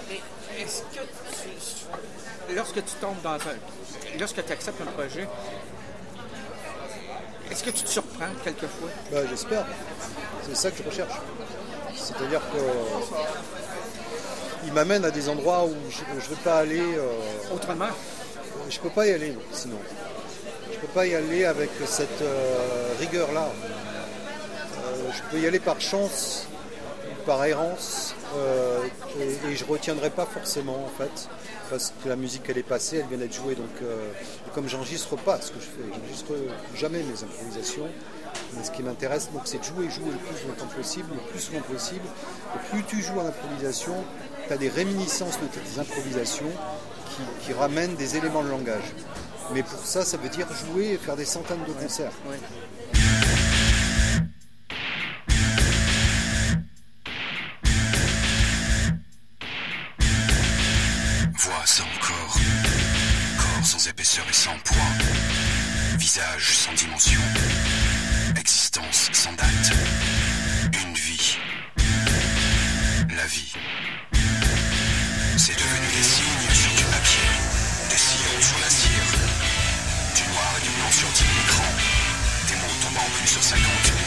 [0.10, 0.22] Mais
[0.62, 4.18] est-ce que tu, lorsque tu tombes dans un.
[4.20, 5.28] Lorsque tu acceptes un projet,
[7.50, 8.90] est-ce que tu te surprends quelquefois?
[9.12, 9.66] bah, j'espère,
[10.46, 11.14] c'est ça que je recherche.
[12.04, 12.60] C'est-à-dire que
[14.66, 16.80] il m'amène à des endroits où je ne veux pas aller.
[16.80, 17.88] euh, Autrement?
[18.70, 19.78] Je peux pas y aller non, sinon.
[20.72, 23.50] Je peux pas y aller avec cette euh, rigueur-là.
[23.50, 26.48] Euh, je peux y aller par chance,
[27.26, 28.80] par errance, euh,
[29.20, 31.28] et, et je retiendrai pas forcément en fait,
[31.70, 33.56] parce que la musique elle est passée, elle vient d'être jouée.
[33.56, 34.12] Donc, euh,
[34.56, 36.34] comme j'enregistre pas ce que je fais, j'enregistre
[36.76, 37.88] jamais mes improvisations.
[38.54, 41.40] Mais ce qui m'intéresse, donc, c'est de jouer, jouer le plus longtemps possible, le plus
[41.40, 42.06] souvent possible.
[42.56, 43.96] Et plus tu joues en improvisation,
[44.48, 46.52] tu as des réminiscences de tes improvisations
[47.10, 48.94] qui, qui ramènent des éléments de langage.
[49.54, 52.12] Mais pour ça, ça veut dire jouer et faire des centaines de concerts.
[61.38, 62.38] Voix sans corps,
[63.38, 64.78] corps sans épaisseur et sans poids,
[65.98, 67.20] visage sans dimension,
[68.74, 69.74] sans date,
[70.72, 71.38] une vie,
[73.18, 73.54] la vie.
[75.38, 77.28] C'est devenu des signes sur du papier,
[77.90, 78.92] des sillons sur la cire,
[80.16, 81.74] du noir et du blanc sur 10 écrans,
[82.48, 84.01] des mots tombant plus sur 50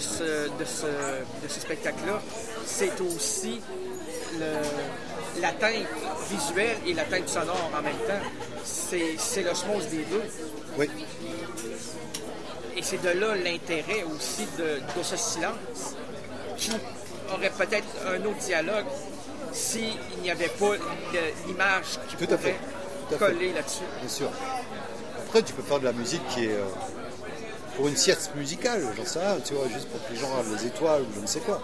[0.00, 2.20] ce, de ce, de ce spectacle-là,
[2.66, 3.60] c'est aussi
[4.38, 5.86] le- l'atteinte
[6.30, 8.26] visuelle et l'atteinte sonore en même temps.
[8.64, 10.22] C'est l'osmose des deux.
[10.78, 10.88] Oui.
[12.76, 15.94] Et c'est de là l'intérêt aussi de, de ce silence
[16.56, 16.70] qui
[17.32, 18.86] aurait peut-être un autre dialogue
[19.52, 20.72] s'il n'y avait pas
[21.46, 22.52] l'image qui Tout à fait.
[22.52, 22.58] pourrait
[23.08, 23.32] Tout à fait.
[23.34, 23.82] coller là-dessus.
[24.00, 24.30] Bien sûr.
[25.26, 26.64] Après, tu peux faire de la musique qui est euh,
[27.80, 30.54] pour une sieste musicale, j'en sais rien, tu vois, juste pour que les gens regardent
[30.60, 31.62] les étoiles ou je ne sais quoi.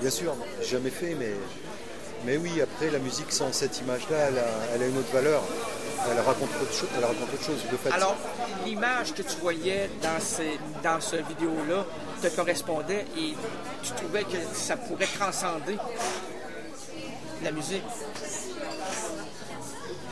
[0.00, 1.30] Bien sûr, j'ai jamais fait, mais,
[2.26, 5.44] mais oui, après, la musique sans cette image-là, elle a, elle a une autre valeur.
[6.10, 6.88] Elle raconte autre chose.
[6.98, 7.62] Elle raconte autre chose.
[7.70, 8.16] De fait, Alors,
[8.66, 11.86] l'image que tu voyais dans, ces, dans ce vidéo-là
[12.20, 13.34] te correspondait et
[13.84, 15.76] tu trouvais que ça pourrait transcender
[17.44, 17.84] la musique?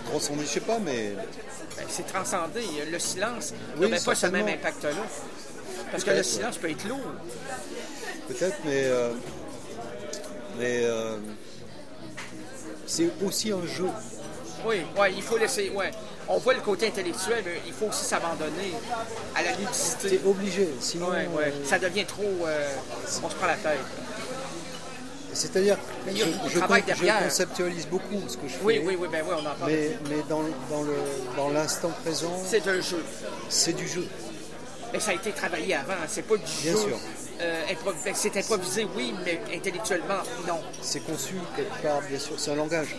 [0.05, 1.15] transcender, je sais pas, mais
[1.89, 2.63] c'est transcendé.
[2.91, 4.91] Le silence Oui, n'avait pas ce même impact-là.
[5.91, 7.01] Parce que le silence peut être lourd.
[8.29, 9.11] peut-être, mais, euh,
[10.59, 11.17] mais euh,
[12.87, 13.89] c'est aussi un jeu.
[14.65, 15.71] Oui, ouais, il faut laisser.
[15.71, 15.91] Ouais.
[16.29, 18.73] On voit le côté intellectuel, mais il faut aussi s'abandonner
[19.35, 20.09] à la ludicité.
[20.21, 21.09] C'est obligé, sinon.
[21.11, 21.53] Ouais, ouais.
[21.53, 22.23] euh, Ça devient trop.
[22.47, 22.69] euh,
[23.23, 23.81] on se prend la tête.
[25.33, 25.77] C'est-à-dire,
[26.07, 26.59] je,
[27.25, 28.65] conceptualise beaucoup ce que je fais.
[28.65, 29.71] Oui, oui, oui, ben oui, on en parle.
[29.71, 30.95] Mais, mais dans, dans le
[31.37, 33.03] dans l'instant présent, C'est un jeu.
[33.49, 34.07] c'est du jeu.
[34.93, 36.79] Mais ça a été travaillé avant, c'est pas du Bien jeu.
[36.79, 36.99] sûr.
[37.41, 37.63] euh,
[38.05, 40.61] ben, c'est improvisé, oui, mais intellectuellement, non.
[40.83, 42.95] C'est conçu quelque part, bien sûr, c'est un langage.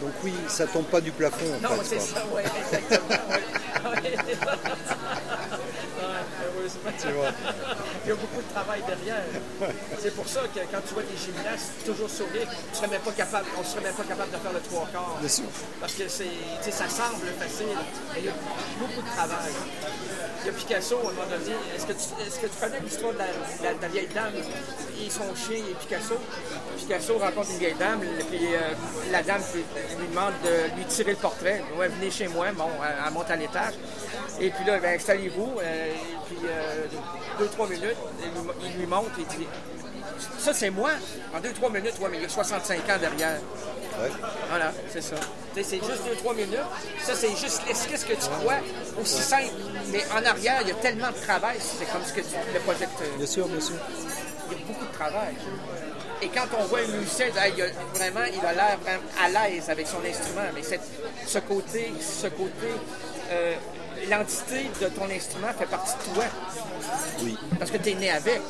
[0.00, 1.46] Donc oui, ça tombe pas du plafond.
[1.58, 3.18] En Non, c'est ça, oui, exactement.
[3.90, 4.12] Ouais,
[6.62, 6.90] heureusement.
[7.00, 7.30] Tu vois.
[8.04, 9.22] Il y a beaucoup de travail derrière.
[9.98, 13.12] C'est pour ça que quand tu vois des gymnastes toujours sourire, tu serais même pas
[13.12, 15.16] capable, on serait même pas capable de faire le trois quarts.
[15.20, 15.44] Bien sûr.
[15.80, 17.66] Parce que c'est, ça semble facile,
[18.14, 18.32] mais il y a
[18.78, 19.52] beaucoup de travail.
[20.42, 21.56] il y a Picasso, un moment donné.
[21.76, 24.08] Est-ce que, tu- est-ce que tu connais l'histoire de la, de la- de la vieille
[24.14, 24.32] dame?
[25.00, 26.14] Et son chien et Picasso?
[26.76, 28.58] Picasso rencontre une vieille dame, et puis euh,
[29.10, 31.62] la dame lui demande de lui tirer le portrait.
[31.76, 33.74] Ouais, venez chez moi, bon, elle, elle monte à l'étage.
[34.40, 36.86] Et puis là, ben, installez-vous, euh, et puis euh,
[37.38, 39.46] deux, trois minutes, il lui, il lui montre et il dit
[40.38, 40.90] Ça, c'est moi.
[41.34, 43.38] En deux, trois minutes, ouais, mais il y a 65 ans derrière.
[44.48, 45.16] Voilà, c'est ça.
[45.54, 46.58] C'est juste 2-3 minutes.
[47.02, 48.54] Ça, c'est juste l'esquisse que tu crois,
[49.00, 49.52] aussi simple.
[49.92, 51.56] Mais en arrière, il y a tellement de travail.
[51.60, 53.06] C'est comme ce que tu, le projecteur.
[53.18, 53.74] Bien sûr, bien sûr.
[54.50, 55.34] Il y a beaucoup de travail.
[56.22, 59.68] Et quand on voit un musicien, il a- vraiment, il a l'air vraiment à l'aise
[59.68, 60.48] avec son instrument.
[60.54, 60.88] Mais cette-
[61.26, 62.72] ce côté, ce côté,
[63.30, 63.54] euh,
[64.08, 66.24] l'entité de ton instrument fait partie de toi.
[67.22, 67.36] Oui.
[67.58, 68.40] Parce que tu es né avec.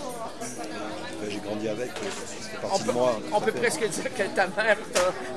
[1.21, 3.21] Ben, J'ai grandi avec, ça fait On partie peut, de moi.
[3.33, 3.59] on peut fait.
[3.61, 4.77] presque dire que ta mère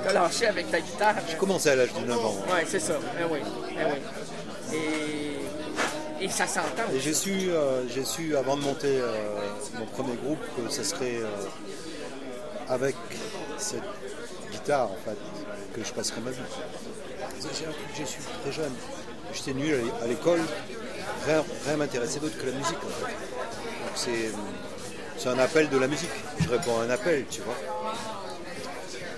[0.04, 1.16] t'a- lâché avec ta guitare.
[1.30, 2.36] J'ai commencé à l'âge de 9 ans.
[2.48, 2.94] Oui, c'est ça.
[3.20, 3.40] Eh oui.
[3.72, 3.84] eh
[4.74, 4.78] oui.
[6.22, 6.84] Et, et ça s'entend.
[6.94, 9.14] Et j'ai su, euh, j'ai su avant de monter euh,
[9.78, 11.28] mon premier groupe que ce serait euh,
[12.70, 12.96] avec
[13.58, 13.84] cette
[14.52, 15.18] guitare en fait
[15.76, 16.38] que je passerais ma vie.
[17.40, 18.74] C'est c'est un truc que j'ai su très jeune.
[19.36, 20.40] J'étais nul à l'é- à l'école,
[21.26, 23.14] rien, rien m'intéressait d'autre que la musique en fait.
[25.18, 26.10] C'est, un appel de la musique.
[26.40, 27.56] Je réponds à un appel, tu vois.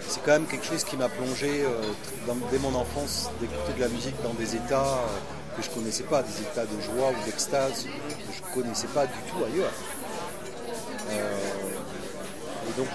[0.08, 3.90] C'est quand même quelque chose qui m'a plongé euh, dès mon enfance d'écouter de la
[3.90, 7.84] musique dans des états euh, que je connaissais pas, des états de joie ou d'extase
[7.84, 9.74] que je connaissais pas du tout ailleurs.
[11.12, 11.38] Euh,
[12.70, 12.88] et donc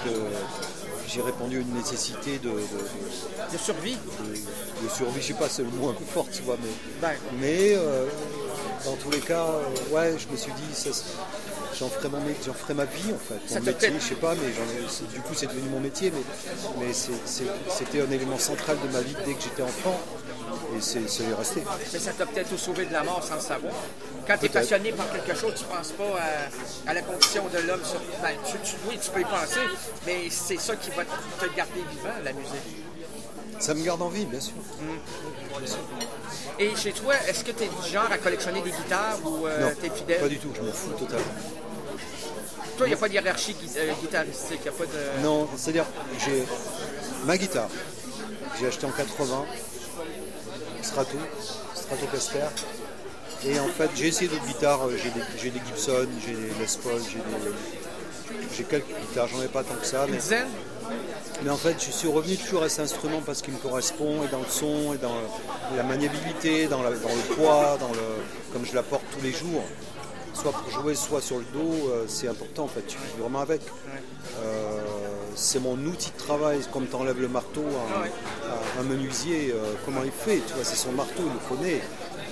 [1.13, 3.97] j'ai répondu à une nécessité de, de, de survie.
[4.83, 7.09] De, survie, je sais pas, c'est le mot un peu fort, tu vois, mais,
[7.41, 8.07] mais euh,
[8.85, 10.91] dans tous les cas, euh, ouais, je me suis dit,
[11.79, 14.35] j'en ferai, mon mé- j'en ferai ma vie en fait, mon métier, je sais pas,
[14.35, 16.13] mais ai- du coup c'est devenu mon métier,
[16.81, 20.01] mais, c'était un élément central de ma vie dès que j'étais enfant,
[20.77, 21.62] et c'est, resté.
[21.93, 23.73] Mais ça t'a peut-être sauvé de la mort sans le savoir.
[24.27, 27.44] Quand tu es passionné par quelque chose, tu ne penses pas à, à la condition
[27.53, 27.85] de l'homme.
[27.85, 29.61] sur- Ben, tu- tu- oui, tu peux y penser,
[30.07, 32.55] mais c'est ça qui va te garder vivant, la musique.
[33.59, 34.55] Ça me garde en vie, bien sûr.
[34.81, 34.99] Mm.
[36.59, 39.73] Et chez toi, est-ce que tu es du genre à collectionner des guitares ou non,
[39.81, 40.20] tu es fidèle?
[40.20, 41.24] pas du tout, je m'en fous totalement.
[42.77, 45.23] Toi, il n'y a pas de hiérarchie euh, guitaristique, il a pas de...
[45.23, 45.85] Non, c'est-à-dire,
[46.24, 46.44] j'ai
[47.27, 47.69] ma guitare,
[48.59, 49.44] j'ai acheté en 80,
[50.83, 51.17] Strato,
[51.75, 52.47] Stratocaster.
[53.47, 57.01] Et en fait, j'ai essayé d'autres guitares, j'ai des, Gibson, j'ai des Les Paul,
[58.57, 60.07] j'ai quelques guitares, j'en ai pas tant que ça.
[61.43, 64.29] Mais, en fait, je suis revenu toujours à cet instrument parce qu'il me correspond, et
[64.29, 65.15] dans le son, et dans
[65.77, 67.99] la maniabilité, dans, la- dans le poids, dans le,
[68.53, 69.65] comme je la porte tous les jours.
[70.35, 73.41] Soit pour jouer, soit sur le dos, euh, c'est important en fait, tu vis vraiment
[73.41, 73.61] avec.
[74.41, 74.79] Euh,
[75.35, 78.03] c'est mon outil de travail, comme tu enlèves le marteau à un,
[78.53, 81.81] à un menuisier, euh, comment il fait, tu vois, c'est son marteau, il le connaît,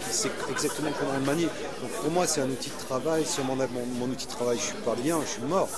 [0.06, 1.48] il sait exactement comment le manier.
[1.80, 4.32] Donc pour moi c'est un outil de travail, si on m'enlève mon, mon outil de
[4.32, 5.68] travail, je suis pas bien, je suis mort.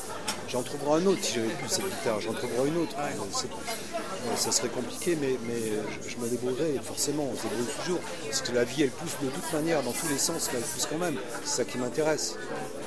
[0.48, 2.94] J'en trouverai un autre si j'avais plus cette guitare, j'en trouverai une autre.
[2.98, 5.60] Euh, euh, ça serait compliqué, mais, mais
[6.04, 8.00] je, je me débrouillerai, forcément, on se débrouille toujours.
[8.28, 10.64] Parce que la vie, elle pousse de toute manière, dans tous les sens, mais elle
[10.64, 11.16] pousse quand même.
[11.44, 12.36] C'est ça qui m'intéresse.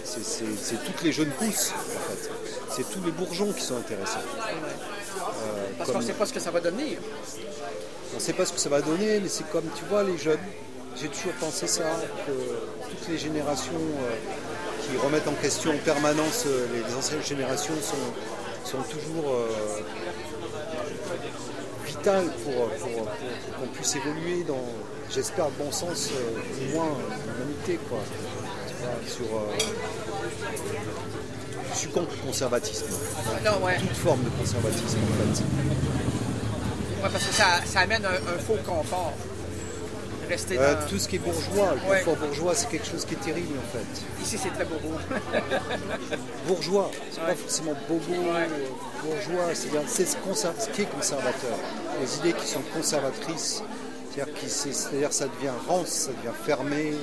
[0.03, 2.29] C'est toutes les jeunes pousses, en fait.
[2.75, 4.19] C'est tous les bourgeons qui sont intéressants.
[4.19, 6.97] Euh, Parce comme- qu'on ne sait pas ce que ça va devenir.
[8.11, 10.17] on ne sait pas ce que ça va donner, mais c'est comme, tu vois, les
[10.17, 10.39] jeunes.
[10.99, 11.83] J'ai toujours pensé ça,
[12.25, 12.31] que
[12.89, 14.15] toutes les générations euh,
[14.81, 17.97] qui remettent en question en permanence euh, les, les anciennes générations sont,
[18.69, 19.47] sont toujours euh,
[21.85, 24.63] vitales pour, pour- pour- pour qu'on puisse évoluer dans,
[25.09, 27.99] j'espère, le bon sens, euh, au moins euh, l'humanité, quoi.
[28.67, 29.57] Tu vois, sur, euh,
[31.75, 32.85] je suis contre le conservatisme.
[33.45, 33.77] Non, ouais.
[33.77, 35.43] Toute forme de conservatisme, en fait.
[37.03, 39.13] Ouais, parce que ça, ça amène un, un faux confort.
[40.27, 41.99] Rester Euh, tout ce qui est bourgeois, le Ouais.
[41.99, 44.23] confort bourgeois, c'est quelque chose qui est terrible en fait.
[44.23, 44.79] Ici, c'est très beau.
[46.47, 48.01] Bourgeois, c'est pas forcément bobo,
[49.03, 51.57] bourgeois, c'est ce, qui est conservateur.
[52.01, 53.61] Les idées qui sont conservatrices,
[54.15, 56.93] c'est-à-dire que ça devient rance, ça devient fermé,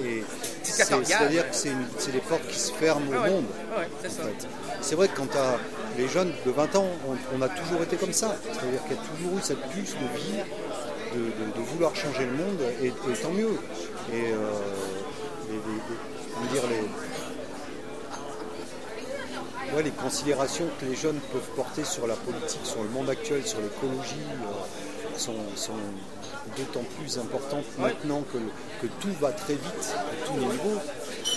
[0.64, 3.44] c'est-à-dire que c'est des portes qui se ferment Ah au ouais, monde.
[3.78, 4.22] ouais, c'est ça.
[4.22, 4.48] en fait.
[4.82, 5.58] C'est vrai que quand as
[5.96, 8.34] les jeunes de 20 ans, on, on a toujours été comme ça.
[8.42, 10.42] C'est-à-dire qu'il y a toujours eu cette puce de vie,
[11.14, 12.92] de, de- de vouloir changer le monde, et, et
[13.22, 13.56] tant mieux.
[14.12, 14.36] Et euh,
[15.48, 16.00] les, les- les-
[16.34, 16.62] comment dire,
[19.70, 23.08] les, ouais, les considérations que les jeunes peuvent porter sur la politique, sur le monde
[23.10, 25.72] actuel, sur l'écologie, euh, sont, sont
[26.56, 28.38] d'autant plus importantes maintenant que,
[28.86, 30.80] que tout va très vite à tous les niveaux.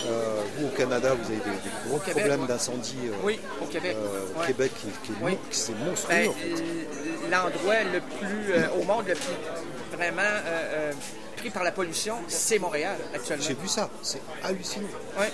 [0.08, 2.48] Euh, vous, au Canada, vous avez des, des gros Québec, problèmes ouais.
[2.48, 3.96] d'incendie euh, Oui, au Québec.
[4.00, 4.48] euh, au Ouais.
[4.48, 5.38] Québec qui, qui est, Oui.
[5.52, 6.14] c'est monstrueux.
[6.16, 6.50] Ben, en fait.
[6.50, 6.86] l-
[7.32, 10.22] L'endroit le plus au monde le plus vraiment
[11.38, 13.44] pris par la pollution, c'est Montréal actuellement.
[13.48, 14.88] J'ai vu ça, c'est hallucinant.
[15.20, 15.32] Ouais.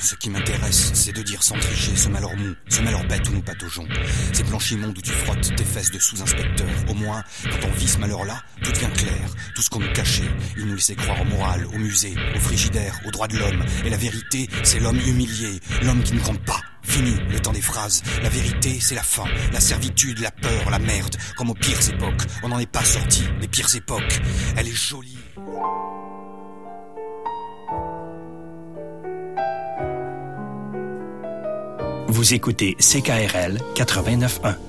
[0.00, 3.32] Ce qui m'intéresse, c'est de dire sans tricher ce malheur mou, ce malheur bête où
[3.32, 3.86] nous pataugeons.
[4.32, 6.68] Ces blanchimons où tu frottes tes fesses de sous-inspecteur.
[6.88, 9.30] Au moins, quand on vit ce malheur-là, tout devient clair.
[9.54, 12.98] Tout ce qu'on nous cachait, ils nous laissaient croire au moral, au musée, au frigidaire,
[13.06, 13.64] aux droits de l'homme.
[13.84, 16.60] Et la vérité, c'est l'homme humilié, l'homme qui ne compte pas.
[16.82, 18.02] Fini le temps des phrases.
[18.22, 19.24] La vérité, c'est la fin.
[19.52, 21.16] La servitude, la peur, la merde.
[21.36, 22.22] Comme aux pires époques.
[22.42, 24.20] On n'en est pas sorti des pires époques.
[24.56, 25.18] Elle est jolie.
[32.10, 34.67] Vous écoutez CKRL 89.1.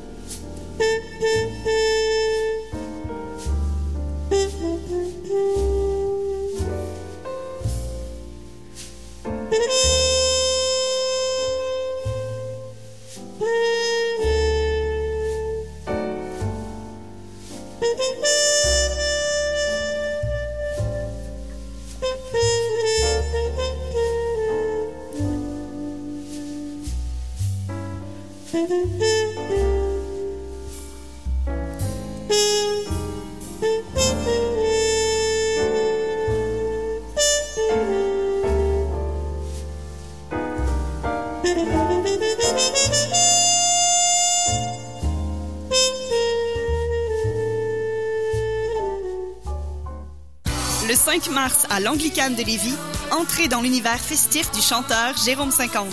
[51.70, 52.76] à l'Anglicane de Lévis,
[53.12, 55.88] entrez dans l'univers festif du chanteur Jérôme 50.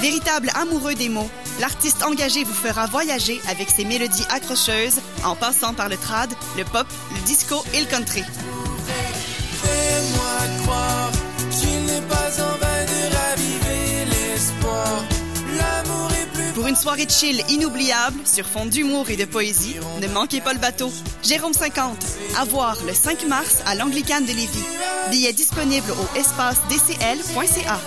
[0.00, 5.74] Véritable amoureux des mots, l'artiste engagé vous fera voyager avec ses mélodies accrocheuses en passant
[5.74, 8.22] par le trad, le pop, le disco et le country.
[16.60, 20.52] Pour une soirée de chill inoubliable sur fond d'humour et de poésie, ne manquez pas
[20.52, 20.92] le bateau.
[21.22, 21.96] Jérôme 50,
[22.38, 24.66] à voir le 5 mars à l'Anglicane de Lévis.
[25.10, 27.80] Billets disponibles au espace-dcl.ca.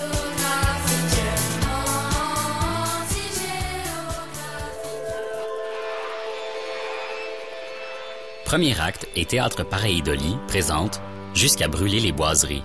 [8.46, 11.00] Premier acte et Théâtre Pareidoli présente
[11.36, 12.64] Jusqu'à brûler les boiseries.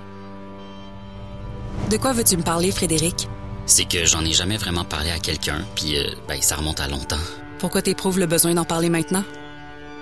[1.90, 3.28] De quoi veux-tu me parler, Frédéric?
[3.68, 6.88] C'est que j'en ai jamais vraiment parlé à quelqu'un, puis euh, ben, ça remonte à
[6.88, 7.20] longtemps.
[7.58, 9.24] Pourquoi t'éprouves le besoin d'en parler maintenant?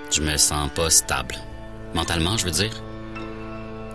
[0.09, 1.35] Je me sens pas stable.
[1.93, 2.71] Mentalement, je veux dire.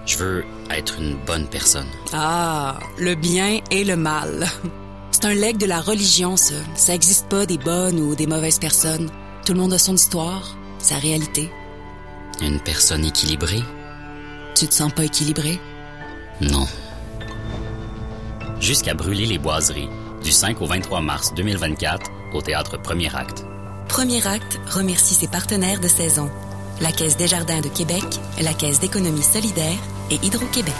[0.04, 1.86] Je veux être une bonne personne.
[2.12, 4.46] Ah, le bien et le mal.
[5.10, 6.54] C'est un legs de la religion, ça.
[6.74, 9.08] Ça existe pas des bonnes ou des mauvaises personnes.
[9.46, 11.50] Tout le monde a son histoire, sa réalité.
[12.42, 13.62] Une personne équilibrée?
[14.54, 15.58] Tu te sens pas équilibré?
[16.42, 16.66] Non.
[18.62, 19.88] Jusqu'à brûler les boiseries,
[20.22, 23.44] du 5 au 23 mars 2024, au théâtre Premier Acte.
[23.88, 26.30] Premier acte remercie ses partenaires de saison.
[26.80, 28.04] La Caisse des Jardins de Québec,
[28.40, 29.76] la Caisse d'économie solidaire
[30.12, 30.72] et Hydro-Québec.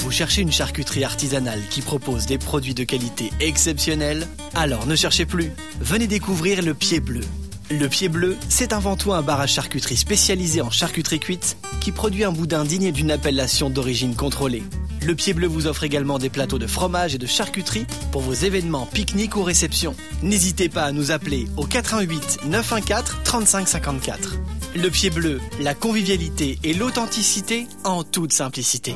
[0.00, 4.26] Vous cherchez une charcuterie artisanale qui propose des produits de qualité exceptionnelle?
[4.56, 5.52] Alors ne cherchez plus.
[5.78, 7.22] Venez découvrir le Pied Bleu.
[7.70, 11.92] Le Pied Bleu, c'est avant tout un bar à charcuterie spécialisé en charcuterie cuite qui
[11.92, 14.62] produit un boudin digne d'une appellation d'origine contrôlée.
[15.02, 18.34] Le Pied Bleu vous offre également des plateaux de fromage et de charcuterie pour vos
[18.34, 19.96] événements, pique-niques ou réceptions.
[20.22, 24.36] N'hésitez pas à nous appeler au 88 914 35 54.
[24.76, 28.94] Le Pied Bleu, la convivialité et l'authenticité en toute simplicité.